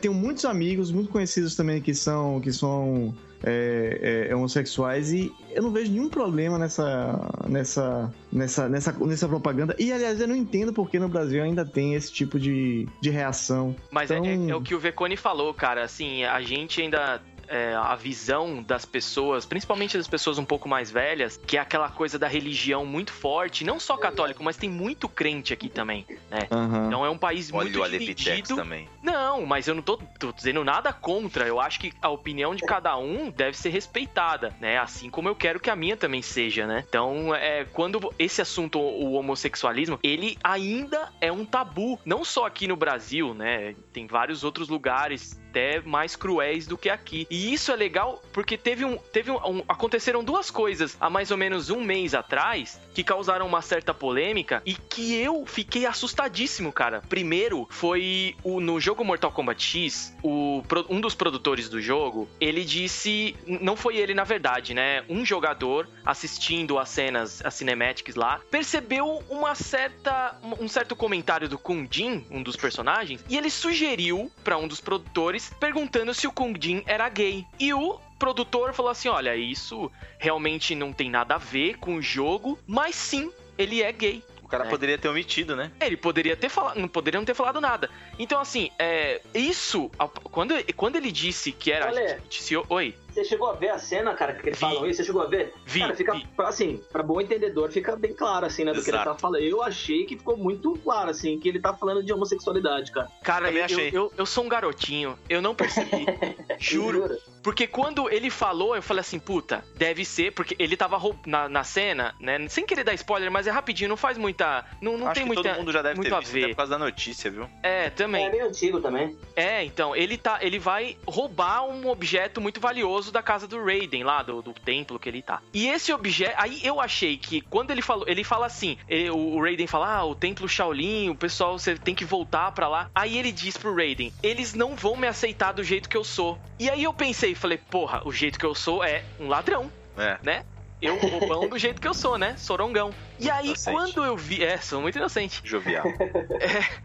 [0.01, 3.15] tenho muitos amigos, muito conhecidos também que são, que são
[3.45, 9.75] é, é, homossexuais e eu não vejo nenhum problema nessa, nessa, nessa, nessa, nessa propaganda.
[9.79, 13.75] E, aliás, eu não entendo porque no Brasil ainda tem esse tipo de, de reação.
[13.91, 15.83] Mas é- Então- é, é o que o Vecone falou, cara.
[15.85, 17.21] Assim, a gente ainda.
[17.53, 21.91] É, a visão das pessoas, principalmente das pessoas um pouco mais velhas, que é aquela
[21.91, 26.49] coisa da religião muito forte, não só católico, mas tem muito crente aqui também, né?
[26.51, 26.87] Aham.
[26.87, 28.57] Então é um país Olha muito o dividido.
[28.57, 28.89] também.
[29.03, 31.47] Não, mas eu não tô, tô dizendo nada contra.
[31.47, 34.79] Eu acho que a opinião de cada um deve ser respeitada, né?
[34.79, 36.85] Assim como eu quero que a minha também seja, né?
[36.89, 42.01] Então, é, quando esse assunto, o homossexualismo, ele ainda é um tabu.
[42.03, 43.75] Não só aqui no Brasil, né?
[43.93, 47.27] Tem vários outros lugares até mais cruéis do que aqui.
[47.31, 48.97] E isso é legal porque teve um.
[48.97, 53.47] Teve um, um- aconteceram duas coisas há mais ou menos um mês atrás que causaram
[53.47, 57.03] uma certa polêmica e que eu fiquei assustadíssimo, cara.
[57.09, 62.65] Primeiro foi o, no jogo Mortal Kombat X, o, um dos produtores do jogo, ele
[62.65, 63.37] disse.
[63.47, 65.05] Não foi ele, na verdade, né?
[65.09, 70.39] Um jogador assistindo as cenas, as cinematics lá, percebeu uma certa.
[70.59, 74.81] um certo comentário do Kung Jin, um dos personagens, e ele sugeriu pra um dos
[74.81, 77.45] produtores perguntando se o Kung Jin era gay.
[77.59, 82.03] E o produtor falou assim: olha, isso realmente não tem nada a ver com o
[82.03, 84.23] jogo, mas sim, ele é gay.
[84.43, 84.69] O cara É.
[84.69, 85.71] poderia ter omitido, né?
[85.81, 87.89] Ele poderia ter falado, não poderia não ter falado nada.
[88.19, 89.91] Então, assim, é, isso,
[90.25, 91.87] quando, quando ele disse que era.
[91.87, 92.21] Olha.
[92.29, 92.95] disse- oi.
[93.13, 94.61] Você chegou a ver a cena, cara, que eles Vi.
[94.65, 94.99] falam isso?
[94.99, 95.53] Você chegou a ver?
[95.67, 96.27] Vi, cara, fica, vi.
[96.39, 99.11] assim, pra bom entendedor, fica bem claro, assim, né, do que ele Exato.
[99.11, 99.43] tá falando.
[99.43, 103.09] Eu achei que ficou muito claro, assim, que ele tá falando de homossexualidade, cara.
[103.23, 103.91] Cara, Também eu, achei.
[103.93, 106.07] eu, eu sou um garotinho, eu não percebi.
[106.59, 107.19] Juro.
[107.43, 111.65] Porque quando ele falou, eu falei assim, puta, deve ser, porque ele tava na, na
[111.65, 112.47] cena, né?
[112.49, 114.65] Sem querer dar spoiler, mas é rapidinho, não faz muita.
[114.81, 115.49] Não, não Acho tem que muita.
[115.51, 116.49] todo mundo já deve muito ter a visto, até ver.
[116.51, 117.49] por causa da notícia, viu?
[117.63, 118.27] É, também.
[118.27, 119.17] É meio antigo também.
[119.35, 120.39] É, então, ele tá.
[120.41, 124.99] Ele vai roubar um objeto muito valioso da casa do Raiden, lá, do, do templo
[124.99, 125.41] que ele tá.
[125.53, 126.35] E esse objeto.
[126.37, 128.05] Aí eu achei que quando ele falou.
[128.07, 131.95] Ele fala assim: ele- o, Raiden fala, ah, o templo Shaolin, o pessoal, você tem
[131.95, 132.91] que voltar pra lá.
[132.95, 136.39] Aí ele diz pro Raiden: eles não vão me aceitar do jeito que eu sou.
[136.59, 140.19] E aí eu pensei, falei, porra, o jeito que eu sou é um ladrão É.
[140.23, 140.45] né?
[140.81, 142.37] Eu roubão do jeito que eu sou, né?
[142.37, 142.93] Sorongão.
[143.23, 143.75] E aí, Inocente.
[143.75, 144.43] quando eu vi.
[144.45, 145.41] É, sou muito inocente.
[145.45, 145.85] Jovial.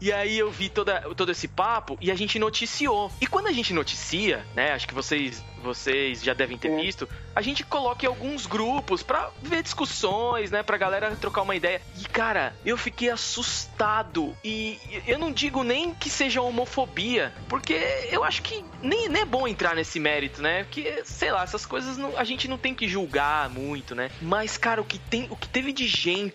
[0.00, 3.10] E aí eu vi toda, todo esse papo e a gente noticiou.
[3.20, 4.72] E quando a gente noticia, né?
[4.72, 6.76] Acho que vocês, vocês já devem ter É.
[6.76, 10.62] visto, a gente coloca em alguns grupos pra ver discussões, né?
[10.62, 11.82] Pra galera trocar uma ideia.
[11.98, 14.36] E, cara, eu fiquei assustado.
[14.44, 17.74] E eu não digo nem que seja homofobia, porque
[18.10, 20.62] eu acho que nem, nem é bom entrar nesse mérito, né?
[20.64, 24.10] Porque, sei lá, essas coisas não- a gente não tem que julgar muito, né?
[24.22, 26.27] Mas, cara, o que, tem, o que teve de gente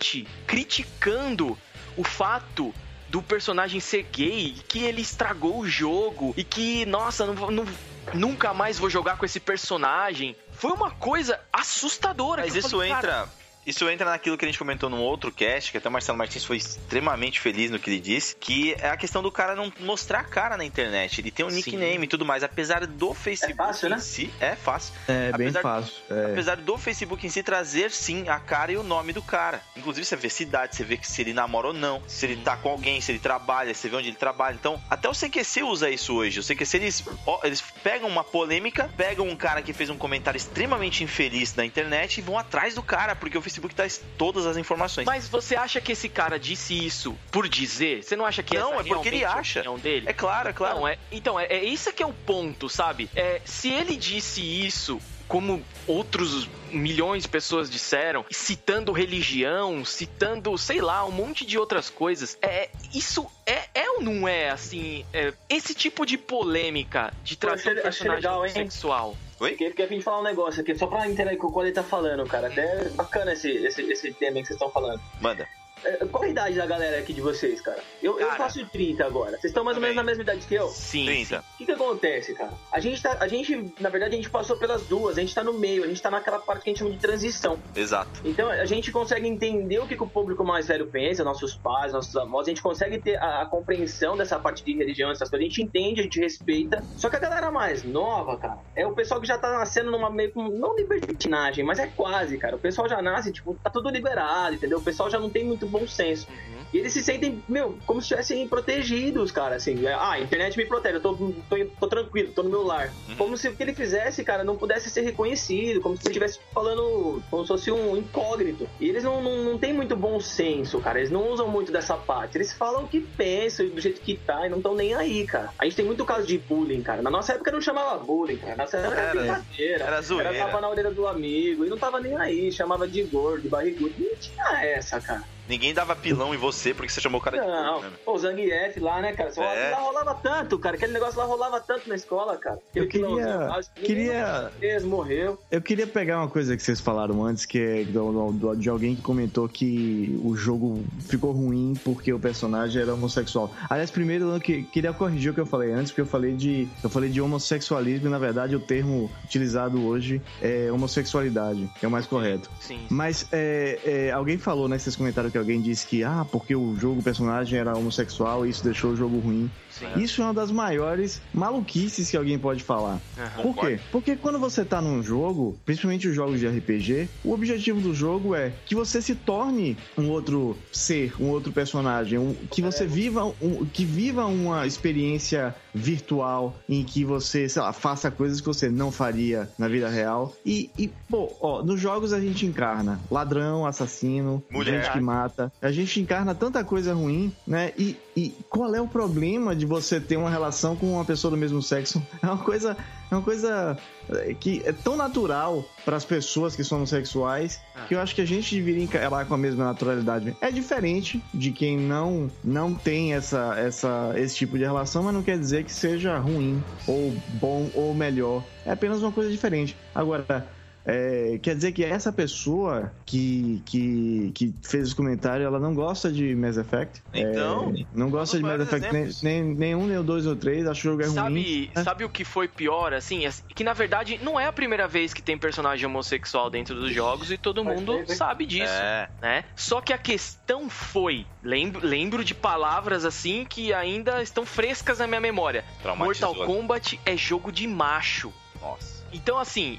[0.46, 1.58] criticando
[1.96, 2.74] o fato
[3.08, 7.66] do personagem ser gay, que ele estragou o jogo e que, nossa, não, não-
[8.12, 10.34] nunca mais vou jogar com esse personagem.
[10.52, 12.42] Foi uma coisa assustadora.
[12.42, 13.28] Mas isso falei, entra.
[13.66, 16.44] Isso entra naquilo que a gente comentou num outro cast, que até o Marcelo Martins
[16.44, 20.20] foi extremamente feliz no que ele disse, que é a questão do cara não mostrar
[20.20, 21.20] a cara na internet.
[21.20, 21.56] Ele tem um Sim.
[21.56, 23.98] nickname e tudo mais, apesar do Facebook fácil, em né?
[23.98, 24.30] si.
[24.40, 24.92] É fácil.
[25.08, 25.94] É bem Apesar- fácil.
[26.10, 26.32] É.
[26.32, 29.62] Apesar do Facebook em si trazer sim a cara e o nome do cara.
[29.76, 32.56] Inclusive você vê cidade, você vê que se ele namora ou não, se ele tá
[32.56, 34.54] com alguém, se ele trabalha, você vê onde ele trabalha.
[34.54, 36.40] Então, até o CQC usa isso hoje.
[36.40, 40.36] O CQC eles, ó, eles pegam uma polêmica, pegam um cara que fez um comentário
[40.36, 44.56] extremamente infeliz na internet e vão atrás do cara, porque o Facebook traz todas as
[44.56, 45.06] informações.
[45.06, 48.02] Mas você acha que esse cara disse isso por dizer?
[48.02, 49.60] Você não acha que Não, essa é porque ele a acha.
[49.60, 50.08] opinião dele?
[50.08, 50.76] É claro, é claro.
[50.76, 53.08] Não, é, então, é, é isso que é o ponto, sabe?
[53.14, 60.80] É, se ele disse isso, como outros milhões de pessoas disseram, citando religião, citando, sei
[60.80, 65.32] lá, um monte de outras coisas, é, isso é, é ou não é, assim, é,
[65.48, 69.16] esse tipo de polêmica de trazer um personagem legal, sexual?
[69.40, 69.52] Oi?
[69.52, 72.24] Queria, queria vir falar um negócio aqui, só pra entender o que ele tá falando,
[72.26, 72.48] cara.
[72.48, 75.00] Até bacana esse, esse, esse tema que vocês estão falando.
[75.20, 75.48] Manda.
[75.84, 77.82] É, Qual a idade da galera aqui de vocês, cara?
[78.02, 78.38] Eu, eu Cara.
[78.38, 79.32] faço 30 agora.
[79.32, 80.68] Vocês estão mais ou menos na mesma idade que eu?
[80.68, 81.40] Sim, 30.
[81.40, 82.52] O que que acontece, cara?
[82.72, 85.42] A gente tá, a gente, na verdade, a gente passou pelas duas, a gente tá
[85.44, 87.58] no meio, a gente tá naquela parte que a gente chama de transição.
[87.74, 88.20] Exato.
[88.24, 91.92] Então a gente consegue entender o que, que o público mais velho pensa, nossos pais,
[91.92, 95.46] nossos avós, a gente consegue ter a, a compreensão dessa parte de religião, essas coisas,
[95.46, 96.84] a gente entende, a gente respeita.
[96.96, 100.10] Só que a galera mais nova, cara, é o pessoal que já tá nascendo numa
[100.10, 102.56] meio não libertinagem, mas é quase, cara.
[102.56, 104.78] O pessoal já nasce, tipo, tá tudo liberado, entendeu?
[104.78, 106.26] O pessoal já não tem muito bom senso.
[106.30, 106.54] Uhum.
[106.72, 109.86] E eles se sentem, meu, como se estivessem protegidos, cara, assim.
[109.86, 112.92] é, Ah, a internet me protege, eu tô, tô, tô tranquilo, tô no meu lar.
[113.08, 113.16] Uhum.
[113.16, 116.40] Como se o que ele fizesse, cara, não pudesse ser reconhecido, como se ele estivesse
[116.52, 118.68] falando como se fosse um incógnito.
[118.80, 121.96] E eles não, não, não têm muito bom senso, cara, eles não usam muito dessa
[121.96, 122.36] parte.
[122.36, 125.50] Eles falam o que pensam, do jeito que tá, e não estão nem aí, cara.
[125.58, 127.02] A gente tem muito caso de bullying, cara.
[127.02, 128.56] Na nossa época não chamava bullying, cara.
[128.56, 129.84] Na nossa época era Era- brincadeira.
[129.84, 130.34] era zoeira.
[130.34, 133.48] Era tapa na orelha do amigo, e não tava nem aí, chamava de gordo, de
[133.48, 133.94] barrigudo.
[133.98, 135.22] Não tinha essa, cara.
[135.48, 137.90] Ninguém dava pilão em você porque você chamou o cara de Não, né?
[138.04, 139.30] pô, o Zangief lá, né, cara?
[139.32, 139.70] Só É.
[139.70, 140.76] Lá rolava tanto, cara.
[140.76, 142.58] Aquele negócio lá rolava tanto na escola, cara.
[142.74, 145.38] Eu pilãozinho queria- queria- mesmo morreu.
[145.50, 148.94] Eu queria pegar uma coisa que vocês falaram antes, que é do- do- de alguém
[148.96, 153.52] que comentou que o jogo ficou ruim porque o personagem era homossexual.
[153.68, 156.68] Aliás, primeiro eu que- queria corrigir o que eu falei antes, porque eu falei de
[156.82, 161.88] eu falei de homossexualismo e na verdade o termo utilizado hoje é homossexualidade, que é
[161.88, 162.50] o mais correto.
[162.60, 162.86] Sim.
[162.88, 167.00] Mas é, é, alguém falou nesses comentários que alguém disse que ah, porque o jogo,
[167.00, 169.50] o personagem era homossexual e isso deixou o jogo ruim.
[169.78, 169.86] Sim.
[170.02, 173.00] Isso é uma das maiores maluquices que alguém pode falar.
[173.18, 173.42] Aham.
[173.42, 173.80] Por quê?
[173.92, 178.34] Porque quando você tá num jogo, principalmente os jogos de RPG, o objetivo do jogo
[178.34, 183.24] é que você se torne um outro ser, um outro personagem, um- que você viva,
[183.40, 188.68] um- que viva uma experiência virtual em que você, sei lá, faça coisas que você
[188.70, 190.32] não faria na vida real.
[190.44, 194.82] E, e, pô, ó, nos jogos a gente encarna ladrão, assassino, Mulher.
[194.82, 195.52] gente que mata.
[195.60, 197.72] A gente encarna tanta coisa ruim, né?
[197.78, 201.36] E e qual é o problema de você ter uma relação com uma pessoa do
[201.36, 202.02] mesmo sexo?
[202.22, 202.76] É uma coisa,
[203.10, 203.76] é uma coisa
[204.08, 207.84] é, que é tão natural para as pessoas que são homossexuais ah.
[207.86, 210.34] que eu acho que a gente deveria encarar com a mesma naturalidade.
[210.40, 215.22] É diferente de quem não não tem essa, essa esse tipo de relação, mas não
[215.22, 218.42] quer dizer que seja ruim ou bom ou melhor.
[218.64, 219.76] É apenas uma coisa diferente.
[219.94, 220.48] Agora,
[220.86, 226.12] é, quer dizer que essa pessoa que, que, que fez esse comentário, ela não gosta
[226.12, 227.02] de Mass Effect.
[227.12, 227.72] Então.
[227.76, 230.82] É, não gosta de Mass Effect nem, nem, nenhum, nem o dois ou três, acho
[230.82, 231.70] que o jogo é sabe, ruim.
[231.82, 233.24] Sabe o que foi pior, assim?
[233.26, 236.92] É que na verdade não é a primeira vez que tem personagem homossexual dentro dos
[236.92, 238.72] jogos e todo mundo sabe disso.
[238.72, 239.08] É.
[239.22, 239.44] Né?
[239.56, 241.26] Só que a questão foi.
[241.42, 245.64] Lembro, lembro de palavras assim que ainda estão frescas na minha memória.
[245.96, 248.32] Mortal Kombat é jogo de macho.
[248.60, 248.93] Nossa.
[249.14, 249.78] Então, assim,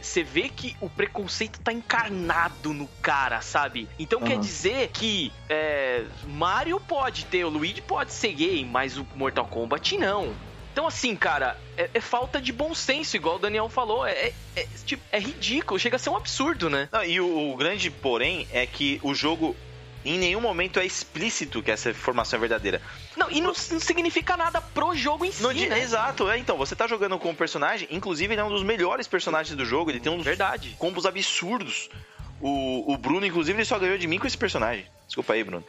[0.00, 3.86] você é, vê que o preconceito tá encarnado no cara, sabe?
[3.98, 4.26] Então uhum.
[4.26, 9.46] quer dizer que é, Mario pode ter, o Luigi pode ser gay, mas o Mortal
[9.46, 10.34] Kombat não.
[10.76, 14.06] Então, assim, cara, é, é, falta de bom senso, igual o Daniel falou.
[14.06, 16.86] É, é, tipo, é ridículo, chega a ser um absurdo, né?
[16.92, 19.56] Não, e o, o, grande porém é que o jogo
[20.06, 22.80] em nenhum momento é explícito que essa informação é verdadeira.
[23.16, 25.80] Não, e não, não significa nada pro jogo em si, no, né?
[25.80, 26.38] Exato, é.
[26.38, 29.64] Então, você tá jogando com um personagem, inclusive ele é um dos melhores personagens do
[29.64, 30.76] jogo, ele tem uns Verdade.
[30.78, 31.88] combos absurdos.
[32.40, 34.86] O, o Bruno, inclusive, ele só ganhou de mim com esse personagem.
[35.06, 35.64] Desculpa aí, Bruno.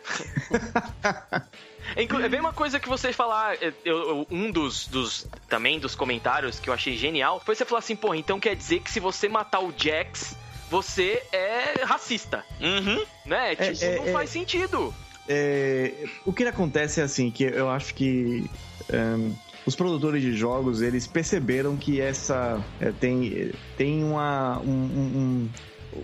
[1.96, 6.60] É, é bem uma coisa que vocês falaram, eu, um dos, dos, também dos comentários
[6.60, 9.30] que eu achei genial, foi você falar assim, pô, então quer dizer que se você
[9.30, 10.36] matar o Jax,
[10.70, 12.44] você é racista.
[12.60, 13.04] Uhum.
[13.26, 13.54] Né?
[13.54, 14.94] É, tipo, é, não é, faz sentido.
[15.28, 18.50] É, o que acontece é assim, que eu acho que
[18.94, 19.34] um,
[19.66, 25.50] os produtores de jogos, eles perceberam que essa é, tem, tem uma, um, um,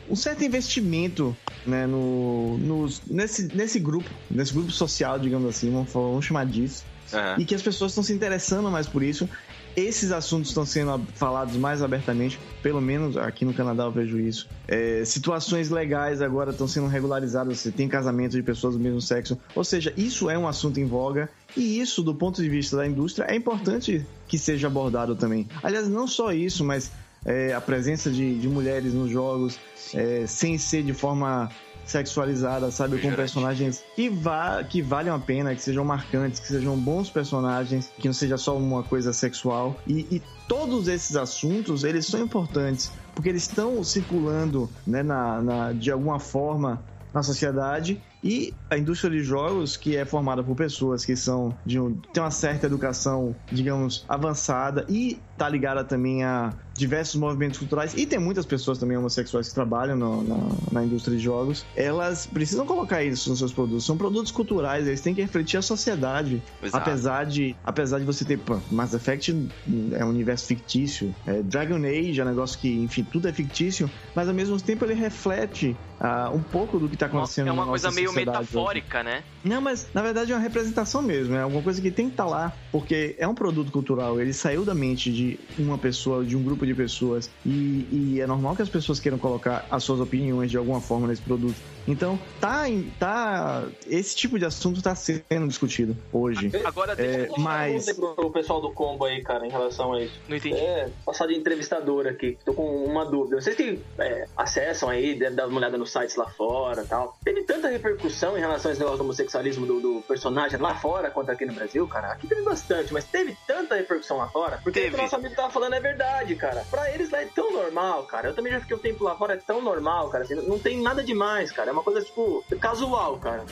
[0.09, 1.35] um, certo investimento
[1.65, 6.83] né, no, no, nesse, nesse grupo, nesse grupo social, digamos assim, vamos, vamos chamar disso.
[7.13, 7.41] Uhum.
[7.41, 9.29] E que as pessoas estão se interessando mais por isso
[9.75, 14.47] esses assuntos estão sendo falados mais abertamente, pelo menos aqui no Canadá eu vejo isso.
[14.67, 19.37] É, situações legais agora estão sendo regularizadas, você tem casamento de pessoas do mesmo sexo,
[19.55, 22.87] ou seja, isso é um assunto em voga e isso, do ponto de vista da
[22.87, 25.47] indústria, é importante que seja abordado também.
[25.61, 26.91] Aliás, não só isso, mas
[27.25, 29.59] é, a presença de, de mulheres nos jogos,
[29.93, 31.49] é, sem ser de forma
[31.85, 32.99] sexualizada, sabe?
[32.99, 37.89] Com personagens que, va que valham a pena, que sejam marcantes, que sejam bons personagens,
[37.97, 39.75] que não seja só uma coisa sexual.
[39.85, 45.73] E, e todos esses assuntos, eles são importantes, porque eles estão circulando, né, na, na,
[45.73, 51.03] de alguma forma na sociedade e a indústria de jogos, que é formada por pessoas
[51.03, 56.53] que são de um, tem uma certa educação, digamos, avançada e tá ligada também a
[56.73, 60.37] diversos movimentos culturais e tem muitas pessoas também homossexuais que trabalham no, na,
[60.71, 63.85] na, indústria de jogos, elas precisam colocar isso nos seus produtos.
[63.85, 66.41] São produtos culturais, eles têm que refletir a sociedade.
[66.61, 66.77] Exato.
[66.77, 69.49] Apesar de, apesar de você ter pô, Mass Effect
[69.93, 73.89] é um universo fictício, é, Dragon Age é um negócio que, enfim, tudo é fictício,
[74.15, 77.47] mas ao mesmo tempo ele reflete uh, um pouco do que está acontecendo.
[77.47, 79.05] É uma coisa meio metafórica, hoje.
[79.05, 79.23] né?
[79.43, 82.23] Não, mas na verdade é uma representação mesmo, é alguma coisa que tem que estar
[82.23, 86.35] tá lá, porque é um produto cultural, ele saiu da mente de uma pessoa, de
[86.35, 89.99] um grupo de pessoas, e, e é normal que as pessoas queiram colocar as suas
[89.99, 91.61] opiniões de alguma forma nesse produto.
[91.87, 92.63] Então, tá,
[92.99, 96.51] tá esse tipo de assunto está sendo discutido hoje.
[96.63, 97.91] Agora, deixa é, eu mas...
[97.93, 100.19] pro pessoal do combo aí, cara, em relação a isso.
[100.27, 100.57] Não entendi.
[100.57, 102.37] É, passar de entrevistador aqui.
[102.45, 103.41] Tô com uma dúvida.
[103.41, 107.17] Vocês que é, acessam aí, devem dar uma olhada nos sites lá fora tal.
[107.23, 111.11] Teve tanta repercussão em relação a esse negócio do homossexualismo do, do, personagem lá fora
[111.11, 112.13] quanto aqui no Brasil, cara?
[112.13, 114.59] Aqui teve bastante, mas teve tanta repercussão lá fora.
[114.63, 114.87] Porque teve.
[114.87, 116.65] o que o nosso amigo tava falando é verdade, cara.
[116.69, 118.29] Pra eles lá é tão normal, cara.
[118.29, 120.23] Eu também já fiquei um tempo lá fora, é tão normal, cara.
[120.23, 123.45] Assim, não tem nada demais, cara é uma coisa, tipo, casual, cara.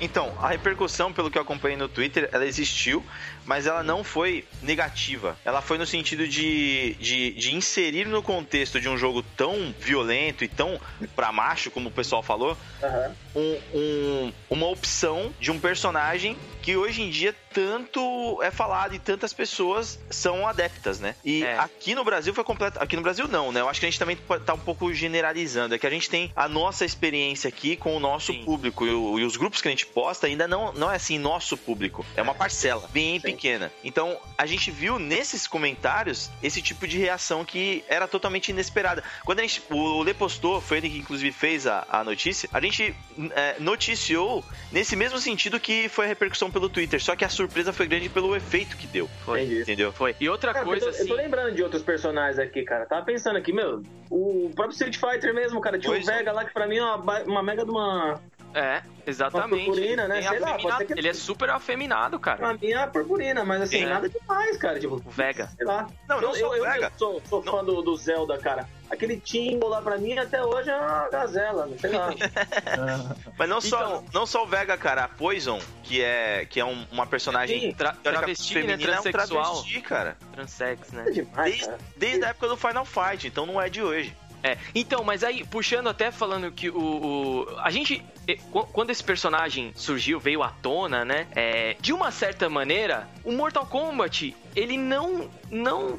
[0.00, 3.04] Então, a repercussão, pelo que eu acompanhei no Twitter, ela existiu,
[3.44, 5.36] mas ela não foi negativa.
[5.44, 10.44] Ela foi no sentido de, de, de inserir no contexto de um jogo tão violento
[10.44, 10.80] e tão
[11.14, 13.14] pra macho, como o pessoal falou, uhum.
[13.36, 18.98] um, um, uma opção de um personagem que hoje em dia tanto é falado e
[18.98, 21.14] tantas pessoas são adeptas, né?
[21.24, 21.58] E é.
[21.58, 22.82] aqui no Brasil foi completo.
[22.82, 23.60] Aqui no Brasil não, né?
[23.60, 25.74] Eu acho que a gente também tá um pouco generalizando.
[25.74, 28.44] É que a gente tem a nossa experiência aqui com o nosso Sim.
[28.44, 28.86] público.
[28.86, 31.56] E, o, e, os grupos que a gente posta ainda não, não é assim, nosso
[31.56, 32.04] público.
[32.16, 33.28] É uma parcela bem Sim.
[33.34, 33.70] Pequena.
[33.82, 39.02] Então a gente viu nesses comentários esse tipo de reação que era totalmente inesperada.
[39.24, 42.60] Quando a gente, o Lê postou, foi ele que inclusive fez a, a notícia, a
[42.60, 42.94] gente
[43.34, 47.72] é, noticiou nesse mesmo sentido que foi a repercussão pelo Twitter, só que a surpresa
[47.72, 49.08] foi grande pelo efeito que deu.
[49.24, 49.62] Foi, Entendi.
[49.62, 49.92] entendeu?
[49.92, 50.14] Foi.
[50.20, 51.02] E outra cara, coisa eu tô, assim...
[51.02, 52.86] eu tô lembrando de outros personagens aqui, cara.
[52.86, 56.44] Tava pensando aqui, meu, o próprio Street Fighter mesmo, cara, tinha pois o Vega lá
[56.44, 58.20] que pra mim é uma, uma mega de uma
[58.54, 59.52] É, exatamente.
[59.54, 60.22] Uma purpurina, né?
[60.22, 62.36] Sei lá, afeminado- pode ser que- Ele é super afeminado, cara.
[62.38, 63.86] Pra mim é a purpurina, mas assim, É.
[63.88, 64.78] nada demais, cara.
[64.78, 65.48] Tipo, O Vega.
[65.56, 65.88] sei lá.
[66.08, 66.92] Não, não eu, só eu, eu Vega.
[66.96, 67.52] sou, sou Não.
[67.52, 68.68] fã do, do Zelda, cara.
[68.90, 72.10] Aquele Timbo lá pra mim até hoje é uma gazela, não sei lá.
[73.38, 75.04] Mas não só, Então- não só o Vega, cara.
[75.04, 78.60] A Poison, que é, que é um- uma personagem Tra travesti, né?
[78.60, 80.16] feminina, é um travesti, cara.
[80.32, 81.04] Transex, né?
[81.08, 81.78] É demais, Desde, cara.
[81.96, 84.16] desde a época do Final Fight, então não é de hoje.
[84.46, 86.76] É, então, mas aí, puxando até falando que o.
[86.78, 88.04] o- a gente.
[88.52, 91.26] qu- Quando esse personagem surgiu, veio à tona, né?
[91.34, 95.30] é, de uma certa maneira, o Mortal Kombat, ele não.
[95.50, 95.98] não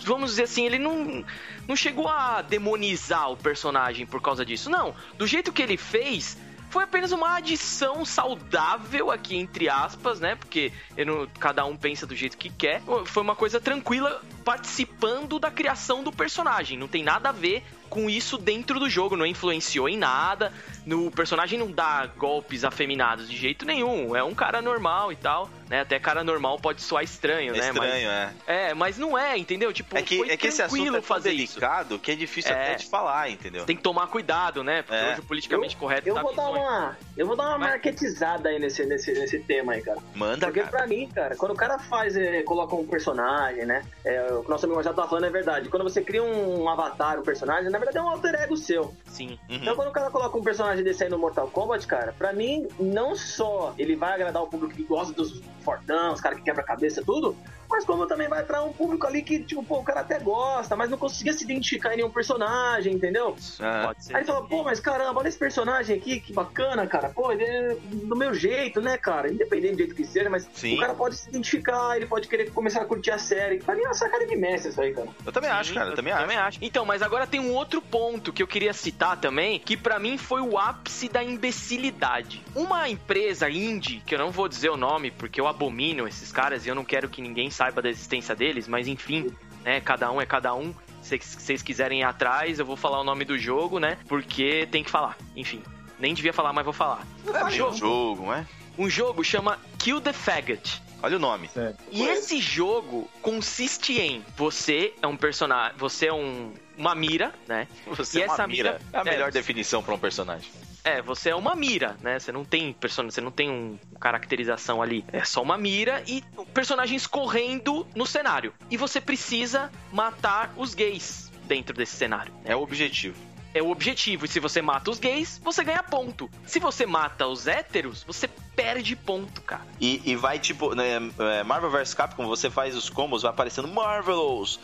[0.00, 1.24] vamos dizer assim, ele não.
[1.68, 4.68] Não chegou a demonizar o personagem por causa disso.
[4.68, 4.92] Não.
[5.16, 6.36] Do jeito que ele fez.
[6.68, 10.34] Foi apenas uma adição saudável aqui, entre aspas, né?
[10.34, 10.72] Porque
[11.06, 12.82] não- cada um pensa do jeito que quer.
[13.04, 16.78] Foi uma coisa tranquila participando da criação do personagem.
[16.78, 20.52] Não tem nada a ver com isso dentro do jogo, não influenciou em nada.
[20.84, 24.14] No o personagem não dá golpes afeminados de jeito nenhum.
[24.16, 25.80] É um cara normal e tal, né?
[25.82, 27.68] Até cara normal pode soar estranho, É né?
[27.68, 28.24] estranho, é.
[28.26, 29.72] Mas, é, mas não é, entendeu?
[29.72, 31.58] Tipo, É que, foi é que esse assunto é tão fazer isso.
[31.60, 32.54] delicado que é difícil É.
[32.54, 33.64] até de falar, entendeu?
[33.64, 34.82] Tem que tomar cuidado, né?
[34.82, 35.12] Porque É.
[35.12, 37.68] hoje o politicamente correto Eu tá vou dar uma, eu vou dar uma Vai.
[37.70, 39.98] marketizada aí nesse, nesse, nesse tema aí, cara.
[40.14, 40.70] Manda, Porque cara.
[40.72, 43.84] pra mim, cara, quando o cara faz, é, coloca um personagem, né?
[44.04, 45.68] É, o que nosso amigo já tá falando é verdade.
[45.68, 48.94] Quando você cria um avatar, um personagem, na verdade é um alter ego seu.
[49.06, 49.38] Sim.
[49.48, 49.56] Uhum.
[49.56, 52.68] Então quando o cara coloca um personagem desse aí no Mortal Kombat, cara, pra mim,
[52.78, 56.62] não só ele vai agradar o público que gosta dos fortão, os caras que quebra
[56.62, 57.36] a cabeça, tudo,
[57.68, 60.76] mas como também vai pra um público ali que, tipo, pô, o cara até gosta,
[60.76, 63.36] mas não conseguia se identificar em nenhum personagem, entendeu?
[63.60, 64.14] Ah, Pode ser.
[64.14, 67.08] Aí ele fala, pô, mas caramba, olha esse personagem aqui, que bacana, cara.
[67.10, 69.30] Pô, ele é do meu jeito, né, cara?
[69.30, 70.76] Independente do jeito que seja, mas Sim.
[70.76, 73.58] o cara pode se identificar, ele pode querer começar a curtir a série.
[73.58, 75.08] Pra mim é uma sacada de mestre isso aí, cara.
[75.24, 75.90] eu também acho, Sim, cara.
[75.90, 76.58] Eu também acho.
[76.62, 80.16] Então, mas agora tem um outro ponto que eu queria citar também, que pra mim
[80.18, 82.42] foi o ápice da imbecilidade.
[82.54, 86.64] Uma empresa indie, que eu não vou dizer o nome porque eu abomino esses caras
[86.66, 89.34] e eu não quero que ninguém saiba da existência deles, mas enfim,
[89.64, 90.74] né, cada um é cada um.
[91.02, 93.96] Se vocês quiserem ir atrás, eu vou falar o nome do jogo, né?
[94.08, 95.16] Porque tem que falar.
[95.36, 95.62] Enfim,
[96.00, 97.06] nem devia falar, mas vou falar.
[97.32, 98.46] É um jogo, jogo, não é?
[98.76, 100.82] Um jogo chama Kill the Faggot.
[101.02, 101.46] Olha o nome.
[101.48, 101.76] Sério.
[101.92, 107.68] E esse jogo consiste em você é um personagem, você é um uma mira, né?
[107.86, 108.72] Você E é uma essa mira.
[108.72, 110.50] mira- É a melhor é, definição pra um personagem.
[110.86, 112.16] É, você é uma mira, né?
[112.18, 113.10] Você não tem person...
[113.10, 115.04] você não tem um caracterização ali.
[115.12, 116.22] É só uma mira e
[116.54, 118.54] personagens correndo no cenário.
[118.70, 122.32] E você precisa matar os gays dentro desse cenário.
[122.44, 123.16] É o objetivo.
[123.52, 124.26] É o objetivo.
[124.26, 126.30] E se você mata os gays, você ganha ponto.
[126.46, 129.66] Se você mata os héteros, você perde ponto, cara.
[129.80, 133.66] E, e vai tipo, né, é, Marvel vs Capcom, você faz os combos, vai aparecendo
[133.66, 134.60] Marvelous,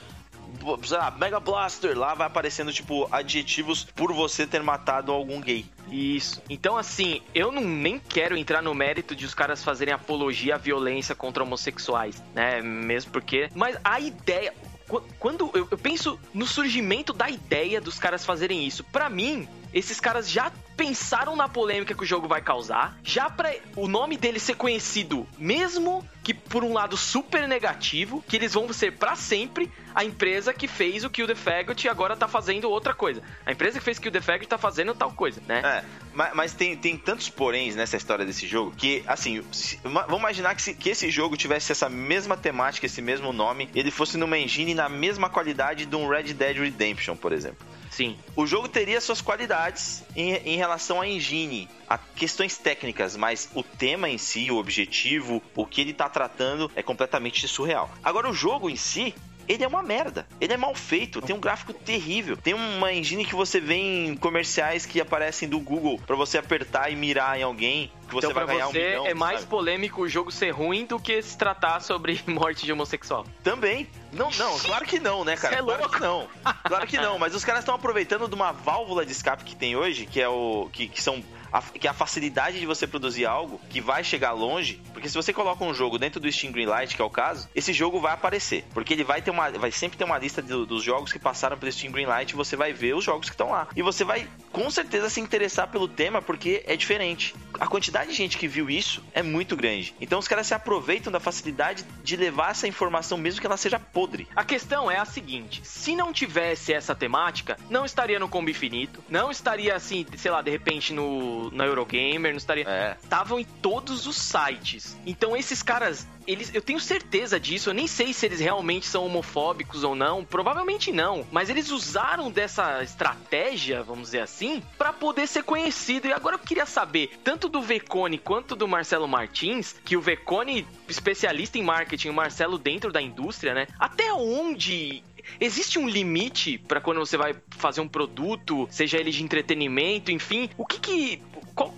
[0.52, 5.40] b- sei lá, Mega Blaster, lá vai aparecendo tipo adjetivos por você ter matado algum
[5.40, 5.64] gay.
[5.90, 6.42] Isso.
[6.48, 10.58] Então, assim, eu não nem quero entrar no mérito de os caras fazerem apologia à
[10.58, 12.62] violência contra homossexuais, né?
[12.62, 13.48] Mesmo porque.
[13.54, 14.54] Mas a ideia.
[14.88, 20.00] qu- Quando eu, penso no surgimento da ideia dos caras fazerem isso, pra mim, esses
[20.00, 20.50] caras já
[20.86, 25.28] pensaram na polêmica que o jogo vai causar, já pra o nome dele ser conhecido,
[25.38, 30.52] mesmo que por um lado super negativo, que eles vão ser pra sempre a empresa
[30.52, 33.22] que fez o Kill the Faggot e agora tá fazendo outra coisa.
[33.46, 35.60] A empresa que fez Kill the Faggot tá fazendo tal coisa, né?
[35.64, 40.18] É, mas, mas tem, tem tantos poréns nessa história desse jogo que, assim, se- vamos
[40.18, 44.16] imaginar que, se- que esse jogo tivesse essa mesma temática, esse mesmo nome, ele fosse
[44.16, 47.64] numa engine na mesma qualidade de um Red Dead Redemption, por exemplo.
[47.90, 48.16] Sim.
[48.34, 53.62] O jogo teria suas qualidades em, em relação à engine, a questões técnicas, mas o
[53.62, 57.90] tema em si, o objetivo, o que ele tá tratando é completamente surreal.
[58.02, 59.14] Agora, o jogo em si.
[59.48, 60.26] Ele é uma merda.
[60.40, 61.20] Ele é mal feito.
[61.20, 62.36] Tem um gráfico terrível.
[62.36, 66.90] Tem uma engine que você vê em comerciais que aparecem do Google pra você apertar
[66.90, 69.06] e mirar em alguém que você então, vai ganhar você, um milhão.
[69.06, 69.50] é mais sabe?
[69.50, 73.26] polêmico o jogo ser ruim do que se tratar sobre morte de homossexual.
[73.42, 73.88] Também.
[74.12, 75.54] Não, não, claro que não, né, cara?
[75.54, 75.94] Cê é claro louco.
[75.96, 76.28] que não.
[76.64, 79.74] Claro que não, mas os caras estão aproveitando de uma válvula de escape que tem
[79.74, 81.22] hoje, que é o que, que são
[81.52, 85.32] a, que a facilidade de você produzir algo que vai chegar longe, porque se você
[85.32, 88.64] coloca um jogo dentro do Steam Greenlight, que é o caso, esse jogo vai aparecer,
[88.72, 91.56] porque ele vai ter uma vai sempre ter uma lista do- dos jogos que passaram
[91.58, 93.68] pelo Steam Greenlight, você vai ver os jogos que estão lá.
[93.76, 97.34] E você vai com certeza se interessar pelo tema porque é diferente.
[97.60, 99.94] A quantidade de gente que viu isso é muito grande.
[100.00, 103.78] Então os caras se aproveitam da facilidade de levar essa informação mesmo que ela seja
[103.78, 104.26] podre.
[104.34, 109.02] A questão é a seguinte: se não tivesse essa temática, não estaria no Combo Infinito,
[109.08, 112.64] não estaria assim, sei lá, de repente no, no, na Eurogamer, não estaria.
[112.68, 112.96] É.
[113.02, 114.96] Estavam em todos os sites.
[115.06, 117.70] Então esses caras, eles, eu tenho certeza disso.
[117.70, 120.24] Eu nem sei se eles realmente são homofóbicos ou não.
[120.24, 121.26] Provavelmente não.
[121.30, 126.06] Mas eles usaram dessa estratégia, vamos dizer assim, para poder ser conhecido.
[126.06, 130.66] E agora eu queria saber, tanto do Vecone quanto do Marcelo Martins, que o Vecone,
[130.88, 133.66] especialista em marketing, o Marcelo dentro da indústria, né?
[133.78, 135.02] Até onde
[135.40, 140.50] Existe um limite para quando você vai fazer um produto, seja ele de entretenimento, enfim,
[140.56, 141.22] o que que
[141.54, 141.72] qual,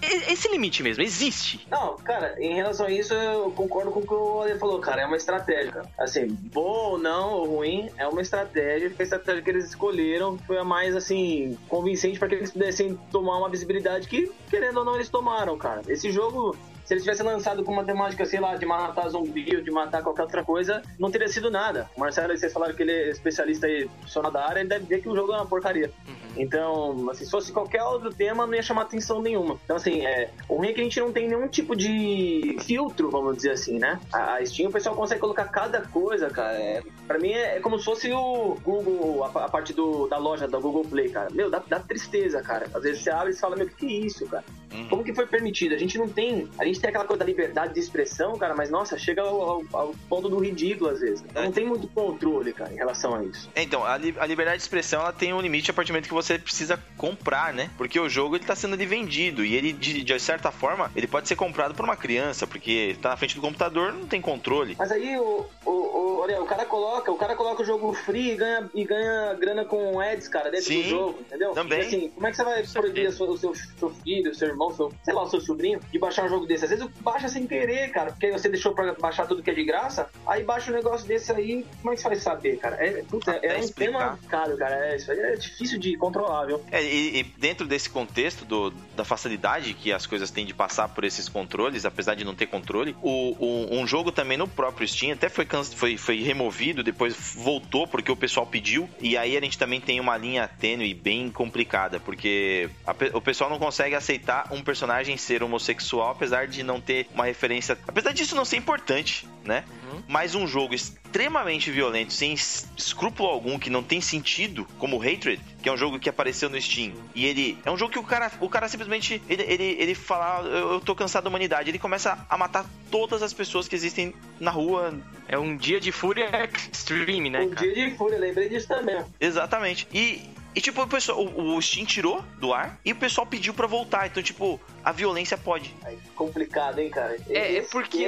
[0.00, 1.66] esse limite mesmo, existe.
[1.68, 5.02] Não, cara, em relação a isso, eu concordo com o que o Ale falou, cara.
[5.02, 5.82] É uma estratégia.
[5.98, 8.90] Assim, boa ou não, ou ruim, é uma estratégia.
[8.90, 12.96] Foi a estratégia que eles escolheram foi a mais, assim, convincente para que eles pudessem
[13.10, 15.82] tomar uma visibilidade que, querendo ou não, eles tomaram, cara.
[15.88, 16.56] Esse jogo,
[16.92, 20.02] se ele tivesse lançado com uma temática, sei lá, de matar zumbi ou de matar
[20.02, 21.88] qualquer outra coisa, não teria sido nada.
[21.96, 25.00] O Marcelo, vocês falaram que ele é especialista e profissional da área, ele deve ver
[25.00, 25.90] que o jogo é uma porcaria.
[26.06, 26.14] Uhum.
[26.36, 29.58] Então, assim, se fosse qualquer outro tema, não ia chamar atenção nenhuma.
[29.64, 33.10] Então, assim, é, o ruim é que a gente não tem nenhum tipo de filtro,
[33.10, 33.98] vamos dizer assim, né?
[34.12, 36.58] A, Steam, o pessoal consegue colocar cada coisa, cara.
[36.58, 40.18] É, pra mim é, é como se fosse o Google, a, a, parte do, da
[40.18, 41.30] loja da Google Play, cara.
[41.30, 42.66] Meu, dá, dá tristeza, cara.
[42.74, 44.44] Às vezes você abre e fala, meu, o que, que é isso, cara?
[44.72, 44.88] Uhum.
[44.88, 45.74] Como que foi permitido?
[45.74, 46.48] A gente não tem.
[46.58, 49.62] A gente tem aquela coisa da liberdade de expressão, cara, mas nossa, chega ao, ao,
[49.72, 51.24] ao ponto do ridículo às vezes.
[51.28, 53.48] Então, não tem muito controle, cara, em relação a isso.
[53.54, 56.08] Então, a, li, a liberdade de expressão ela tem um limite a partir do momento
[56.08, 57.70] que você precisa comprar, né?
[57.76, 61.06] Porque o jogo ele tá sendo ali vendido e ele, de, de certa forma, ele
[61.06, 64.76] pode ser comprado por uma criança, porque tá na frente do computador, não tem controle.
[64.78, 68.32] Mas aí o, o, o, olha, o cara coloca, o cara coloca o jogo free
[68.32, 71.52] e ganha, e ganha grana com ads, cara, dentro Sim, do jogo, entendeu?
[71.52, 71.80] Também.
[71.80, 74.61] E, assim, como é que você vai proibir o seu, seu filho, o seu irmão,
[74.70, 76.64] seu, sei lá, o seu sobrinho, de baixar um jogo desse?
[76.64, 79.64] Às vezes baixa sem querer, cara, porque você deixou pra baixar tudo que é de
[79.64, 82.76] graça, aí baixa um negócio desse aí, como é que você vai saber, cara?
[82.76, 86.60] É, puta, é um tema caro, cara, é, isso aí é difícil de controlar, viu?
[86.70, 90.88] É, e, e, dentro desse contexto do, da facilidade que as coisas têm de passar
[90.88, 94.86] por esses controles, apesar de não ter controle, o, o um jogo também no próprio
[94.86, 99.40] Steam até foi, foi, foi removido, depois voltou porque o pessoal pediu, e aí a
[99.40, 104.51] gente também tem uma linha tênue bem complicada, porque a, o pessoal não consegue aceitar
[104.52, 107.78] um personagem ser homossexual, apesar de não ter uma referência.
[107.86, 109.64] Apesar disso não ser importante, né?
[109.84, 110.02] Uhum.
[110.06, 115.68] Mas um jogo extremamente violento, sem escrúpulo algum, que não tem sentido, como Hatred, que
[115.68, 116.92] é um jogo que apareceu no Steam.
[117.14, 120.46] E ele é um jogo que o cara, o cara simplesmente ele, ele, ele fala,
[120.46, 121.70] eu, eu tô cansado da humanidade.
[121.70, 124.94] Ele começa a matar todas as pessoas que existem na rua.
[125.28, 126.28] É um dia de fúria
[126.70, 127.42] extreme, né?
[127.42, 127.72] Um cara?
[127.72, 129.02] dia de fúria, lembrei disso também.
[129.20, 129.88] Exatamente.
[129.92, 133.54] E e, tipo, o, pessoal, o, o Steam tirou do ar e o pessoal pediu
[133.54, 134.06] pra voltar.
[134.06, 135.74] Então, tipo, a violência pode.
[135.84, 137.16] É complicado, hein, cara?
[137.28, 138.04] É, é porque.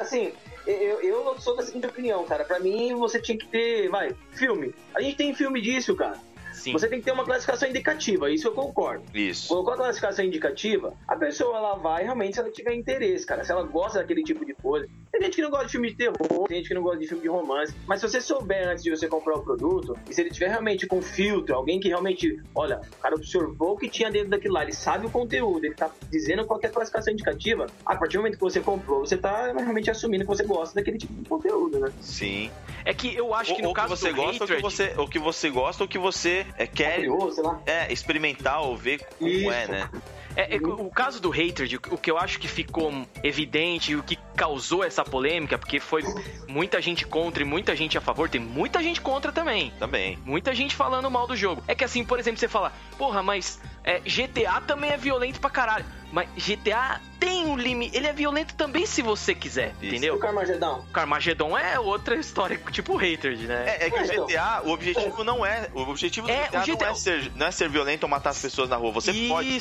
[0.00, 0.32] assim,
[0.66, 2.44] eu, eu sou da seguinte opinião, cara.
[2.44, 4.74] Pra mim, você tinha que ter, vai, filme.
[4.94, 6.18] A gente tem filme disso, cara.
[6.58, 6.72] Sim.
[6.72, 9.04] Você tem que ter uma classificação indicativa, isso eu concordo.
[9.14, 9.48] Isso.
[9.48, 13.44] Colocou a classificação indicativa, a pessoa ela vai realmente se ela tiver interesse, cara.
[13.44, 14.88] Se ela gosta daquele tipo de coisa.
[15.12, 17.06] Tem gente que não gosta de filme de terror, tem gente que não gosta de
[17.06, 17.74] filme de romance.
[17.86, 20.86] Mas se você souber antes de você comprar o produto, e se ele tiver realmente
[20.86, 24.62] com filtro, alguém que realmente, olha, o cara observou o que tinha dentro daquilo lá,
[24.62, 28.20] ele sabe o conteúdo, ele tá dizendo qual é a classificação indicativa, a partir do
[28.20, 31.78] momento que você comprou, você tá realmente assumindo que você gosta daquele tipo de conteúdo,
[31.78, 31.92] né?
[32.00, 32.50] Sim.
[32.84, 34.52] É que eu acho que no ou caso que você do gosta, Hatred...
[34.52, 37.60] ou que você, ou que você gosta, ou que você é, quer Curioso, sei lá.
[37.66, 39.50] é, experimentar ou ver como Isso.
[39.50, 39.90] é, né?
[40.38, 42.92] É, é, o caso do Hatred, o que eu acho que ficou
[43.24, 46.04] evidente e o que causou essa polêmica, porque foi
[46.46, 49.72] muita gente contra e muita gente a favor, tem muita gente contra também.
[49.80, 50.16] Também.
[50.24, 51.64] Muita gente falando mal do jogo.
[51.66, 55.50] É que assim, por exemplo, você fala, porra, mas é, GTA também é violento pra
[55.50, 55.84] caralho.
[56.10, 57.96] Mas GTA tem um limite.
[57.96, 60.14] Ele é violento também se você quiser, E entendeu?
[60.14, 60.84] o Carmageddon?
[60.92, 63.64] Carmageddon é outra história, tipo o Hatred, né?
[63.66, 64.26] É, é que É, o.
[64.26, 65.68] GTA, o objetivo não é.
[65.74, 68.08] O objetivo do É, GTA, o GTA não, é ser, não é ser violento ou
[68.08, 68.92] matar as pessoas na rua.
[68.92, 69.60] Você pode.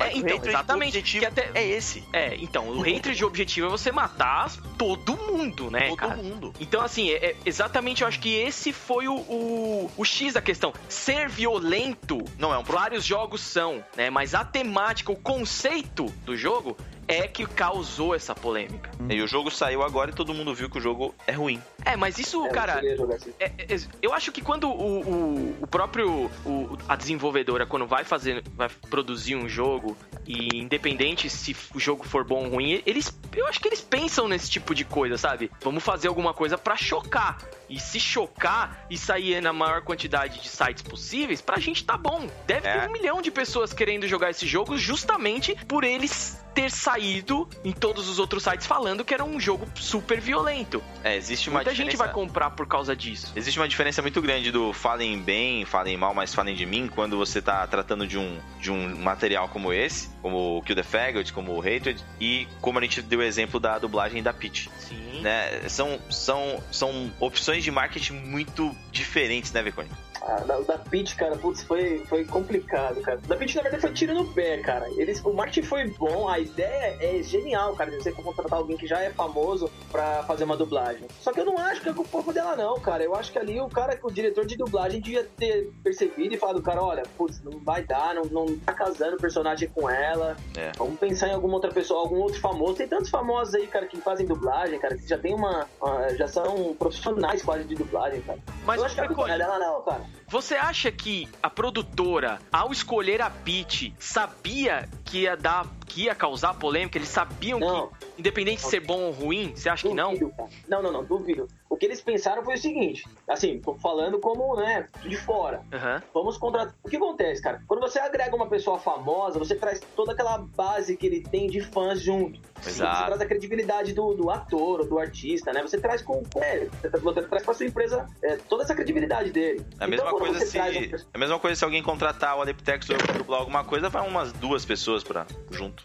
[0.00, 0.98] Mas É, então, hatred, exatamente.
[0.98, 1.50] Objetivo que até...
[1.54, 2.02] é esse.
[2.12, 6.16] É, então, o Hatred, o objetivo é você matar todo mundo, né, Todo cara?
[6.16, 6.54] mundo.
[6.58, 10.40] Então, assim, é, é exatamente, eu acho que esse foi o, o, o X da
[10.40, 10.72] questão.
[10.88, 14.08] Ser violento, Não é um vários jogos são, né?
[14.10, 16.76] Mas a temática, o conceito do jogo
[17.08, 18.90] é que causou essa polêmica.
[19.08, 21.60] E o jogo saiu agora e todo mundo viu que o jogo é ruim.
[21.84, 23.32] É, mas isso, É, eu cara, jogar assim.
[23.40, 28.04] é- é- eu acho que quando o, o, o próprio o- a desenvolvedora quando vai
[28.04, 29.96] fazer vai produzir um jogo
[30.26, 34.28] e independente se o jogo for bom ou ruim eles eu acho que eles pensam
[34.28, 37.38] nesse tipo de coisa sabe vamos fazer alguma coisa pra chocar
[37.70, 42.28] e se chocar e sair na maior quantidade de sites possíveis pra gente tá bom
[42.46, 42.80] deve É.
[42.80, 47.70] ter um milhão de pessoas querendo jogar esse jogo justamente por eles ter saído em
[47.72, 50.82] todos os outros sites falando que era um jogo super violento.
[51.04, 51.92] É, existe uma Muita diferença...
[51.92, 53.32] gente vai comprar por causa disso.
[53.36, 57.16] Existe uma diferença muito grande do falem bem, falem mal, mas falem de mim, quando
[57.16, 61.32] você tá tratando de um, de um material como esse, como o Kill the Faggot,
[61.32, 64.68] como o Hatred, e como a gente deu o exemplo da dublagem da Peach.
[64.76, 65.20] Sim.
[65.20, 65.68] Né?
[65.68, 69.90] São, são, são opções de marketing muito diferentes, né, Vecone?
[70.22, 73.18] Ah, da, da Peach, cara, putz, foi, foi complicado, cara.
[73.26, 74.86] Da Peach, na verdade, foi tiro no pé, cara.
[74.96, 78.86] Eles, o marketing foi bom, a ideia é genial, cara, de você contratar alguém que
[78.86, 81.06] já é famoso pra fazer uma dublagem.
[81.20, 83.02] Só que eu não acho que é o pouco dela, não, cara.
[83.02, 86.60] Eu acho que ali o cara, o diretor de dublagem, devia ter percebido e falado,
[86.62, 90.36] cara, olha, putz, não vai dar, não, não tá casando o personagem com ela.
[90.56, 90.72] É.
[90.76, 92.74] Vamos pensar em alguma outra pessoa, algum outro famoso.
[92.74, 95.66] Tem tantos famosos aí, cara, que fazem dublagem, cara, que já tem uma.
[95.80, 98.38] uma- já são profissionais quase de dublagem, cara.
[98.64, 100.09] Mas, eu acho que a culpa é Nicole, dela, não, cara.
[100.28, 106.14] Você acha que a produtora, ao escolher a Peach, sabia que ia dar, que ia
[106.14, 106.96] causar polêmica?
[106.96, 107.88] Eles sabiam Não.
[107.88, 110.12] que, independente de ser bom ou ruim, você acha que não?
[110.12, 110.48] Duvido, cara.
[110.68, 111.48] Não, não, não, duvido.
[111.80, 115.62] O que eles pensaram foi o seguinte, assim, tô falando como, né, de fora.
[115.72, 116.02] Aham.
[116.12, 116.74] Vamos contratar.
[116.84, 117.62] O que acontece, cara?
[117.66, 121.62] Quando você agrega uma pessoa famosa, você traz toda aquela base que ele tem de
[121.62, 122.38] fãs junto.
[122.60, 122.98] Sim, Exato.
[122.98, 125.62] você traz a credibilidade do, do ator ou do artista, né?
[125.62, 126.68] Você traz com, ele.
[126.82, 129.60] Você, tra- você traz pra sua empresa é, toda essa credibilidade dele.
[129.60, 130.58] É a Então, mesma quando coisa se.
[130.58, 134.06] É pessoa- a mesma coisa se alguém contratar o Aleptex pra dublar alguma coisa, vai
[134.06, 135.82] umas duas pessoas pra, junto.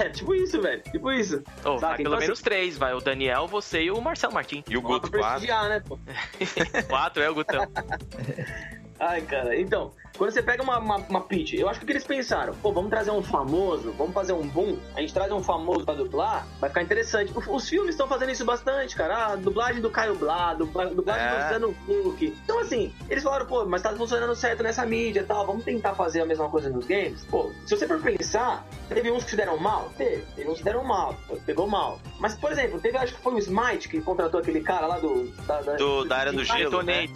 [0.00, 0.82] É, tipo isso, velho.
[0.90, 1.40] Tipo isso.
[1.64, 1.96] Oh, vai Saca?
[1.98, 4.64] pelo Então, menos três, vai o Daniel, você e o Marcelo Martins.
[4.68, 5.35] E o Guto, claro.
[5.68, 5.98] Né, pô?
[6.88, 7.66] Quatro é o Gutão.
[8.98, 11.92] Ai, cara, então, quando você pega uma, uma, uma pitch, eu acho que o que
[11.92, 15.42] eles pensaram, pô, vamos trazer um famoso, vamos fazer um boom, a gente traz um
[15.42, 17.30] famoso pra dublar, vai ficar interessante.
[17.48, 19.26] Os filmes estão fazendo isso bastante, cara.
[19.32, 21.30] Ah, dublagem do Caio Blá, dubla- dublagem É.
[21.58, 21.76] do Luciano
[22.08, 22.38] Huck.
[22.44, 25.94] Então, assim, eles falaram, pô, mas tá funcionando certo nessa mídia e tal, vamos tentar
[25.94, 27.22] fazer a mesma coisa nos games?
[27.30, 29.90] Pô, se você for pensar, teve uns que se deram mal?
[29.98, 30.24] Teve.
[30.34, 32.00] Teve uns que deram mal, pegou mal.
[32.18, 35.26] Mas, por exemplo, teve, acho que foi o Smite que contratou aquele cara lá do...
[35.46, 37.06] Da, da, Do- da Era do Gelo, né?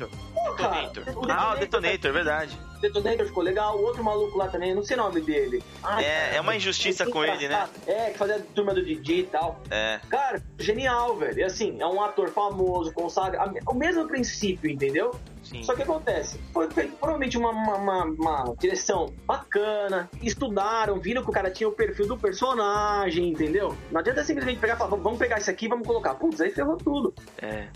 [0.44, 0.56] Detonator.
[0.56, 1.24] Cara, Detonator.
[1.26, 2.58] o Ah, o Detonator, verdade.
[2.80, 5.62] Detonator ficou legal, o outro maluco lá também, não sei o nome dele.
[5.82, 7.68] Ah, É- cara, é uma injustiça com ele, né?
[7.86, 9.60] É, que fazia a turma do Didi e tal.
[9.70, 10.00] É.
[10.08, 11.38] Cara, genial, velho.
[11.40, 13.52] E assim, é um ator famoso, consagra.
[13.66, 15.14] O mesmo princípio, entendeu?
[15.42, 15.62] Sim.
[15.62, 21.30] Só que acontece, foi feito provavelmente uma, uma, uma- uma direção bacana, estudaram, viram que
[21.30, 23.74] o cara tinha o perfil do personagem, entendeu?
[23.90, 26.14] Não adianta simplesmente pegar e falar, vamos pegar isso aqui e vamos colocar.
[26.14, 27.14] Putz, aí ferrou tudo.
[27.40, 27.68] É.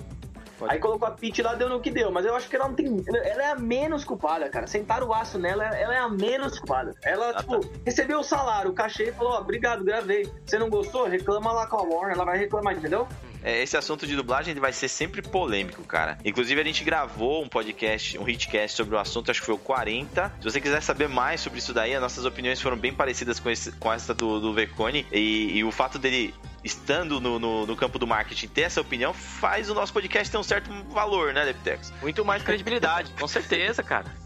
[0.59, 2.11] Pode- Aí colocou a Peach lá, deu no que deu.
[2.11, 3.03] Mas eu acho que ela não tem.
[3.09, 4.67] Ela é a menos culpada, cara.
[4.67, 6.95] Sentaram o aço nela, ela é a menos culpada.
[7.03, 7.69] Ela, Ah, tipo, tá.
[7.85, 10.31] recebeu o salário, o cachê e falou: Ó, obrigado, gravei.
[10.47, 11.07] Você não gostou?
[11.07, 13.07] Reclama lá com a Warner, ela vai reclamar, entendeu?
[13.43, 16.17] É, Esse assunto de dublagem ele vai ser sempre polêmico, cara.
[16.25, 19.59] Inclusive, a gente gravou um podcast, um hitcast sobre o assunto, acho que foi o
[19.59, 20.33] 40.
[20.41, 23.51] Se você quiser saber mais sobre isso daí, as nossas opiniões foram bem parecidas com,
[23.51, 25.07] esse, com essa do, do Vecone.
[25.13, 26.35] E, e o fato dele,
[26.65, 30.39] estando no, no, no campo do marketing, ter essa opinião, faz o nosso podcast ter
[30.39, 31.93] um certo valor, né, Leptex?
[32.01, 34.25] Muito mais credibilidade, com certeza, cara.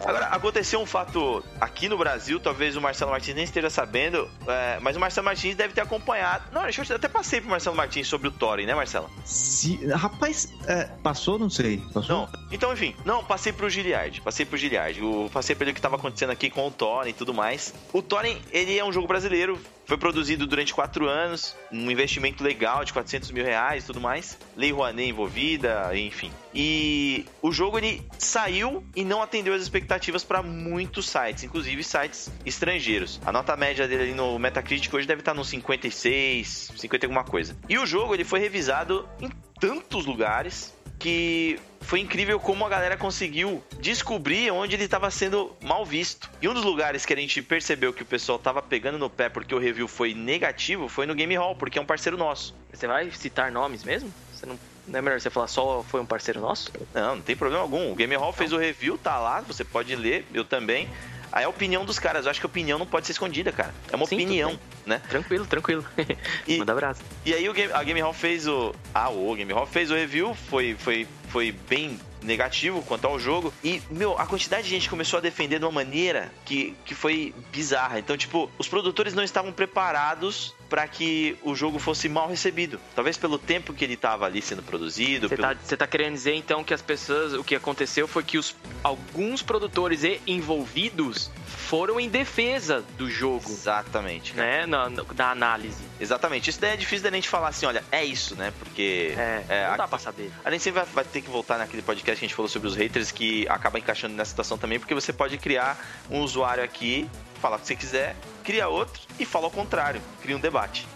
[0.00, 4.78] Agora, aconteceu um fato aqui no Brasil, talvez o Marcelo Martins nem esteja sabendo, é,
[4.80, 6.44] mas o Marcelo Martins deve ter acompanhado.
[6.52, 9.10] Não, deixa eu até passei pro Marcelo Martins sobre o Thorin, né, Marcelo?
[9.24, 11.38] Se, rapaz, é, passou?
[11.38, 11.78] Não sei.
[11.92, 12.16] Passou?
[12.16, 12.28] Não.
[12.50, 14.20] Então, enfim, não, passei pro Giliard.
[14.22, 15.02] Passei pro Giliard.
[15.02, 17.74] O, passei pelo que tava acontecendo aqui com o Thorin e tudo mais.
[17.92, 19.60] O Thorin, ele é um jogo brasileiro.
[19.92, 24.38] Foi produzido durante quatro anos, um investimento legal de 400 mil reais e tudo mais.
[24.56, 26.32] Lei Rouanet envolvida, enfim.
[26.54, 32.32] E o jogo ele saiu e não atendeu as expectativas para muitos sites, inclusive sites
[32.46, 33.20] estrangeiros.
[33.26, 37.24] A nota média dele ali no Metacritic hoje deve estar nos 56, 50 e alguma
[37.24, 37.54] coisa.
[37.68, 39.28] E o jogo ele foi revisado em
[39.60, 40.72] tantos lugares
[41.02, 46.30] que foi incrível como a galera conseguiu descobrir onde ele estava sendo mal visto.
[46.40, 49.28] E um dos lugares que a gente percebeu que o pessoal tava pegando no pé
[49.28, 52.54] porque o review foi negativo foi no Game Hall, porque é um parceiro nosso.
[52.72, 54.14] Você vai citar nomes mesmo?
[54.32, 56.70] Você não, não é melhor você falar só foi um parceiro nosso?
[56.94, 57.90] Não, não tem problema algum.
[57.90, 60.88] O Game Hall fez o review, tá lá, você pode ler, eu também.
[61.32, 62.26] Aí é a opinião dos caras.
[62.26, 63.74] Eu acho que a opinião não pode ser escondida, cara.
[63.90, 65.00] É uma Sim, opinião, né?
[65.08, 65.84] Tranquilo, tranquilo.
[66.46, 67.00] E- Manda abraço.
[67.24, 68.74] E aí o Game, a Game Hall fez o.
[68.94, 73.52] Ah, o Game Hall fez o review, foi, foi, foi bem negativo quanto ao jogo.
[73.64, 77.34] E, meu, a quantidade de gente começou a defender de uma maneira que, que foi
[77.50, 77.98] bizarra.
[77.98, 82.80] Então, tipo, os produtores não estavam preparados para que o jogo fosse mal recebido.
[82.94, 85.28] Talvez pelo tempo que ele estava ali sendo produzido.
[85.28, 85.54] Você pelo...
[85.54, 89.42] tá, tá querendo dizer então que as pessoas, o que aconteceu foi que os, alguns
[89.42, 94.32] produtores envolvidos foram em defesa do jogo, Exatamente.
[94.34, 94.64] né?
[94.64, 95.76] Na, da análise.
[96.00, 96.48] Exatamente.
[96.48, 98.50] Isso daí é difícil da gente falar assim, olha, é isso, né?
[98.58, 99.12] Porque.
[99.14, 100.30] É, É, não dá aqui- pra saber.
[100.42, 102.66] A gente sempre vai, vai ter que voltar naquele podcast que a gente falou sobre
[102.66, 105.78] os haters, que acaba encaixando nessa situação também, porque você pode criar
[106.10, 107.06] um usuário aqui
[107.42, 110.86] fala o que você quiser, cria outro e fala ao contrário, cria um debate.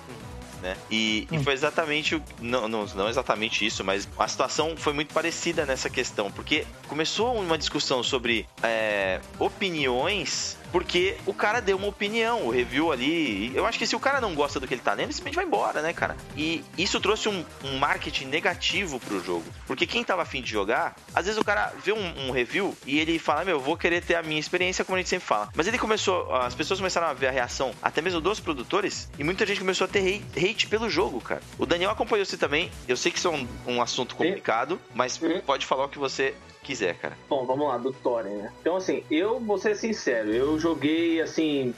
[0.62, 0.76] Né?
[0.90, 1.36] E, hum.
[1.36, 5.66] e, foi exatamente o, não, não, não, exatamente isso, mas a situação foi muito parecida
[5.66, 12.46] nessa questão, porque começou uma discussão sobre é, opiniões porque o cara deu uma opinião,
[12.46, 13.54] o review ali.
[13.54, 15.44] Eu acho que se o cara não gosta do que ele tá lendo, simplesmente vai
[15.44, 16.16] embora, né, cara?
[16.36, 19.44] E isso trouxe um, um marketing negativo pro jogo.
[19.66, 22.98] Porque quem tava afim de jogar, às vezes o cara vê um, um, review e
[22.98, 25.48] ele fala, meu, vou querer ter a minha experiência, como a gente sempre fala.
[25.54, 29.24] Mas ele começou, as pessoas começaram a ver a reação, até mesmo dos produtores, e
[29.24, 31.42] muita gente começou a ter hate, pelo jogo, cara.
[31.58, 32.70] O Daniel acompanhou você também.
[32.88, 36.34] Eu sei que isso é um, um assunto complicado, mas pode falar o que você
[36.66, 37.16] quiser, cara.
[37.28, 38.52] Bom, vamos lá, do Thorin, né?
[38.60, 41.72] Então, assim, eu vou ser sincero, eu joguei, assim,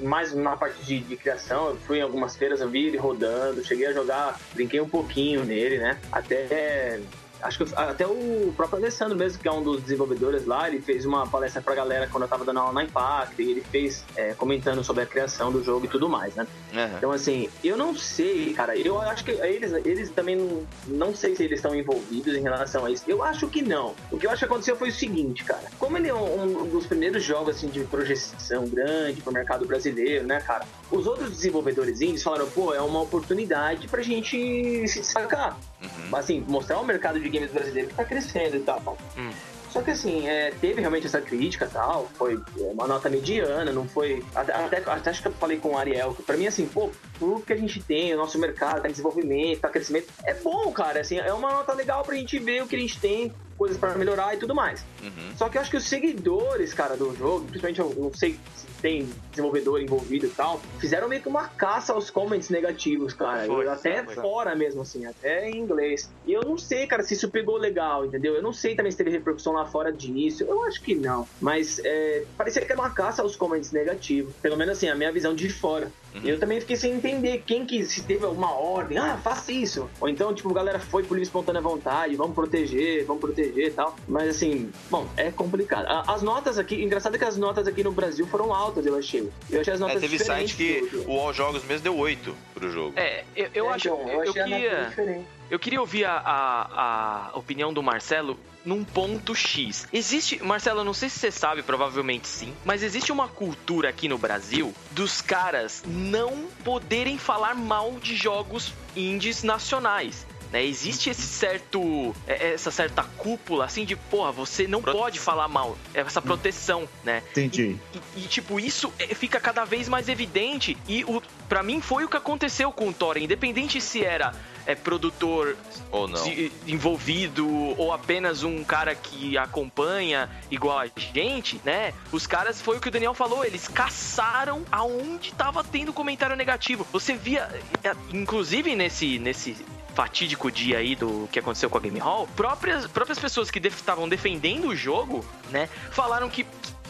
[0.00, 3.64] mais na parte de, de criação, eu fui em algumas feiras, eu vi ele rodando,
[3.64, 5.98] cheguei a jogar, brinquei um pouquinho nele, né?
[6.10, 7.00] Até
[7.42, 11.04] acho que até o próprio Alessandro mesmo, que é um dos desenvolvedores lá, ele fez
[11.04, 14.34] uma palestra pra galera quando eu tava dando aula na Impact, e ele fez é,
[14.34, 16.46] comentando sobre a criação do jogo e tudo mais, né?
[16.72, 16.96] Uhum.
[16.96, 21.34] Então, assim, eu não sei, cara, eu acho que eles, eles também não, não sei
[21.34, 23.04] se eles estão envolvidos em relação a isso.
[23.06, 23.94] Eu acho que não.
[24.10, 25.64] O que eu acho que aconteceu foi o seguinte, cara.
[25.78, 30.26] Como ele é um, um dos primeiros jogos, assim, de projeção grande pro mercado brasileiro,
[30.26, 30.64] né, cara?
[30.90, 35.58] Os outros desenvolvedores indies falaram, pô, é uma oportunidade pra gente se destacar.
[35.82, 36.16] Uhum.
[36.16, 38.96] Assim, mostrar o mercado de games brasileiro que tá crescendo e tal.
[39.16, 39.30] Hum.
[39.72, 44.22] Só que assim, é, teve realmente essa crítica tal, foi uma nota mediana, não foi.
[44.34, 46.90] Até, até, até, acho que eu falei com o Ariel, que pra mim, assim, pô,
[47.18, 50.70] tudo que a gente tem, o nosso mercado, tá em desenvolvimento, tá crescimento, é bom,
[50.72, 51.00] cara.
[51.00, 53.94] Assim, é uma nota legal pra gente ver o que a gente tem, coisas para
[53.94, 54.84] melhorar e tudo mais.
[55.00, 55.36] Uhum.
[55.36, 58.66] Só que eu acho que os seguidores, cara, do jogo, principalmente eu não sei se
[58.82, 63.46] tem desenvolvedor envolvido e tal, fizeram meio que uma caça aos comments negativos, cara.
[63.46, 64.14] Foi, até foi.
[64.16, 66.10] fora mesmo, assim, até em inglês.
[66.26, 68.34] E eu não sei, cara, se isso pegou legal, entendeu?
[68.34, 70.42] Eu não sei também se teve repercussão lá fora disso.
[70.42, 71.28] Eu acho que não.
[71.40, 74.34] Mas é, parecia que era uma caça aos comments negativos.
[74.42, 75.92] Pelo menos assim, a minha visão de fora.
[76.14, 76.20] Uhum.
[76.24, 79.88] E eu também fiquei sem entender quem que se teve alguma ordem, ah, faça isso.
[80.00, 83.70] Ou então, tipo, a galera foi por livre espontânea vontade, vamos proteger, vamos proteger e
[83.70, 83.96] tal.
[84.06, 85.86] Mas assim, bom, é complicado.
[86.08, 89.28] As notas aqui, engraçado é que as notas aqui no Brasil foram altas, eu achei.
[89.50, 92.70] Eu achei as notas é, teve site que o All Jogos mesmo deu 8 pro
[92.70, 92.98] jogo.
[92.98, 93.88] É, eu, eu é, acho.
[93.88, 95.26] Então, eu, eu queria.
[95.50, 99.86] Eu queria ouvir a, a, a opinião do Marcelo num ponto X.
[99.92, 104.18] Existe, Marcelo, não sei se você sabe, provavelmente sim, mas existe uma cultura aqui no
[104.18, 110.26] Brasil dos caras não poderem falar mal de jogos indies nacionais.
[110.52, 110.64] Né?
[110.64, 112.14] Existe esse certo.
[112.26, 115.78] É, essa certa cúpula, assim, de porra, você não pode falar mal.
[115.94, 117.22] É essa proteção, né?
[117.30, 117.78] Entendi.
[117.94, 120.76] E, e, e, tipo, isso é, fica cada vez mais evidente.
[120.86, 123.16] E o, pra mim foi o que aconteceu com o Thor.
[123.16, 124.32] Independente se era
[124.66, 125.56] é, produtor
[125.90, 126.24] ou não.
[126.66, 127.48] envolvido
[127.78, 131.92] ou apenas um cara que acompanha igual a gente, né?
[132.10, 136.86] Os caras, foi o que o Daniel falou, eles caçaram aonde tava tendo comentário negativo.
[136.92, 137.48] Você via,
[137.82, 139.56] é, inclusive nesse, nesse
[139.94, 144.08] fatídico dia aí do que aconteceu com a Game Hall, próprias, próprias pessoas que estavam
[144.08, 146.46] def, defendendo o jogo, né, falaram que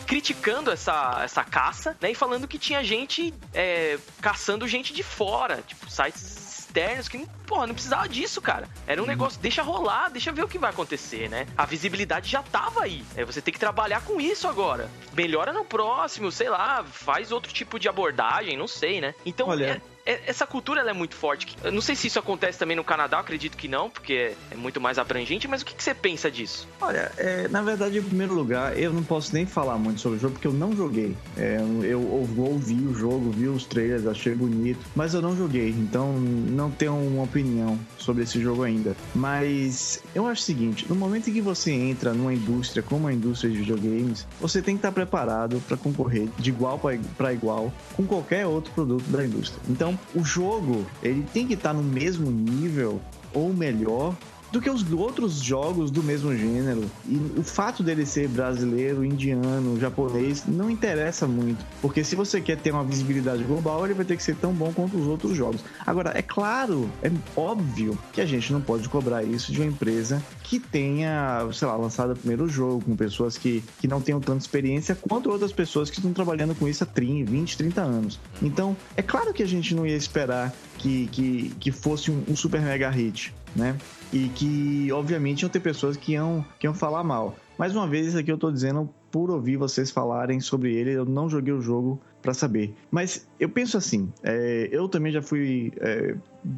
[0.06, 2.10] criticando essa, essa caça, né?
[2.10, 6.41] E falando que tinha gente é, caçando gente de fora, tipo, sites
[6.72, 8.66] externos que, porra, não precisava disso, cara.
[8.86, 9.10] Era um uhum.
[9.10, 11.46] negócio, deixa rolar, deixa ver o que vai acontecer, né?
[11.56, 13.04] A visibilidade já tava aí.
[13.14, 14.88] É, você tem que trabalhar com isso agora.
[15.12, 19.14] Melhora no próximo, sei lá, faz outro tipo de abordagem, não sei, né?
[19.26, 21.57] Então, Olha, é, é, essa cultura ela é muito forte.
[21.62, 24.80] Eu não sei se isso acontece também no Canadá, acredito que não, porque é muito
[24.80, 26.68] mais abrangente, mas o que, que você pensa disso?
[26.80, 30.20] Olha, é, na verdade, em primeiro lugar, eu não posso nem falar muito sobre o
[30.20, 31.16] jogo, porque eu não joguei.
[31.36, 35.70] É, eu, eu ouvi o jogo, vi os trailers, achei bonito, mas eu não joguei,
[35.70, 38.96] então não tenho uma opinião sobre esse jogo ainda.
[39.14, 43.12] Mas eu acho o seguinte: no momento em que você entra numa indústria como a
[43.12, 46.80] indústria de videogames, você tem que estar preparado para concorrer de igual
[47.16, 49.61] para igual com qualquer outro produto da indústria.
[49.68, 53.01] Então, então, o jogo, ele tem que estar tá no mesmo nível
[53.32, 54.14] ou melhor
[54.53, 56.84] do que os outros jogos do mesmo gênero.
[57.07, 61.64] E o fato dele ser brasileiro, indiano, japonês, não interessa muito.
[61.80, 64.70] Porque se você quer ter uma visibilidade global, ele vai ter que ser tão bom
[64.72, 65.64] quanto os outros jogos.
[65.86, 70.22] Agora, é claro, é óbvio que a gente não pode cobrar isso de uma empresa
[70.42, 74.40] que tenha, sei lá, lançado o primeiro jogo, com pessoas que, que não tenham tanta
[74.40, 78.20] experiência quanto outras pessoas que estão trabalhando com isso há 30, 20, 30 anos.
[78.42, 82.36] Então, é claro que a gente não ia esperar que, que, que fosse um, um
[82.36, 83.76] super mega hit, né?
[84.12, 87.34] E que, obviamente, iam ter pessoas que iam, que iam falar mal.
[87.59, 90.90] Mais uma vez, isso aqui eu tô dizendo por ouvir vocês falarem sobre ele.
[90.90, 92.74] Eu não joguei o jogo para saber.
[92.90, 96.14] Mas eu penso assim: é, eu também já fui é,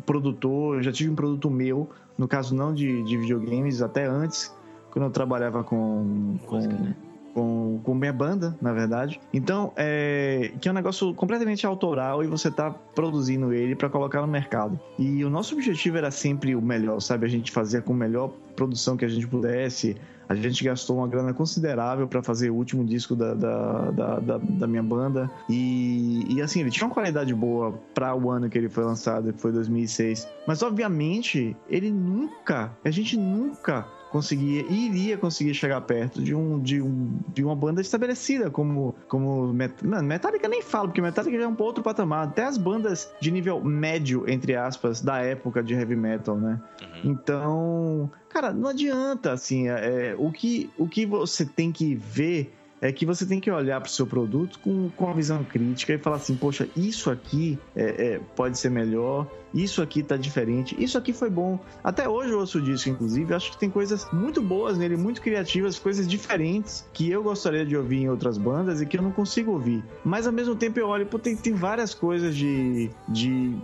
[0.07, 4.55] produtor, já tive um produto meu, no caso não de, de videogames, até antes,
[4.91, 6.39] quando eu trabalhava com.
[6.47, 6.97] com música, né?
[7.35, 9.21] Com, com minha banda, na verdade.
[9.33, 14.21] Então, é, que é um negócio completamente autoral e você tá produzindo ele para colocar
[14.21, 14.79] no mercado.
[14.99, 17.27] E o nosso objetivo era sempre o melhor, sabe?
[17.27, 19.97] A gente fazia com a melhor produção que a gente pudesse.
[20.29, 24.39] A gente gastou uma grana considerável para fazer o último disco da, da, da, da,
[24.39, 25.31] da minha banda.
[25.51, 29.33] E, e, assim, ele tinha uma qualidade boa para o ano que ele foi lançado,
[29.33, 30.27] que foi 2006.
[30.47, 36.81] Mas, obviamente, ele nunca, a gente nunca conseguia iria conseguir chegar perto de um de,
[36.81, 39.85] um, de uma banda estabelecida como como Met...
[39.85, 43.33] Não, Metallica nem falo porque Metallica já é um outro patamar até as bandas de
[43.33, 47.11] nível médio entre aspas da época de heavy metal né uhum.
[47.11, 52.55] então cara não adianta assim é, é, o que o que você tem que ver
[52.81, 55.95] é que você tem que olhar para o seu produto com, com uma visão crítica
[55.95, 60.77] e falar assim, poxa, isso aqui é, é, pode ser melhor, isso aqui tá diferente,
[60.79, 61.59] isso aqui foi bom.
[61.83, 65.79] Até hoje eu ouço disso, inclusive, acho que tem coisas muito boas nele, muito criativas,
[65.79, 69.53] coisas diferentes que eu gostaria de ouvir em outras bandas e que eu não consigo
[69.53, 69.83] ouvir.
[70.05, 72.91] Mas ao mesmo tempo eu olho, pô, tem, tem várias coisas de.
[73.09, 73.57] de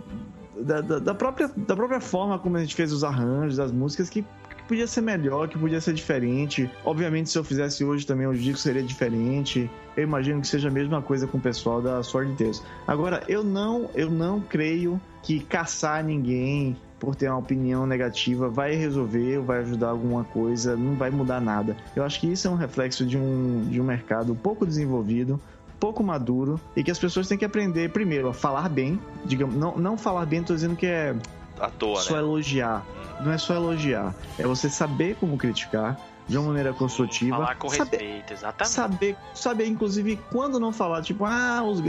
[0.57, 4.09] da, da, da, própria, da própria forma como a gente fez os arranjos, as músicas,
[4.09, 4.23] que
[4.71, 6.71] podia ser melhor, que podia ser diferente.
[6.85, 9.69] Obviamente, se eu fizesse hoje também, o disco seria diferente.
[9.97, 12.63] Eu imagino que seja a mesma coisa com o pessoal da Sword Tales.
[12.87, 18.73] Agora, eu não, eu não creio que caçar ninguém por ter uma opinião negativa vai
[18.75, 21.75] resolver, vai ajudar alguma coisa, não vai mudar nada.
[21.93, 25.37] Eu acho que isso é um reflexo de um, de um mercado pouco desenvolvido,
[25.81, 29.77] pouco maduro e que as pessoas têm que aprender primeiro a falar bem, digamos, não,
[29.77, 31.13] não falar bem, tô dizendo que é
[31.61, 32.19] à toa, só né?
[32.19, 32.85] elogiar.
[33.21, 35.97] Não é só elogiar, é você saber como criticar
[36.27, 37.37] de uma maneira construtiva.
[37.37, 38.73] Falar com saber, respeito, exatamente.
[38.73, 41.81] Saber, saber, inclusive, quando não falar, tipo, ah, os.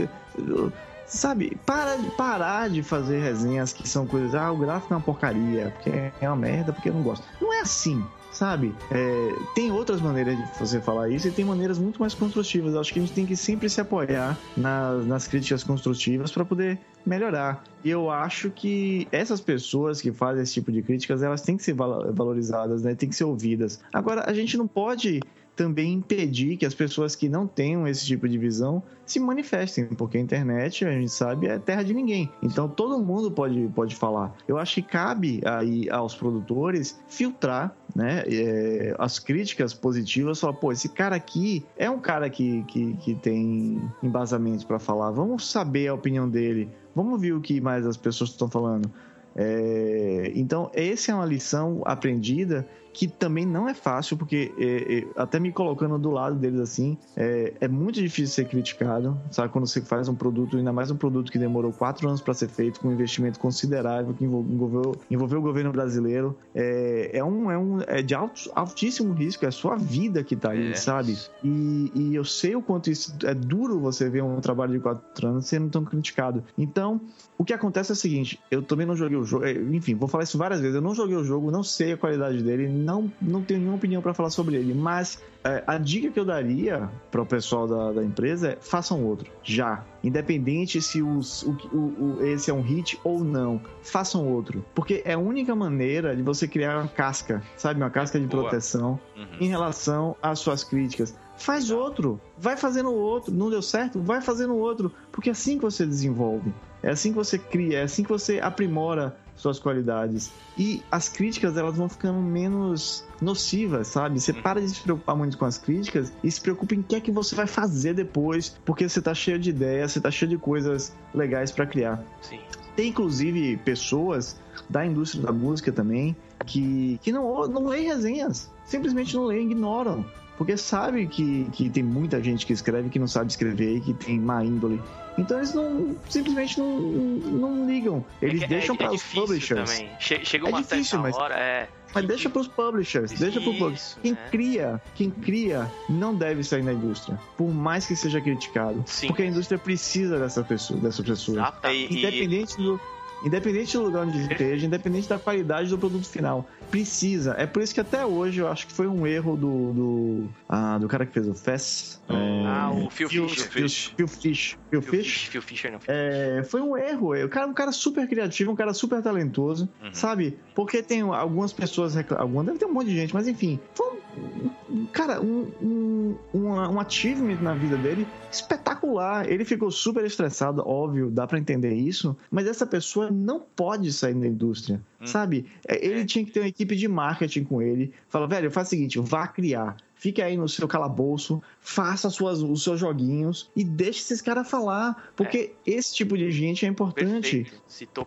[1.05, 5.71] Sabe, para, parar de fazer resenhas que são coisas, ah, o gráfico é uma porcaria,
[5.75, 7.25] porque é uma merda, porque eu não gosto.
[7.41, 8.73] Não é assim sabe?
[8.91, 12.75] É, tem outras maneiras de você falar isso e tem maneiras muito mais construtivas.
[12.75, 16.79] Acho que a gente tem que sempre se apoiar nas, nas críticas construtivas para poder
[17.05, 17.63] melhorar.
[17.83, 21.63] E eu acho que essas pessoas que fazem esse tipo de críticas, elas têm que
[21.63, 22.95] ser valorizadas, né?
[22.95, 23.79] Tem que ser ouvidas.
[23.93, 25.19] Agora, a gente não pode
[25.55, 30.17] também impedir que as pessoas que não tenham esse tipo de visão se manifestem, porque
[30.17, 32.31] a internet, a gente sabe, é terra de ninguém.
[32.41, 34.33] Então todo mundo pode, pode falar.
[34.47, 40.71] Eu acho que cabe aí aos produtores filtrar né, é, as críticas positivas, falar, pô,
[40.71, 45.87] esse cara aqui é um cara que, que, que tem embasamento para falar, vamos saber
[45.87, 48.91] a opinião dele, vamos ver o que mais as pessoas estão falando.
[49.35, 55.07] É, então, essa é uma lição aprendida que também não é fácil, porque é, é,
[55.15, 59.51] até me colocando do lado deles assim, é, é, muito difícil ser criticado, sabe?
[59.51, 62.47] Quando você faz um produto, ainda mais um produto que demorou quatro anos para ser
[62.49, 67.57] feito, com um investimento considerável, que envolveu, envolveu o governo brasileiro, é, é, um, é,
[67.57, 70.75] um, é de alto, altíssimo risco, é a sua vida que tá ali, é.
[70.75, 71.17] sabe?
[71.43, 75.27] E, e eu sei o quanto isso é duro você ver um trabalho de quatro
[75.27, 76.43] anos sendo tão criticado.
[76.55, 77.01] Então,
[77.37, 80.07] o que acontece é o seguinte, eu também não joguei o jogo, é, enfim, vou
[80.07, 83.11] falar isso várias vezes, eu não joguei o jogo, não sei a qualidade dele, não,
[83.21, 86.89] não tenho nenhuma opinião para falar sobre ele, mas é, a dica que eu daria
[87.11, 89.83] para o pessoal da, da, empresa é façam outro, já.
[90.03, 94.63] Independente se os, o, o, o, esse é um hit ou não, façam outro.
[94.73, 97.81] Porque é a única maneira de você criar uma casca, sabe?
[97.81, 98.43] Uma casca de Boa.
[98.43, 99.25] proteção uhum.
[99.39, 101.13] em relação às suas críticas.
[101.37, 103.33] Faz outro, vai fazendo outro.
[103.33, 104.01] Não deu certo?
[104.01, 104.91] Vai fazendo outro.
[105.11, 106.53] Porque é assim que você desenvolve.
[106.83, 110.31] É assim que você cria, é assim que você aprimora suas qualidades.
[110.57, 114.19] E as críticas elas vão ficando menos nocivas, sabe?
[114.19, 116.95] Você para de se preocupar muito com as críticas e se preocupa em o que
[116.95, 120.29] é que você vai fazer depois, porque você tá cheio de ideias, você tá cheio
[120.29, 122.03] de coisas legais para criar.
[122.21, 122.39] Sim.
[122.75, 124.39] Tem inclusive pessoas
[124.69, 126.15] da indústria da música também
[126.45, 130.05] que, que não, não leem resenhas, simplesmente não leem, ignoram.
[130.37, 133.93] Porque sabe que, que tem muita gente que escreve que não sabe escrever e que
[133.93, 134.81] tem má índole.
[135.17, 138.03] Então eles não simplesmente não, não ligam.
[138.21, 139.71] Eles é deixam é, para é os publishers.
[139.71, 139.89] Também.
[139.99, 141.69] Chega uma é difícil, mas, hora, é.
[141.93, 143.97] Mas deixa para os publishers, Isso, deixa para publishers.
[144.01, 144.29] Quem é.
[144.29, 149.07] cria, quem cria não deve sair da indústria, por mais que seja criticado, Sim.
[149.07, 151.53] porque a indústria precisa dessa pessoa, dessa pessoa.
[151.89, 152.79] Independente do
[153.23, 156.47] Independente do lugar onde esteja, independente da qualidade do produto final.
[156.69, 157.35] Precisa.
[157.37, 159.73] É por isso que até hoje eu acho que foi um erro do.
[159.73, 161.99] do, ah, do cara que fez o Fest.
[162.09, 163.49] É, ah, o Phil, Phil Fisher.
[163.49, 164.57] Phil, Phil Fish.
[164.69, 165.27] Phil, Fish?
[165.27, 165.79] Phil Fisher não.
[165.87, 167.13] É, foi um erro.
[167.23, 169.93] O cara, um cara super criativo, um cara super talentoso, uhum.
[169.93, 170.37] sabe?
[170.53, 171.95] Porque tem algumas pessoas.
[172.17, 173.59] Algumas deve ter um monte de gente, mas enfim.
[173.73, 179.29] Foi um cara, um, um, um, um achievement na vida dele espetacular.
[179.29, 184.13] Ele ficou super estressado, óbvio, dá para entender isso, mas essa pessoa não pode sair
[184.13, 185.07] da indústria, hum.
[185.07, 185.45] sabe?
[185.67, 186.05] É, ele é.
[186.05, 187.93] tinha que ter uma equipe de marketing com ele.
[188.09, 192.61] Fala, velho, faz o seguinte, vá criar fique aí no seu calabouço, faça suas, os
[192.61, 195.11] seus joguinhos e deixe esses caras falar.
[195.15, 195.71] Porque é.
[195.71, 197.49] esse tipo de gente é importante.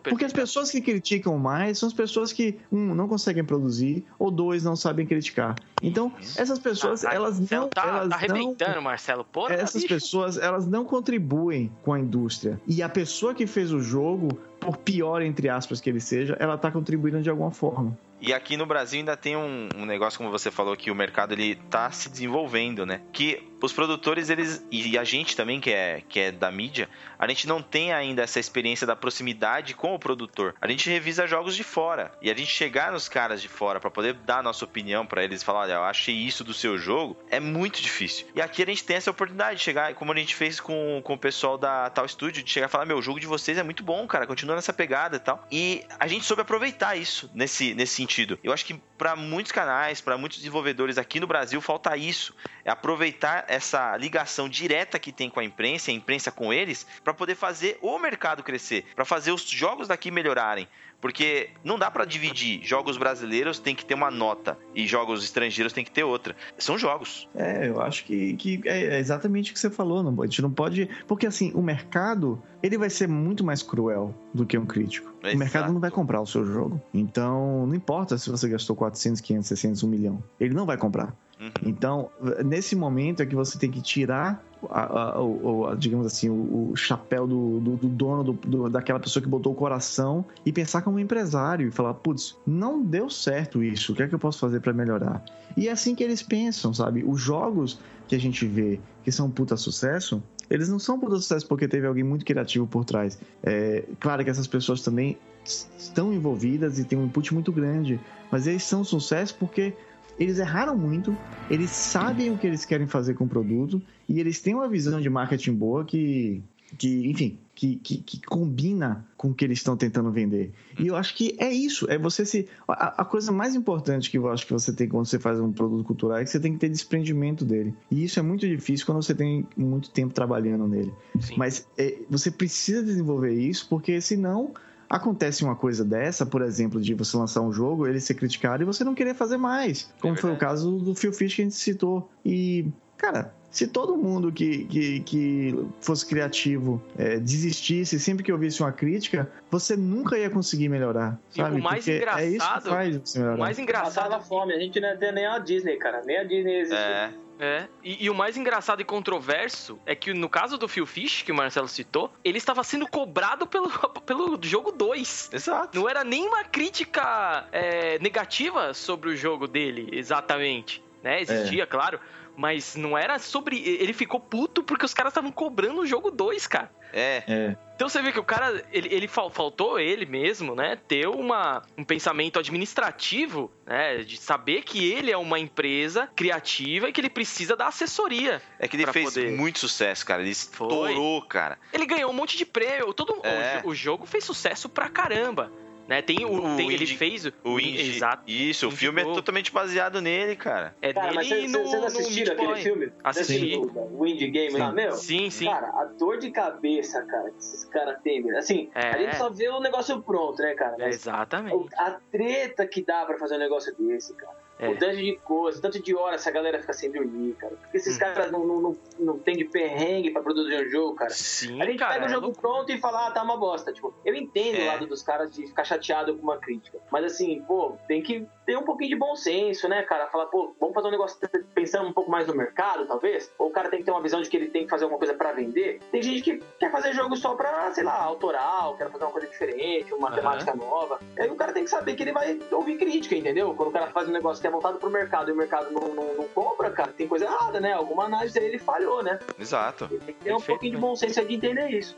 [0.03, 4.29] Porque as pessoas que criticam mais são as pessoas que, um, não conseguem produzir, ou
[4.29, 5.55] dois, não sabem criticar.
[5.81, 7.67] Então, essas pessoas, ah, elas não.
[7.67, 9.23] Tá, elas tá arrebentando, não, Marcelo.
[9.23, 9.95] Porra, essas bicho.
[9.95, 12.61] pessoas, elas não contribuem com a indústria.
[12.67, 16.59] E a pessoa que fez o jogo, por pior, entre aspas, que ele seja, ela
[16.59, 17.97] tá contribuindo de alguma forma.
[18.19, 21.33] E aqui no Brasil ainda tem um, um, negócio, como você falou, que o mercado
[21.33, 23.01] ele tá se desenvolvendo, né?
[23.13, 24.65] Que os produtores, eles.
[24.71, 28.21] E a gente também, que é, que é da mídia, a gente não tem ainda
[28.21, 30.55] essa experiência da proximidade com o produtor.
[30.61, 32.11] A gente revisa jogos de fora.
[32.21, 35.43] E a gente chegar nos caras de fora para poder dar nossa opinião para eles
[35.43, 38.27] falar, olha, eu achei isso do seu jogo, é muito difícil.
[38.35, 41.13] E aqui a gente tem essa oportunidade de chegar, como a gente fez com, com
[41.13, 43.63] o pessoal da Tal Studio, de chegar e falar, meu, o jogo de vocês é
[43.63, 45.45] muito bom, cara, continua nessa pegada e tal.
[45.51, 48.39] E a gente soube aproveitar isso nesse, nesse sentido.
[48.43, 52.35] Eu acho que para muitos canais, para muitos desenvolvedores aqui no Brasil, falta isso.
[52.65, 57.13] É aproveitar essa ligação direta que tem com a imprensa, a imprensa com eles, para
[57.13, 60.67] poder fazer o mercado crescer, para fazer os jogos daqui melhorarem.
[60.99, 62.63] Porque não dá para dividir.
[62.63, 66.35] Jogos brasileiros tem que ter uma nota e jogos estrangeiros tem que ter outra.
[66.57, 67.29] São jogos.
[67.35, 70.01] É, eu acho que, que é exatamente o que você falou.
[70.01, 70.89] Não, a gente não pode.
[71.07, 75.13] Porque assim, o mercado ele vai ser muito mais cruel do que um crítico.
[75.21, 75.35] Exato.
[75.35, 76.81] O mercado não vai comprar o seu jogo.
[76.93, 80.23] Então, não importa se você gastou 400, 500, 600, 1 milhão.
[80.39, 81.13] Ele não vai comprar.
[81.39, 81.51] Uhum.
[81.65, 82.09] Então,
[82.43, 86.75] nesse momento é que você tem que tirar, a, a, a, digamos assim, o, o
[86.75, 90.81] chapéu do, do, do dono, do, do, daquela pessoa que botou o coração e pensar
[90.81, 94.39] como empresário e falar: putz, não deu certo isso, o que é que eu posso
[94.39, 95.23] fazer para melhorar?
[95.55, 97.03] E é assim que eles pensam, sabe?
[97.05, 101.15] Os jogos que a gente vê que são um puta sucesso, eles não são puta
[101.17, 103.19] sucesso porque teve alguém muito criativo por trás.
[103.43, 107.99] É, claro que essas pessoas também estão envolvidas e têm um input muito grande,
[108.31, 109.73] mas eles são sucesso porque
[110.19, 111.15] eles erraram muito,
[111.49, 114.99] eles sabem o que eles querem fazer com o produto e eles têm uma visão
[114.99, 116.41] de marketing boa que,
[116.77, 120.51] que enfim, que, que, que, combina com o que eles estão tentando vender.
[120.79, 122.47] E eu acho que é isso, é você se.
[122.67, 125.51] A, a, coisa mais importante que eu acho que você tem quando você faz um
[125.51, 127.73] produto cultural é que você tem que ter desprendimento dele.
[127.89, 130.93] E isso é muito difícil quando você tem muito tempo trabalhando nele.
[131.19, 131.33] Sim.
[131.35, 134.51] Mas é, você precisa desenvolver isso, porque senão
[134.89, 138.65] Acontece uma coisa dessa, por exemplo, de você lançar um jogo, ele ser criticado e
[138.65, 139.91] você não querer fazer mais.
[139.99, 142.09] Como é foi o caso do Phil Fish que a gente citou.
[142.23, 142.65] E,
[142.95, 148.71] cara, se todo mundo que, que, que fosse criativo é, desistisse sempre que ouvisse uma
[148.71, 151.19] crítica, você nunca ia conseguir melhorar.
[151.31, 151.57] Sabe?
[151.57, 152.21] E o mais Porque engraçado.
[152.21, 153.35] É isso que faz você melhorar.
[153.35, 153.93] O mais engraçado.
[153.93, 156.01] Passava fome, a gente não é nem a Disney, cara.
[156.05, 156.75] Nem a Disney existe.
[156.75, 157.11] É.
[157.39, 161.21] É, e, e, o mais engraçado e controverso é que no caso do Phil Fish,
[161.21, 163.69] que o Marcelo citou, ele estava sendo cobrado pelo,
[164.05, 165.29] pelo jogo 2.
[165.33, 165.79] Exato.
[165.79, 170.83] Não era nenhuma crítica é, negativa sobre o jogo dele, exatamente.
[171.03, 171.21] Né?
[171.21, 171.65] Existia, é.
[171.65, 171.99] claro,
[172.35, 173.59] mas não era sobre.
[173.59, 176.71] Ele ficou puto porque os caras estavam cobrando o jogo 2, cara.
[176.93, 177.23] É.
[177.27, 177.55] é.
[177.77, 181.83] Então você vê que o cara, ele, ele faltou ele mesmo, né, ter uma, um
[181.83, 187.55] pensamento administrativo, né, de saber que ele é uma empresa criativa e que ele precisa
[187.55, 188.41] da assessoria.
[188.57, 189.31] É que ele fez poder...
[189.31, 190.23] muito sucesso, cara.
[190.23, 191.29] Ele estourou, Foi.
[191.29, 191.59] cara.
[191.71, 192.91] Ele ganhou um monte de prêmio.
[192.95, 193.61] Todo é.
[193.63, 195.51] o, o jogo fez sucesso pra caramba.
[195.87, 196.01] Né?
[196.01, 198.23] Tem o, o tem, ele fez o Indie, Exato.
[198.27, 200.75] Isso, o filme é totalmente baseado nele, cara.
[200.81, 202.91] É cara, mas vocês assistiram aquele filme?
[203.03, 203.57] Assisti.
[203.57, 204.57] O Indie Game sim.
[204.57, 204.91] lá, meu?
[204.93, 205.45] Sim, sim.
[205.45, 208.89] Cara, a dor de cabeça, cara, que esses caras têm, assim, é.
[208.89, 210.75] a gente só vê o negócio pronto, né, cara?
[210.77, 211.73] Mas Exatamente.
[211.77, 214.36] A treta que dá pra fazer um negócio desse, cara.
[214.59, 214.69] É.
[214.69, 217.55] O tanto de coisa, tanto de horas essa galera fica sem dormir, cara.
[217.55, 217.99] Porque esses hum.
[217.99, 221.11] caras não, não, não, não tem de perrengue pra produzir um jogo, cara.
[221.11, 223.71] Sim, a gente cara, pega o jogo é pronto e fala, ah, tá uma bosta.
[223.71, 224.63] Tipo, eu entendo é.
[224.63, 226.79] o lado dos caras de ficar chateado com uma crítica.
[226.91, 230.07] Mas assim, pô, tem que ter um pouquinho de bom senso, né, cara?
[230.07, 231.19] Falar, pô, vamos fazer um negócio
[231.53, 233.29] pensando um pouco mais no mercado, talvez?
[233.37, 234.97] Ou o cara tem que ter uma visão de que ele tem que fazer alguma
[234.97, 235.81] coisa para vender?
[235.91, 239.27] Tem gente que quer fazer jogo só pra, sei lá, autoral, quer fazer uma coisa
[239.27, 240.15] diferente, uma uhum.
[240.15, 240.97] temática nova.
[241.19, 243.53] Aí o cara tem que saber que ele vai ouvir crítica, entendeu?
[243.53, 245.93] Quando o cara faz um negócio que é voltado pro mercado e o mercado não,
[245.93, 247.73] não, não compra, cara, tem coisa errada, né?
[247.73, 249.19] Alguma análise aí ele falhou, né?
[249.37, 249.89] Exato.
[249.91, 251.97] Ele tem que ter Perfeito, um pouquinho de bom senso de entender isso.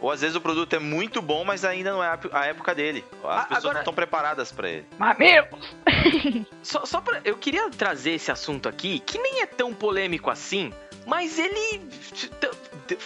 [0.00, 3.04] Ou às vezes o produto é muito bom, mas ainda não é a época dele.
[3.24, 3.74] As ah, pessoas agora...
[3.74, 4.86] não estão preparadas para ele.
[4.96, 5.48] Mamilo!
[6.62, 7.20] só, só pra.
[7.24, 10.72] Eu queria trazer esse assunto aqui, que nem é tão polêmico assim,
[11.06, 11.82] mas ele.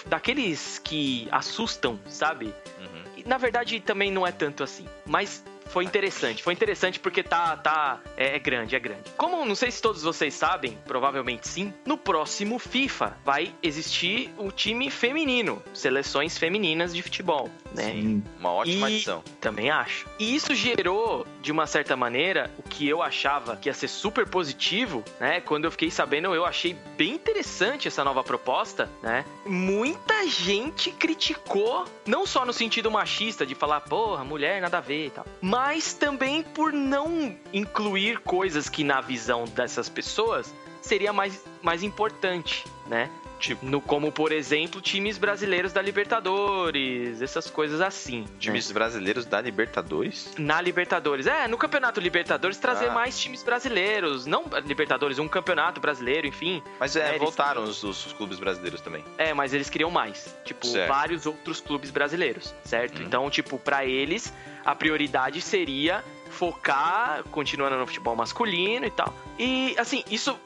[0.06, 2.54] daqueles que assustam, sabe?
[2.78, 3.22] Uhum.
[3.26, 4.86] Na verdade, também não é tanto assim.
[5.06, 5.42] Mas
[5.72, 6.42] foi interessante.
[6.42, 9.04] Foi interessante porque tá, tá é, é, grande, é grande.
[9.16, 14.52] Como não sei se todos vocês sabem, provavelmente sim, no próximo FIFA vai existir o
[14.52, 17.84] time feminino, seleções femininas de futebol, né?
[17.84, 19.24] Sim, uma ótima e, adição.
[19.40, 20.06] Também acho.
[20.18, 25.04] E isso gerou, de uma certa maneira, que eu achava que ia ser super positivo,
[25.20, 25.42] né?
[25.42, 29.26] Quando eu fiquei sabendo, eu achei bem interessante essa nova proposta, né?
[29.44, 35.08] Muita gente criticou, não só no sentido machista de falar, porra, mulher nada a ver
[35.08, 41.44] e tal, mas também por não incluir coisas que na visão dessas pessoas seria mais,
[41.60, 43.10] mais importante, né?
[43.42, 48.24] Tipo, no, como, por exemplo, times brasileiros da Libertadores, essas coisas assim.
[48.38, 48.74] Times né?
[48.74, 50.32] brasileiros da Libertadores?
[50.38, 51.26] Na Libertadores.
[51.26, 52.92] É, no Campeonato Libertadores trazer ah.
[52.92, 54.26] mais times brasileiros.
[54.26, 56.62] Não Libertadores, um campeonato brasileiro, enfim.
[56.78, 59.04] Mas é, é voltaram os, os, clubes brasileiros também.
[59.18, 60.32] É, mas eles queriam mais.
[60.44, 60.88] Tipo, certo.
[60.88, 63.00] vários outros clubes brasileiros, certo?
[63.00, 63.06] Hum.
[63.06, 64.32] Então, tipo, para eles,
[64.64, 69.12] a prioridade seria focar, continuando no futebol masculino e tal.
[69.36, 70.38] E, assim, isso,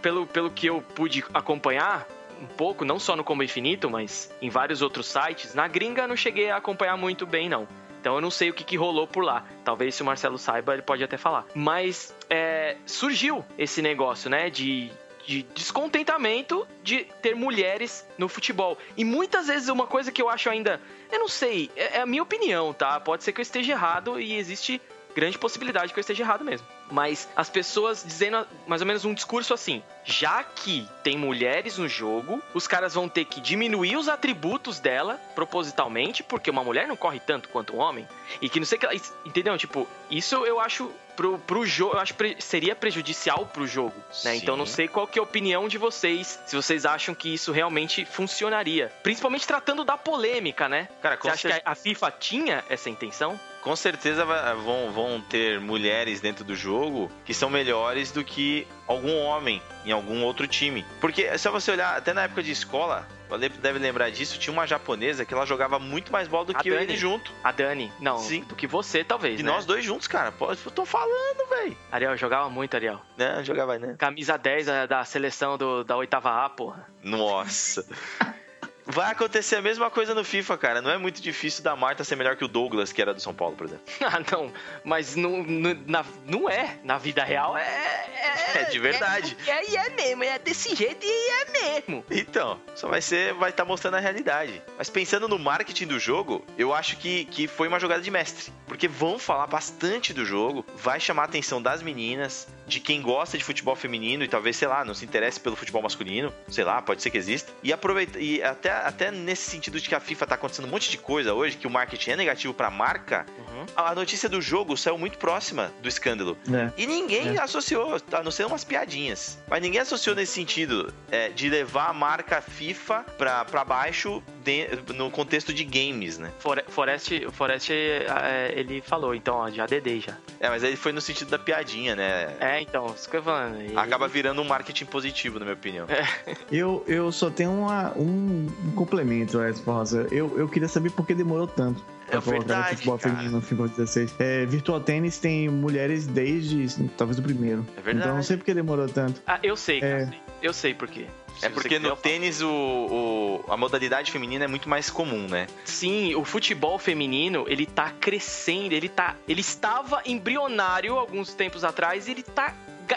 [0.00, 2.06] pelo, pelo que eu pude acompanhar,
[2.40, 5.54] um pouco, não só no Combo Infinito, mas em vários outros sites.
[5.54, 7.66] Na gringa não cheguei a acompanhar muito bem, não.
[8.00, 9.44] Então eu não sei o que, que rolou por lá.
[9.64, 11.44] Talvez se o Marcelo saiba, ele pode até falar.
[11.54, 14.48] Mas é, surgiu esse negócio, né?
[14.48, 14.90] De,
[15.26, 18.78] de descontentamento de ter mulheres no futebol.
[18.96, 20.80] E muitas vezes uma coisa que eu acho ainda.
[21.10, 23.00] Eu não sei, é, é a minha opinião, tá?
[23.00, 24.80] Pode ser que eu esteja errado e existe
[25.16, 26.66] grande possibilidade que eu esteja errado mesmo.
[26.90, 31.88] Mas as pessoas dizendo mais ou menos um discurso assim: já que tem mulheres no
[31.88, 36.96] jogo, os caras vão ter que diminuir os atributos dela propositalmente, porque uma mulher não
[36.96, 38.06] corre tanto quanto um homem.
[38.42, 38.86] E que não sei que.
[39.24, 39.56] Entendeu?
[39.56, 44.36] Tipo, isso eu acho pro, pro jogo, eu acho que seria prejudicial pro jogo, né?
[44.36, 47.50] Então não sei qual que é a opinião de vocês, se vocês acham que isso
[47.50, 48.92] realmente funcionaria.
[49.02, 50.88] Principalmente tratando da polêmica, né?
[51.00, 53.40] Cara, Você acha que a FIFA tinha essa intenção?
[53.66, 59.18] Com certeza vão, vão ter mulheres dentro do jogo que são melhores do que algum
[59.24, 60.86] homem em algum outro time.
[61.00, 64.68] Porque se você olhar, até na época de escola, você deve lembrar disso, tinha uma
[64.68, 66.84] japonesa que ela jogava muito mais bola do a que Dani.
[66.84, 67.32] ele junto.
[67.42, 68.42] A Dani, não, Sim.
[68.42, 69.40] do que você, talvez.
[69.40, 69.50] E né?
[69.50, 70.30] nós dois juntos, cara.
[70.30, 71.76] Pô, eu tô falando, velho.
[71.90, 73.00] Ariel, jogava muito, Ariel.
[73.18, 73.96] Não, jogava, né?
[73.98, 76.86] Camisa 10 da, da seleção do, da oitava A, porra.
[77.02, 77.84] Nossa.
[78.86, 80.80] Vai acontecer a mesma coisa no FIFA, cara.
[80.80, 83.34] Não é muito difícil da Marta ser melhor que o Douglas, que era do São
[83.34, 83.84] Paulo, por exemplo.
[84.00, 84.52] ah, não.
[84.84, 86.78] Mas não, não, na, não é.
[86.84, 87.62] Na vida real é.
[87.64, 89.36] É, é de verdade.
[89.44, 90.22] É, é, é mesmo.
[90.22, 92.04] É desse jeito e é mesmo.
[92.08, 93.34] Então, só vai ser.
[93.34, 94.62] Vai estar tá mostrando a realidade.
[94.78, 98.52] Mas pensando no marketing do jogo, eu acho que, que foi uma jogada de mestre.
[98.66, 103.38] Porque vão falar bastante do jogo, vai chamar a atenção das meninas, de quem gosta
[103.38, 106.32] de futebol feminino e talvez, sei lá, não se interesse pelo futebol masculino.
[106.48, 107.52] Sei lá, pode ser que exista.
[107.62, 108.18] E aproveita.
[108.18, 111.34] E até até nesse sentido de que a FIFA tá acontecendo um monte de coisa
[111.34, 113.66] hoje, que o marketing é negativo pra marca, uhum.
[113.76, 116.36] a notícia do jogo saiu muito próxima do escândalo.
[116.52, 116.72] É.
[116.76, 117.40] E ninguém é.
[117.40, 119.38] associou, a não ser umas piadinhas.
[119.48, 124.68] Mas ninguém associou nesse sentido é, de levar a marca FIFA pra, pra baixo de,
[124.94, 126.30] no contexto de games, né?
[126.68, 130.16] Forest, Forest é, ele falou, então, ó, já dedei já.
[130.38, 132.36] É, mas aí foi no sentido da piadinha, né?
[132.40, 133.62] É, então, isso que eu falando.
[133.62, 133.76] E...
[133.76, 135.86] Acaba virando um marketing positivo, na minha opinião.
[135.88, 136.36] É.
[136.50, 140.06] Eu, eu só tenho uma, um complemento a essa resposta.
[140.10, 141.84] Eu, eu queria saber por que demorou tanto.
[142.08, 143.14] É verdade, futebol cara.
[143.14, 144.14] feminino no FIFA 16.
[144.18, 147.66] É, Virtual Tennis tem mulheres desde talvez o primeiro.
[147.76, 148.06] É verdade.
[148.06, 149.20] Então não sei por que demorou tanto.
[149.26, 150.02] Ah, eu sei, cara.
[150.02, 150.26] É...
[150.40, 151.06] Eu sei por quê.
[151.42, 155.46] É porque no tênis o, o, a modalidade feminina é muito mais comum, né?
[155.64, 159.16] Sim, o futebol feminino, ele tá crescendo, ele tá.
[159.28, 162.54] Ele estava embrionário alguns tempos atrás e ele tá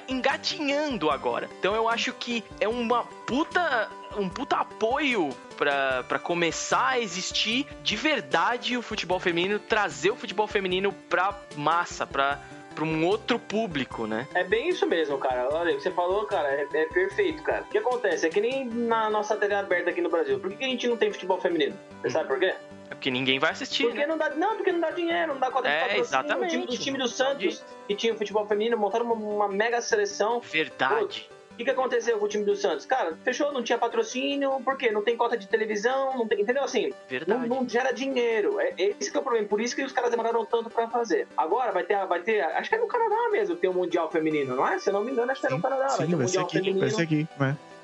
[0.08, 1.50] engatinhando agora.
[1.60, 7.96] Então eu acho que é uma puta um puta apoio para começar a existir de
[7.96, 12.40] verdade o futebol feminino, trazer o futebol feminino pra massa, pra
[12.80, 14.26] para um outro público, né?
[14.34, 15.50] É bem isso mesmo, cara.
[15.52, 17.64] Olha, o que você falou, cara, é, é, perfeito, cara.
[17.64, 18.26] O que acontece?
[18.26, 20.40] É que nem na nossa TV aberta aqui no Brasil.
[20.40, 21.78] Por que, a gente não tem futebol feminino?
[22.02, 22.12] Você hum.
[22.12, 22.56] sabe por quê?
[22.90, 23.84] É porque ninguém vai assistir.
[23.84, 24.08] Porque né?
[24.08, 26.06] não dá, não, porque não dá dinheiro, não dá cota de é, patrocínio.
[26.06, 26.58] Exatamente.
[26.58, 30.40] O time, o time do Santos, que tinha futebol feminino, montaram uma, uma mega seleção.
[30.40, 31.28] Verdade.
[31.28, 32.86] Pô, o que, aconteceu com o time do Santos?
[32.86, 34.92] Cara, fechou, não tinha patrocínio, por quê?
[34.92, 36.64] Não tem cota de televisão, não tem, entendeu?
[36.64, 36.94] Assim,
[37.28, 38.60] não, não, gera dinheiro.
[38.60, 41.28] É, esse que é o problema, por isso que os caras demoraram tanto pra fazer.
[41.36, 44.10] Agora vai ter, vai ter acho que é no Canadá mesmo, tem o um Mundial
[44.10, 44.80] Feminino, não é?
[44.80, 45.90] Se eu não me engano, acho que é no Canadá.
[45.90, 46.80] Sim, vai ter um Mundial aqui, Feminino.
[46.80, 47.28] Vai ser aqui,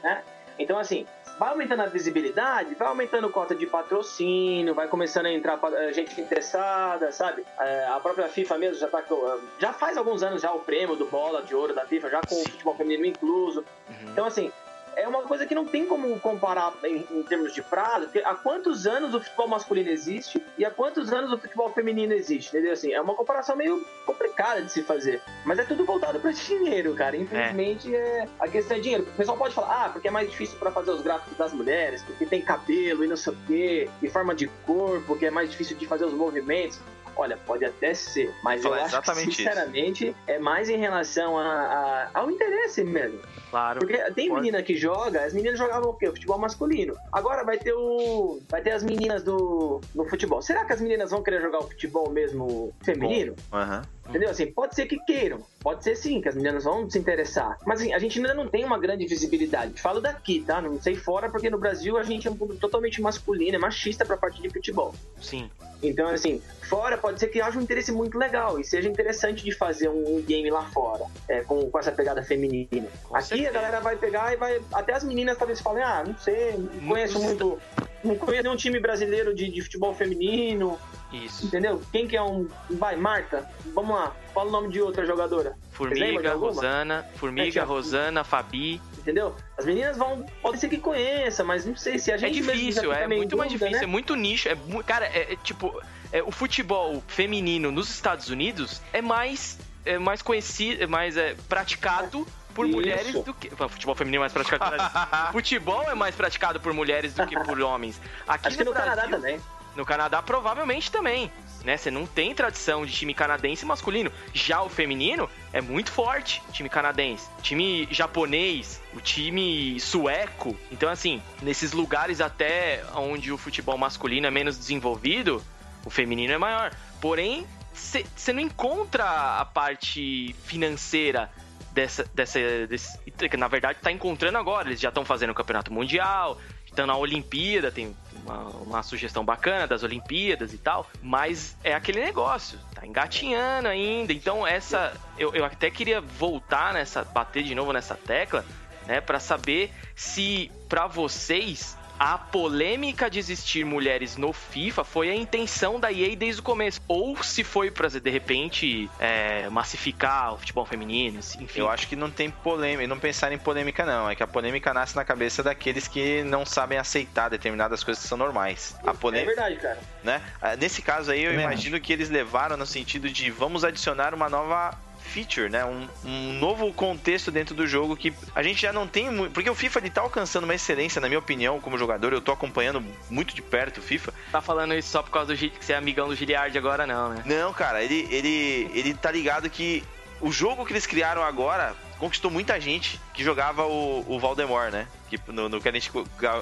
[0.03, 0.23] né?
[0.57, 1.06] Então, assim,
[1.38, 6.20] vai aumentando a visibilidade, vai aumentando cota de patrocínio, vai começando a entrar eh, gente
[6.20, 7.45] interessada, sabe?
[7.60, 10.95] É, a própria FIFA mesmo já tá com, já faz alguns anos já o prêmio
[10.95, 12.41] do bola de ouro da FIFA, já com Sim.
[12.44, 13.66] o futebol feminino incluso.
[13.90, 14.12] Uhum.
[14.12, 14.52] Então, assim,
[14.95, 18.35] é uma coisa que não tem como comparar em, em termos de prazo, porque há
[18.35, 22.73] quantos anos o futebol masculino existe e há quantos anos o futebol feminino existe, entendeu?
[22.73, 25.22] Assim, é uma comparação meio complicada de se fazer.
[25.45, 27.15] Mas é tudo voltado para dinheiro, cara.
[27.15, 27.99] Infelizmente, é.
[27.99, 28.27] é.
[28.39, 29.03] a questão é dinheiro.
[29.03, 32.01] O pessoal pode falar, ah, porque é mais difícil para fazer os gráficos das mulheres,
[32.03, 35.51] porque tem cabelo e não sei o quê, e forma de corpo, que é mais
[35.51, 36.80] difícil de fazer os movimentos.
[37.16, 40.18] Olha, pode até ser, mas eu acho que, sinceramente, isso.
[40.28, 43.20] é mais em relação a, a, ao interesse mesmo.
[43.50, 43.80] Claro.
[43.80, 44.42] Porque tem pode.
[44.42, 46.10] menina que joga, as meninas jogavam o quê?
[46.10, 46.96] O futebol masculino.
[47.12, 48.42] Agora vai ter o.
[48.50, 50.42] Vai ter as meninas do no futebol.
[50.42, 53.36] Será que as meninas vão querer jogar o futebol mesmo feminino?
[53.52, 53.78] Aham.
[53.78, 53.94] Uhum.
[54.07, 54.30] Entendeu?
[54.30, 55.41] Assim, pode ser que queiram.
[55.60, 57.57] Pode ser sim, que as meninas vão se interessar.
[57.65, 59.82] Mas assim, a gente ainda não tem uma grande visibilidade.
[59.82, 60.61] Falo daqui, tá?
[60.61, 64.06] Não sei fora, porque no Brasil a gente é um público totalmente masculino, é machista
[64.06, 64.94] pra parte de futebol.
[65.19, 65.49] Sim.
[65.82, 69.52] Então, assim, fora pode ser que haja um interesse muito legal e seja interessante de
[69.52, 72.88] fazer um game lá fora, é, com, com essa pegada feminina.
[73.03, 73.49] Com Aqui certeza.
[73.49, 74.61] a galera vai pegar e vai.
[74.72, 77.60] Até as meninas talvez falem, ah, não sei, não conheço muito.
[78.03, 80.77] Não conheço nenhum time brasileiro de, de futebol feminino.
[81.24, 81.46] Isso.
[81.46, 81.82] Entendeu?
[81.92, 82.48] Quem que é um.
[82.70, 84.14] Vai, Marta, vamos lá.
[84.34, 85.56] Fala o nome de outra jogadora.
[85.72, 87.06] Formiga, Rosana.
[87.16, 88.82] Formiga, é, Rosana, Fabi.
[88.98, 89.36] Entendeu?
[89.58, 90.26] As meninas vão.
[90.42, 92.40] Pode ser que conheça, mas não sei se a é gente.
[92.40, 93.84] É difícil, é muito dúvida, mais difícil, né?
[93.84, 94.50] é muito nicho.
[94.50, 95.82] É, cara, é, é tipo.
[96.12, 101.36] É, o futebol feminino nos Estados Unidos é mais, é mais conhecido, é mais é,
[101.50, 102.26] praticado
[102.56, 102.76] por Isso.
[102.76, 103.50] mulheres do que.
[103.50, 104.78] Futebol feminino é mais praticado.
[105.34, 108.00] futebol é mais praticado por mulheres do que por homens.
[108.26, 109.40] Aqui Acho no, que no Brasil, Canadá também.
[109.76, 111.31] No Canadá, provavelmente também.
[111.64, 111.76] Né?
[111.77, 114.11] Você não tem tradição de time canadense masculino.
[114.34, 117.27] Já o feminino é muito forte, time canadense.
[117.41, 120.56] Time japonês, o time sueco.
[120.72, 125.43] Então, assim, nesses lugares até onde o futebol masculino é menos desenvolvido,
[125.84, 126.72] o feminino é maior.
[127.02, 131.30] Porém, você não encontra a parte financeira
[131.72, 132.97] dessa, dessa desse,
[133.38, 134.69] na verdade está encontrando agora.
[134.69, 137.95] Eles já estão fazendo o campeonato mundial, estão na Olimpíada, tem
[138.26, 144.11] uma, uma, sugestão bacana das Olimpíadas e tal, mas é aquele negócio, tá engatinhando ainda.
[144.11, 144.93] Então, essa.
[145.18, 147.03] Eu, eu até queria voltar nessa.
[147.03, 148.43] bater de novo nessa tecla,
[148.88, 155.15] né, para saber se para vocês a polêmica de existir mulheres no FIFA foi a
[155.15, 156.81] intenção da EA desde o começo.
[156.88, 161.59] Ou se foi pra, de repente, é, massificar o futebol feminino, enfim.
[161.59, 164.09] Eu acho que não tem polêmica, não pensar em polêmica, não.
[164.09, 168.09] É que a polêmica nasce na cabeça daqueles que não sabem aceitar determinadas coisas que
[168.09, 168.76] são normais.
[168.85, 169.80] A polêmica, é verdade, cara.
[170.03, 170.22] Né?
[170.41, 174.13] Ah, nesse caso aí, eu é imagino que eles levaram no sentido de vamos adicionar
[174.13, 175.64] uma nova feature, né?
[175.65, 179.32] Um, um, novo contexto dentro do jogo que a gente já não tem muito.
[179.32, 182.11] Porque o FIFA ele tá alcançando uma excelência, na minha opinião, como jogador.
[182.11, 184.14] Eu tô acompanhando muito de perto o FIFA.
[184.32, 187.10] Tá falando isso só por causa do que você é amigão do Giliard agora, não,
[187.10, 187.23] né?
[187.26, 189.84] Não, cara, ele, ele, ele tá ligado que
[190.22, 194.88] o jogo que eles criaram agora conquistou muita gente que jogava o, o Valdemar, né?
[195.10, 195.91] Que no, no que a gente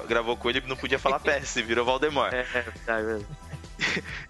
[0.08, 2.32] gravou com ele não podia falar PS, virou Valdemar.
[2.34, 3.18] É, é, é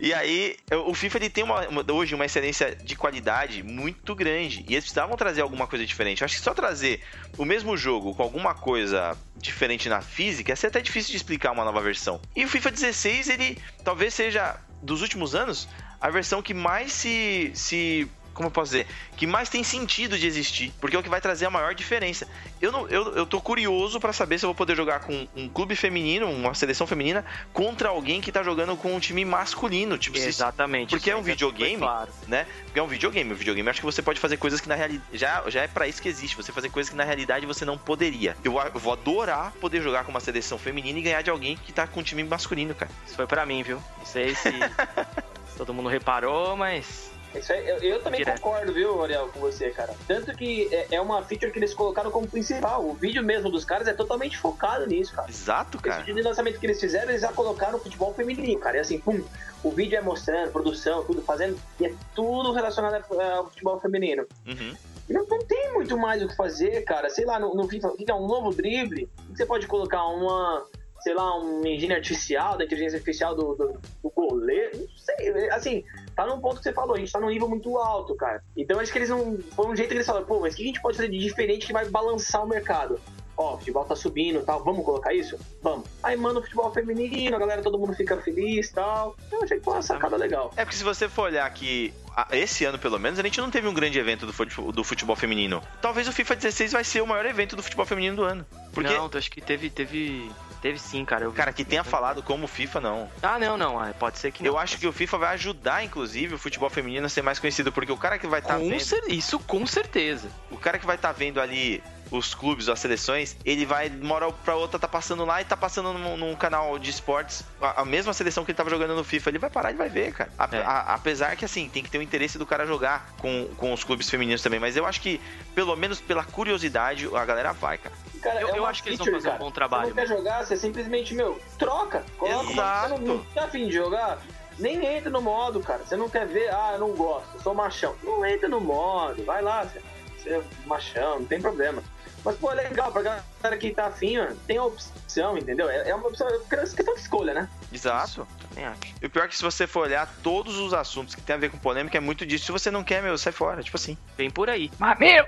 [0.00, 0.56] e aí,
[0.86, 4.64] o FIFA ele tem uma, uma, hoje uma excelência de qualidade muito grande.
[4.68, 6.22] E eles precisavam trazer alguma coisa diferente.
[6.22, 7.02] Eu acho que só trazer
[7.36, 11.52] o mesmo jogo com alguma coisa diferente na física ia ser até difícil de explicar
[11.52, 12.20] uma nova versão.
[12.34, 15.68] E o FIFA 16, ele talvez seja, dos últimos anos,
[16.00, 18.86] a versão que mais se, se como eu posso dizer,
[19.16, 22.26] que mais tem sentido de existir, porque é o que vai trazer a maior diferença.
[22.60, 25.48] Eu, não, eu, eu tô curioso para saber se eu vou poder jogar com um
[25.48, 29.96] clube feminino, uma seleção feminina, contra alguém que tá jogando com um time masculino.
[29.96, 30.90] Tipo, Exatamente.
[30.90, 32.10] Porque é um videogame, claro.
[32.26, 32.46] né?
[32.64, 33.32] Porque é um videogame.
[33.32, 35.04] O videogame acho que você pode fazer coisas que na realidade.
[35.12, 36.36] Já, já é para isso que existe.
[36.36, 38.36] Você fazer coisas que na realidade você não poderia.
[38.42, 41.72] Eu, eu vou adorar poder jogar com uma seleção feminina e ganhar de alguém que
[41.72, 42.90] tá com um time masculino, cara.
[43.06, 43.80] Isso foi para mim, viu?
[43.98, 44.50] Não sei se
[45.56, 48.40] todo mundo reparou, mas isso aí, eu, eu também Direto.
[48.40, 49.94] concordo, viu, Ariel, com você, cara.
[50.06, 52.84] Tanto que é, é, uma feature que eles colocaram como principal.
[52.84, 55.28] O vídeo mesmo dos caras é totalmente focado nisso, cara.
[55.28, 55.96] Exato, cara.
[55.96, 58.76] Esse vídeo de lançamento que eles fizeram, eles já colocaram o futebol feminino, cara.
[58.76, 59.22] E assim, pum,
[59.62, 64.26] o vídeo é mostrando, produção, tudo fazendo, e é tudo relacionado ao futebol feminino.
[64.46, 64.74] Uhum.
[65.08, 67.10] Não, não, tem muito mais o que fazer, cara.
[67.10, 69.08] Sei lá, no, no FIFA, o que é um novo drible?
[69.30, 70.64] Você pode colocar uma
[71.04, 75.84] sei lá, um engenho artificial, da inteligência artificial do, do, do, goleiro, não sei, assim,
[76.14, 78.42] tá num ponto que você falou, a gente tá num nível muito alto, cara.
[78.56, 79.38] Então acho que eles não.
[79.54, 81.18] Foi um jeito que eles falaram, pô, mas o que a gente pode fazer de
[81.18, 83.00] diferente que vai balançar o mercado?
[83.36, 85.36] Ó, o futebol tá subindo e tal, vamos colocar isso?
[85.60, 85.88] Vamos.
[86.04, 89.16] Aí manda o futebol feminino, a galera, todo mundo fica feliz e tal.
[89.32, 90.52] Eu achei que foi uma sacada legal.
[90.56, 91.92] É porque se você for olhar aqui,
[92.30, 95.60] esse ano pelo menos, a gente não teve um grande evento do futebol feminino.
[95.82, 98.46] Talvez o FIFA 16 vai ser o maior evento do futebol feminino do ano.
[98.72, 98.94] Porque...
[98.94, 100.30] Não, acho que teve, teve
[100.64, 101.30] Teve sim, cara.
[101.30, 103.10] Cara, que tenha falado como FIFA, não.
[103.22, 103.78] Ah, não, não.
[103.78, 104.52] Ah, pode ser que não.
[104.52, 107.70] Eu acho que o FIFA vai ajudar, inclusive, o futebol feminino a ser mais conhecido,
[107.70, 108.80] porque o cara que vai estar tá vendo...
[109.08, 110.30] Isso com certeza.
[110.50, 114.00] O cara que vai estar tá vendo ali os clubes, as seleções, ele vai de
[114.00, 117.44] uma hora pra outra tá passando lá e tá passando num, num canal de esportes
[117.60, 119.30] a, a, mesma seleção que ele tava jogando no FIFA.
[119.30, 120.30] Ele vai parar e vai ver, cara.
[120.38, 120.62] A, é.
[120.62, 123.84] a, apesar que assim, tem que ter o interesse do cara jogar com, com os
[123.84, 124.60] clubes femininos também.
[124.60, 125.20] Mas eu acho que,
[125.54, 127.94] pelo menos pela curiosidade, a galera vai, cara.
[128.20, 129.36] Cara, eu, é eu acho que eles vão fazer cara.
[129.36, 129.84] um bom trabalho.
[129.84, 132.04] Você não quer jogar, você simplesmente, meu, troca.
[132.18, 132.94] Coloca, Exato.
[132.94, 134.18] Você não, não tá afim de jogar?
[134.58, 135.84] Nem entra no modo, cara.
[135.84, 137.94] Você não quer ver, ah, eu não gosto, sou machão.
[138.02, 139.82] Não entra no modo, vai lá, você,
[140.16, 141.82] você é machão, não tem problema.
[142.24, 145.68] Mas, pô, é legal, pra galera que tá afim, mano, tem a opção, entendeu?
[145.68, 147.48] É, é uma opção, é questão de escolha, né?
[147.70, 148.26] Exato.
[148.48, 148.94] Também acho.
[149.02, 151.38] E o pior é que se você for olhar todos os assuntos que tem a
[151.38, 152.46] ver com polêmica, é muito disso.
[152.46, 153.62] Se você não quer, meu, sai fora.
[153.62, 153.98] Tipo assim.
[154.16, 154.70] Vem por aí.
[154.78, 155.26] Mas, meu!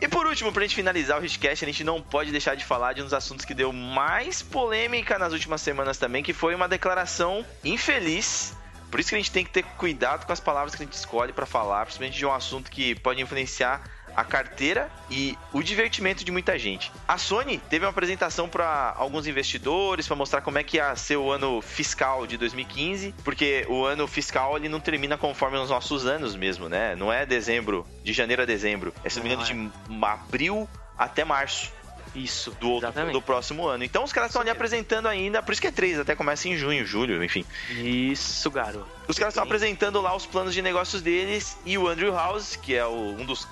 [0.00, 2.92] e por último, pra gente finalizar o Richcast, a gente não pode deixar de falar
[2.92, 6.68] de um dos assuntos que deu mais polêmica nas últimas semanas também, que foi uma
[6.68, 8.54] declaração infeliz
[8.90, 10.94] por isso que a gente tem que ter cuidado com as palavras que a gente
[10.94, 13.82] escolhe para falar, principalmente de um assunto que pode influenciar
[14.16, 16.92] a carteira e o divertimento de muita gente.
[17.06, 21.16] A Sony teve uma apresentação para alguns investidores para mostrar como é que ia ser
[21.16, 26.06] o ano fiscal de 2015, porque o ano fiscal ele não termina conforme os nossos
[26.06, 26.94] anos mesmo, né?
[26.96, 29.70] Não é dezembro, de janeiro a dezembro, é se não me engano de
[30.04, 31.72] abril até março.
[32.14, 33.84] Isso, do, outro, do próximo ano.
[33.84, 36.56] Então os caras estão ali apresentando ainda, por isso que é três, até começa em
[36.56, 37.44] junho, julho, enfim.
[37.70, 38.88] Isso, garoto.
[39.06, 42.74] Os caras estão apresentando lá os planos de negócios deles e o Andrew House, que
[42.74, 43.46] é o, um dos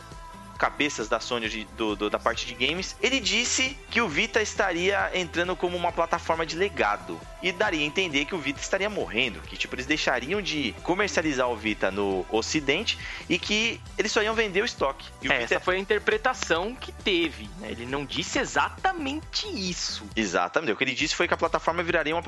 [0.59, 4.43] cabeças da Sony de, do, do, da parte de games, ele disse que o Vita
[4.43, 7.19] estaria entrando como uma plataforma de legado.
[7.41, 11.49] E daria a entender que o Vita estaria morrendo, que tipo, eles deixariam de comercializar
[11.49, 12.99] o Vita no ocidente
[13.29, 15.07] e que eles só iam vender o estoque.
[15.23, 15.55] E o é, Vita...
[15.55, 17.71] Essa foi a interpretação que teve, né?
[17.71, 20.05] Ele não disse exatamente isso.
[20.17, 20.73] Exatamente.
[20.73, 22.23] O que ele disse foi que a plataforma viraria uma,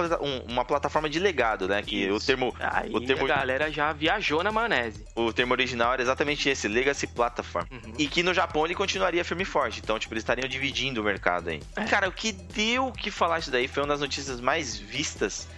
[0.49, 1.83] uma plataforma de legado, né?
[1.83, 2.15] Que isso.
[2.15, 2.55] o termo...
[2.61, 3.25] Aí o termo...
[3.25, 5.05] a galera já viajou na maionese.
[5.17, 7.67] O termo original era exatamente esse, Legacy Platform.
[7.71, 7.95] Uhum.
[7.99, 9.81] E que no Japão ele continuaria firme e forte.
[9.83, 11.61] Então, tipo, eles estariam dividindo o mercado aí.
[11.77, 11.85] É.
[11.85, 15.49] Cara, o que deu que falar isso daí foi uma das notícias mais vistas.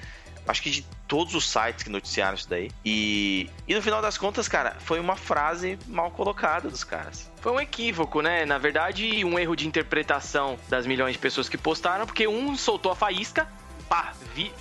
[0.47, 2.71] Acho que de todos os sites que noticiaram isso daí.
[2.85, 7.31] E, e no final das contas, cara, foi uma frase mal colocada dos caras.
[7.41, 8.45] Foi um equívoco, né?
[8.45, 12.91] Na verdade, um erro de interpretação das milhões de pessoas que postaram, porque um soltou
[12.91, 13.47] a faísca,
[13.89, 14.15] pá,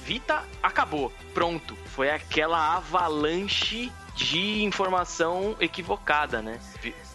[0.06, 1.78] Vita acabou, pronto.
[1.95, 6.59] Foi aquela avalanche de informação equivocada, né?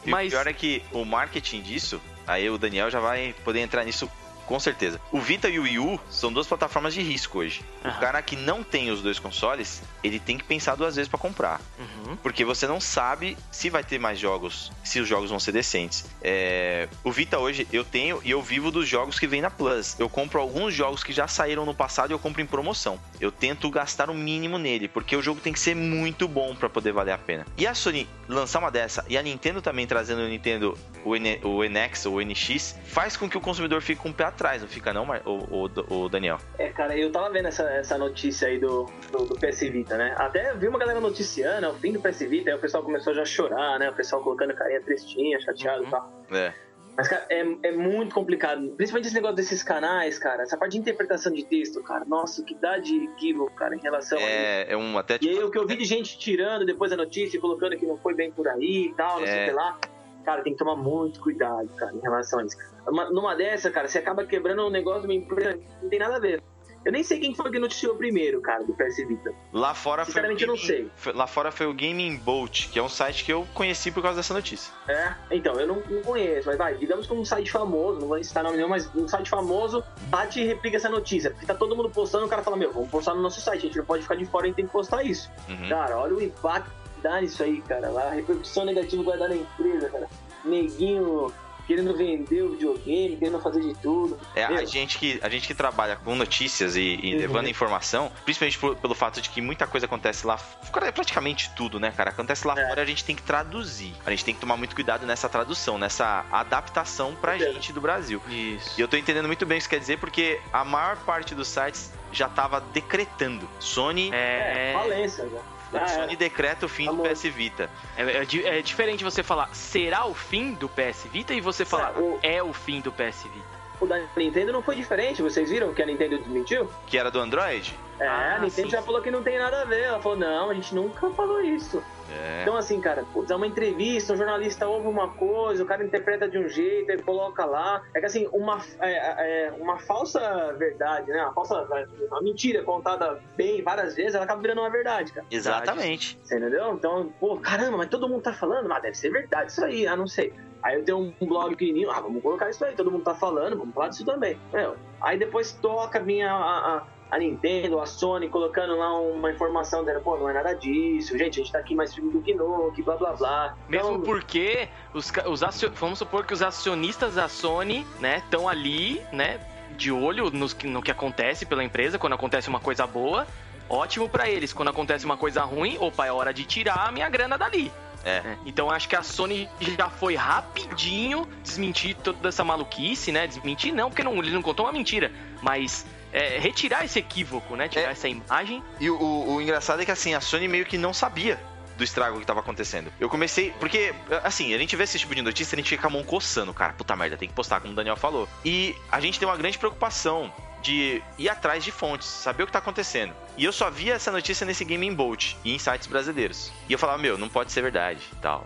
[0.04, 0.28] E Mas...
[0.28, 4.10] o pior é que o marketing disso, aí o Daniel já vai poder entrar nisso
[4.46, 5.00] com certeza.
[5.12, 7.62] O Vita e o Wii U são duas plataformas de risco hoje.
[7.84, 7.90] Uhum.
[7.90, 11.18] O cara que não tem os dois consoles, ele tem que pensar duas vezes para
[11.18, 11.60] comprar.
[11.78, 12.16] Uhum.
[12.16, 16.04] Porque você não sabe se vai ter mais jogos, se os jogos vão ser decentes.
[16.22, 16.88] É...
[17.02, 19.98] O Vita hoje eu tenho e eu vivo dos jogos que vem na Plus.
[19.98, 23.00] Eu compro alguns jogos que já saíram no passado e eu compro em promoção.
[23.20, 26.68] Eu tento gastar o mínimo nele, porque o jogo tem que ser muito bom para
[26.68, 27.46] poder valer a pena.
[27.56, 31.40] E a Sony lançar uma dessa e a Nintendo também trazendo o Nintendo o, N,
[31.44, 34.60] o NX ou o NX faz com que o consumidor fique com o pé atrás,
[34.60, 36.38] não fica não, o, o, o, Daniel?
[36.58, 40.14] É, cara, eu tava vendo essa, essa notícia aí do, do, do, PS Vita, né?
[40.16, 43.22] Até vi uma galera noticiando, o fim do PS Vita, aí o pessoal começou já
[43.22, 43.90] a chorar, né?
[43.90, 45.88] O pessoal colocando carinha tristinha, chateado uhum.
[45.88, 46.24] e tal.
[46.30, 46.52] É.
[46.96, 48.70] Mas, cara, é, é muito complicado.
[48.76, 50.44] Principalmente esse negócio desses canais, cara.
[50.44, 52.06] Essa parte de interpretação de texto, cara.
[52.06, 55.18] Nossa, que dá de equívoco, cara, em relação é, a É um até...
[55.18, 55.30] Tipo...
[55.30, 57.84] E aí, o que eu vi de gente tirando depois a notícia e colocando que
[57.84, 59.30] não foi bem por aí e tal, não é...
[59.30, 59.78] sei o que lá.
[60.26, 62.56] Cara, tem que tomar muito cuidado, cara, em relação a isso.
[62.86, 66.00] Uma, numa dessa, cara, você acaba quebrando um negócio de uma empresa que não tem
[66.00, 66.42] nada a ver.
[66.86, 69.32] Eu nem sei quem foi que noticiou primeiro, cara, do PS Vita.
[69.52, 70.12] Lá fora foi.
[70.12, 70.88] Sinceramente, eu não sei.
[71.14, 74.18] Lá fora foi o Gaming Bolt, que é um site que eu conheci por causa
[74.18, 74.72] dessa notícia.
[74.86, 78.22] É, então, eu não, não conheço, mas vai, digamos que um site famoso, não vou
[78.22, 81.32] citar nome nenhum, mas um site famoso bate e replica essa notícia.
[81.32, 83.66] Porque tá todo mundo postando, o cara fala, meu, vamos postar no nosso site, a
[83.66, 85.28] gente não pode ficar de fora, a gente tem que postar isso.
[85.48, 85.68] Uhum.
[85.68, 87.88] Cara, olha o impacto que dá nisso aí, cara.
[87.88, 90.08] A repercussão negativa que vai dar na empresa, cara.
[90.46, 91.32] Neguinho
[91.66, 94.18] querendo vender o videogame, querendo fazer de tudo.
[94.34, 97.20] É, a gente, que, a gente que trabalha com notícias e, e uhum.
[97.20, 100.38] levando informação, principalmente por, pelo fato de que muita coisa acontece lá,
[100.70, 102.10] praticamente tudo, né, cara?
[102.10, 102.68] Acontece lá é.
[102.68, 103.92] fora, a gente tem que traduzir.
[104.04, 107.38] A gente tem que tomar muito cuidado nessa tradução, nessa adaptação pra é.
[107.38, 108.22] gente do Brasil.
[108.28, 108.78] Isso.
[108.78, 111.34] E eu tô entendendo muito bem o que isso quer dizer, porque a maior parte
[111.34, 113.48] dos sites já tava decretando.
[113.58, 114.10] Sony.
[114.12, 115.55] É, é falência já.
[115.72, 116.16] A Sony é.
[116.16, 117.70] decreta o fim do PS Vita.
[117.96, 121.98] É, é, é, diferente você falar será o fim do PS Vita e você falar
[121.98, 122.18] o...
[122.22, 123.45] é o fim do PS Vita.
[123.80, 126.68] O da Nintendo não foi diferente, vocês viram que a Nintendo desmentiu?
[126.86, 127.76] Que era do Android?
[127.98, 128.70] É, ah, a Nintendo sim.
[128.70, 129.84] já falou que não tem nada a ver.
[129.84, 131.82] Ela falou, não, a gente nunca falou isso.
[132.10, 132.42] É.
[132.42, 136.38] Então, assim, cara, é uma entrevista, um jornalista ouve uma coisa, o cara interpreta de
[136.38, 137.82] um jeito, ele coloca lá.
[137.94, 141.22] É que, assim, uma, é, é, uma falsa verdade, né?
[141.22, 141.66] Uma falsa
[142.10, 145.26] uma mentira contada bem várias vezes, ela acaba virando uma verdade, cara.
[145.30, 146.18] Exatamente.
[146.22, 146.74] Você entendeu?
[146.74, 149.96] Então, pô, caramba, mas todo mundo tá falando, mas deve ser verdade isso aí, ah,
[149.96, 150.32] não sei.
[150.66, 153.56] Aí eu tenho um blog pequenininho, ah, vamos colocar isso aí, todo mundo tá falando,
[153.56, 154.36] vamos falar disso também.
[154.52, 159.84] Meu, aí depois toca minha a, a, a, Nintendo, a Sony colocando lá uma informação
[159.84, 162.34] dizendo, pô, não é nada disso, gente, a gente tá aqui mais firme do que
[162.34, 163.56] nunca, blá blá blá.
[163.68, 164.00] Mesmo então...
[164.00, 165.70] porque os, os acion...
[165.72, 169.38] vamos supor que os acionistas da Sony, né, estão ali, né,
[169.76, 173.24] de olho nos, no que acontece pela empresa, quando acontece uma coisa boa,
[173.68, 174.52] ótimo para eles.
[174.52, 177.70] Quando acontece uma coisa ruim, opa, é hora de tirar a minha grana dali.
[178.04, 178.18] É.
[178.18, 178.38] é.
[178.46, 183.26] Então acho que a Sony já foi rapidinho desmentir toda essa maluquice, né?
[183.26, 185.10] Desmentir não, porque não, ele não contou uma mentira,
[185.42, 187.68] mas é, retirar esse equívoco, né?
[187.68, 187.92] Tirar é.
[187.92, 188.62] essa imagem.
[188.80, 191.38] E o, o, o engraçado é que assim, a Sony meio que não sabia
[191.76, 192.92] do estrago que tava acontecendo.
[192.98, 193.52] Eu comecei.
[193.60, 193.94] Porque,
[194.24, 196.72] assim, a gente vê esse tipo de notícia, a gente fica a mão coçando, cara.
[196.72, 198.28] Puta merda, tem que postar, como o Daniel falou.
[198.44, 200.32] E a gente tem uma grande preocupação
[200.66, 203.14] de ir atrás de fontes, saber o que tá acontecendo.
[203.36, 206.52] E eu só via essa notícia nesse Game Bolt e em sites brasileiros.
[206.68, 208.44] E eu falava, meu, não pode ser verdade tal.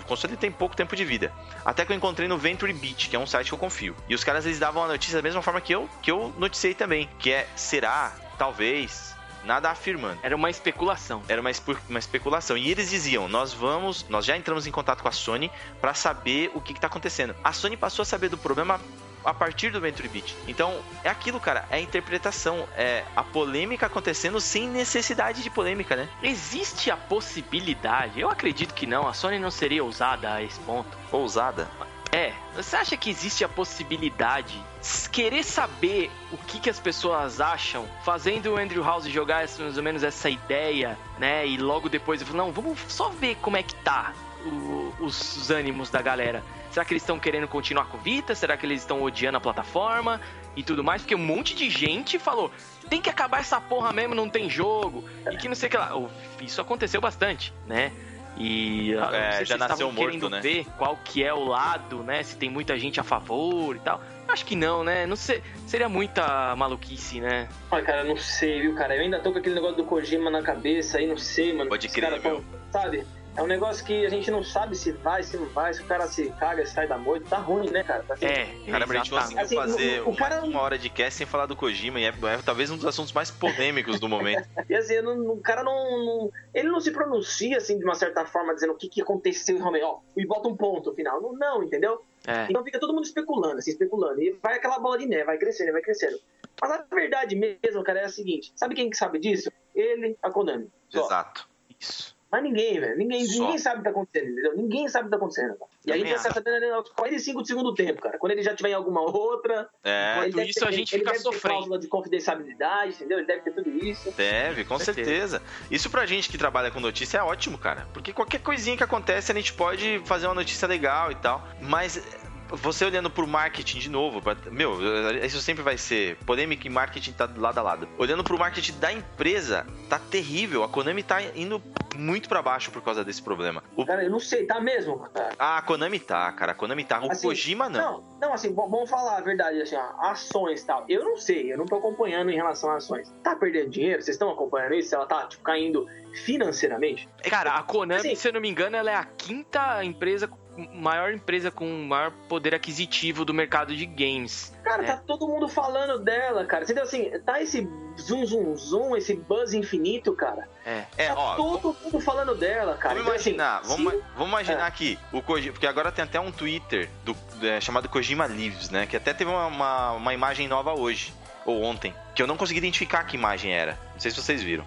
[0.00, 1.30] O console tem pouco tempo de vida.
[1.62, 3.94] Até que eu encontrei no Venture Beat, que é um site que eu confio.
[4.08, 6.72] E os caras eles davam a notícia da mesma forma que eu, que eu noticiei
[6.72, 9.14] também, que é será, talvez,
[9.44, 10.18] nada afirmando.
[10.22, 11.22] Era uma especulação.
[11.28, 11.50] Era uma,
[11.90, 12.56] uma especulação.
[12.56, 15.50] E eles diziam: nós vamos, nós já entramos em contato com a Sony
[15.82, 17.34] para saber o que, está acontecendo.
[17.44, 18.80] A Sony passou a saber do problema
[19.28, 20.34] a partir do Venture Beat.
[20.46, 25.94] Então, é aquilo, cara, é a interpretação, é a polêmica acontecendo sem necessidade de polêmica,
[25.94, 26.08] né?
[26.22, 30.96] Existe a possibilidade, eu acredito que não, a Sony não seria ousada a esse ponto.
[31.12, 31.68] Ousada?
[32.10, 37.38] É, você acha que existe a possibilidade de querer saber o que, que as pessoas
[37.38, 41.46] acham, fazendo o Andrew House jogar mais ou menos essa ideia, né?
[41.46, 44.14] E logo depois eu falo, não, vamos só ver como é que tá
[44.46, 46.42] o, os ânimos da galera.
[46.70, 48.34] Será que eles estão querendo continuar com Vita?
[48.34, 50.20] Será que eles estão odiando a plataforma
[50.54, 51.02] e tudo mais?
[51.02, 52.50] Porque um monte de gente falou:
[52.88, 55.04] tem que acabar essa porra mesmo, não tem jogo.
[55.30, 55.92] E que não sei o que lá.
[56.40, 57.92] Isso aconteceu bastante, né?
[58.38, 60.40] E é, já nasceu morto, né?
[60.40, 62.22] ver qual que é o lado, né?
[62.22, 64.00] Se tem muita gente a favor e tal.
[64.28, 65.06] Acho que não, né?
[65.06, 67.48] Não sei, seria muita maluquice, né?
[67.70, 68.94] Olha, cara, não sei, viu, cara?
[68.94, 71.68] Eu ainda tô com aquele negócio do Kojima na cabeça aí, não sei, mano.
[71.68, 72.44] Pode crer, meu.
[72.70, 73.04] sabe?
[73.38, 75.86] É um negócio que a gente não sabe se vai, se não vai, se o
[75.86, 78.02] cara se caga, se sai da moita, tá ruim, né, cara?
[78.02, 80.44] Tá assim, é, caramba, a gente conseguiu assim, fazer o, o cara...
[80.44, 83.12] uma hora de cast sem falar do Kojima e é, é, talvez um dos assuntos
[83.12, 84.48] mais polêmicos do momento.
[84.68, 85.72] e assim, não, o cara não,
[86.04, 89.56] não, Ele não se pronuncia, assim, de uma certa forma, dizendo o que, que aconteceu
[89.56, 91.22] realmente, ó, e bota um ponto no final.
[91.22, 92.02] Não, não entendeu?
[92.26, 92.48] É.
[92.50, 94.20] Então fica todo mundo especulando, assim, especulando.
[94.20, 96.18] E vai aquela bola de neve, vai crescendo, vai crescendo.
[96.60, 99.48] Mas a verdade mesmo, cara, é a seguinte: sabe quem que sabe disso?
[99.76, 100.68] Ele, a Konami.
[100.88, 101.06] Só.
[101.06, 101.48] Exato.
[101.78, 102.17] Isso.
[102.30, 102.96] Mas ninguém, velho.
[102.96, 104.56] Ninguém, ninguém sabe o que tá acontecendo, entendeu?
[104.56, 105.56] Ninguém sabe o que tá acontecendo.
[105.56, 105.70] Cara.
[105.86, 108.18] E aí a gente já tá sabendo aos 45 do segundo tempo, cara.
[108.18, 109.68] Quando ele já tiver em alguma outra.
[109.82, 111.42] É, tudo isso ter, a gente ele fica deve sofrendo.
[111.42, 113.18] Ter cláusula de confidencialidade, entendeu?
[113.18, 114.12] Ele deve ter tudo isso.
[114.12, 115.38] Deve, com certeza.
[115.38, 115.42] certeza.
[115.70, 117.86] Isso pra gente que trabalha com notícia é ótimo, cara.
[117.94, 121.42] Porque qualquer coisinha que acontece, a gente pode fazer uma notícia legal e tal.
[121.62, 122.02] Mas
[122.50, 124.78] você olhando pro marketing de novo, pra, meu,
[125.24, 127.88] isso sempre vai ser polêmica e marketing tá lado a lado.
[127.98, 130.64] Olhando pro marketing da empresa, tá terrível.
[130.64, 131.62] A Konami tá indo
[131.96, 133.62] muito para baixo por causa desse problema.
[133.76, 133.84] O...
[133.84, 134.98] Cara, eu não sei, tá mesmo?
[134.98, 135.30] Cara?
[135.38, 136.52] Ah, a Konami tá, cara.
[136.52, 137.00] A Konami tá.
[137.00, 137.80] O assim, Kojima não.
[137.80, 140.84] Não, não assim, vamos falar a verdade, assim, ó, ações e tal.
[140.88, 143.12] Eu não sei, eu não tô acompanhando em relação a ações.
[143.22, 144.02] Tá perdendo dinheiro?
[144.02, 144.94] Vocês estão acompanhando isso?
[144.94, 145.86] Ela tá, tipo, caindo
[146.24, 147.08] financeiramente?
[147.24, 150.28] Cara, a Konami, assim, se eu não me engano, ela é a quinta empresa
[150.74, 154.52] maior empresa com maior poder aquisitivo do mercado de games.
[154.64, 156.64] Cara, tá todo mundo falando dela, cara.
[156.64, 157.10] Entendeu assim?
[157.24, 157.68] Tá esse
[157.98, 160.48] zoom, zoom, zoom, esse buzz infinito, cara.
[160.64, 161.36] É, é tá ó.
[161.36, 162.94] todo mundo falando dela, cara.
[162.94, 164.66] Vamos então, assim, imaginar, assim, vamos, vamos imaginar é.
[164.66, 168.86] aqui, o Kojima, porque agora tem até um Twitter do, é, chamado Kojima Lives, né?
[168.86, 171.12] Que até teve uma, uma, uma imagem nova hoje,
[171.46, 173.78] ou ontem, que eu não consegui identificar que imagem era.
[173.92, 174.64] Não sei se vocês viram.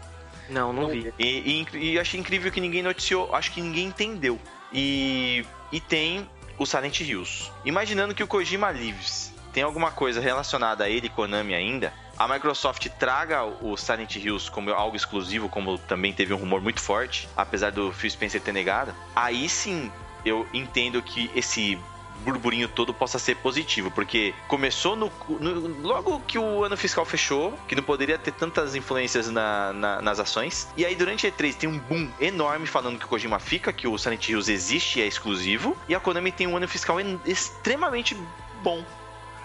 [0.49, 1.13] Não, não vi.
[1.17, 4.39] E, e, e achei incrível que ninguém noticiou, acho que ninguém entendeu.
[4.73, 7.51] E e tem o Silent Hills.
[7.65, 12.87] Imaginando que o Kojima Lives tem alguma coisa relacionada a ele, Konami ainda, a Microsoft
[12.99, 17.71] traga o Silent Hills como algo exclusivo, como também teve um rumor muito forte, apesar
[17.71, 19.91] do Phil Spencer ter negado, aí sim
[20.23, 21.79] eu entendo que esse
[22.21, 27.57] burburinho todo possa ser positivo, porque começou no, no, logo que o ano fiscal fechou,
[27.67, 31.55] que não poderia ter tantas influências na, na, nas ações, e aí durante a E3
[31.55, 35.01] tem um boom enorme falando que o Kojima fica, que o Silent Hills existe e
[35.01, 38.15] é exclusivo, e a Konami tem um ano fiscal extremamente
[38.63, 38.83] bom.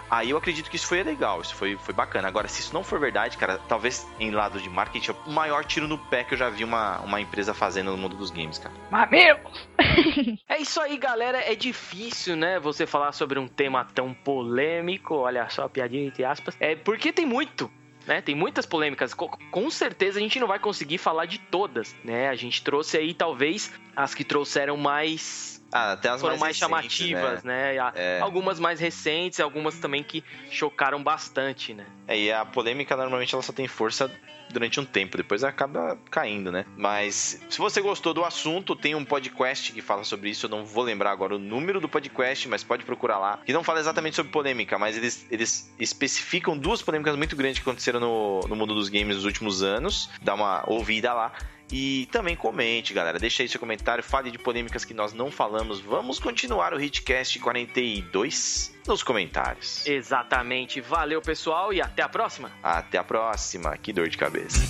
[0.09, 2.27] Aí eu acredito que isso foi legal, isso foi, foi bacana.
[2.27, 5.65] Agora, se isso não for verdade, cara, talvez em lado de marketing, é o maior
[5.65, 8.57] tiro no pé que eu já vi uma, uma empresa fazendo no mundo dos games,
[8.57, 8.73] cara.
[8.89, 9.39] Mamilo!
[10.47, 11.39] é isso aí, galera.
[11.39, 15.15] É difícil, né, você falar sobre um tema tão polêmico.
[15.15, 16.55] Olha só, piadinha entre aspas.
[16.59, 17.69] É porque tem muito.
[18.05, 19.13] Né, tem muitas polêmicas.
[19.13, 22.29] Com certeza a gente não vai conseguir falar de todas, né?
[22.29, 26.93] A gente trouxe aí talvez as que trouxeram mais Ah, até as foram mais, recentes,
[26.93, 27.77] chamativas, né?
[27.79, 28.19] A- É.
[28.21, 31.85] Algumas mais recentes, algumas também que chocaram bastante, né?
[32.07, 34.09] É, e a polêmica normalmente ela só tem força
[34.49, 36.65] durante um tempo, depois acaba caindo, né?
[36.77, 40.45] Mas se você gostou do assunto, tem um podcast que fala sobre isso.
[40.45, 43.41] Eu não vou lembrar agora o número do podcast, mas pode procurar lá.
[43.45, 47.69] Que não fala exatamente sobre polêmica, mas eles, eles especificam duas polêmicas muito grandes que
[47.69, 50.09] aconteceram no, no mundo dos games nos últimos anos.
[50.21, 51.33] Dá uma ouvida lá.
[51.71, 53.19] E também comente, galera.
[53.19, 55.79] Deixa aí seu comentário, fale de polêmicas que nós não falamos.
[55.79, 59.85] Vamos continuar o Hitcast 42 nos comentários.
[59.85, 60.79] Exatamente.
[60.79, 62.51] Valeu, pessoal, e até a próxima.
[62.63, 63.75] Até a próxima.
[63.77, 64.61] Que dor de cabeça.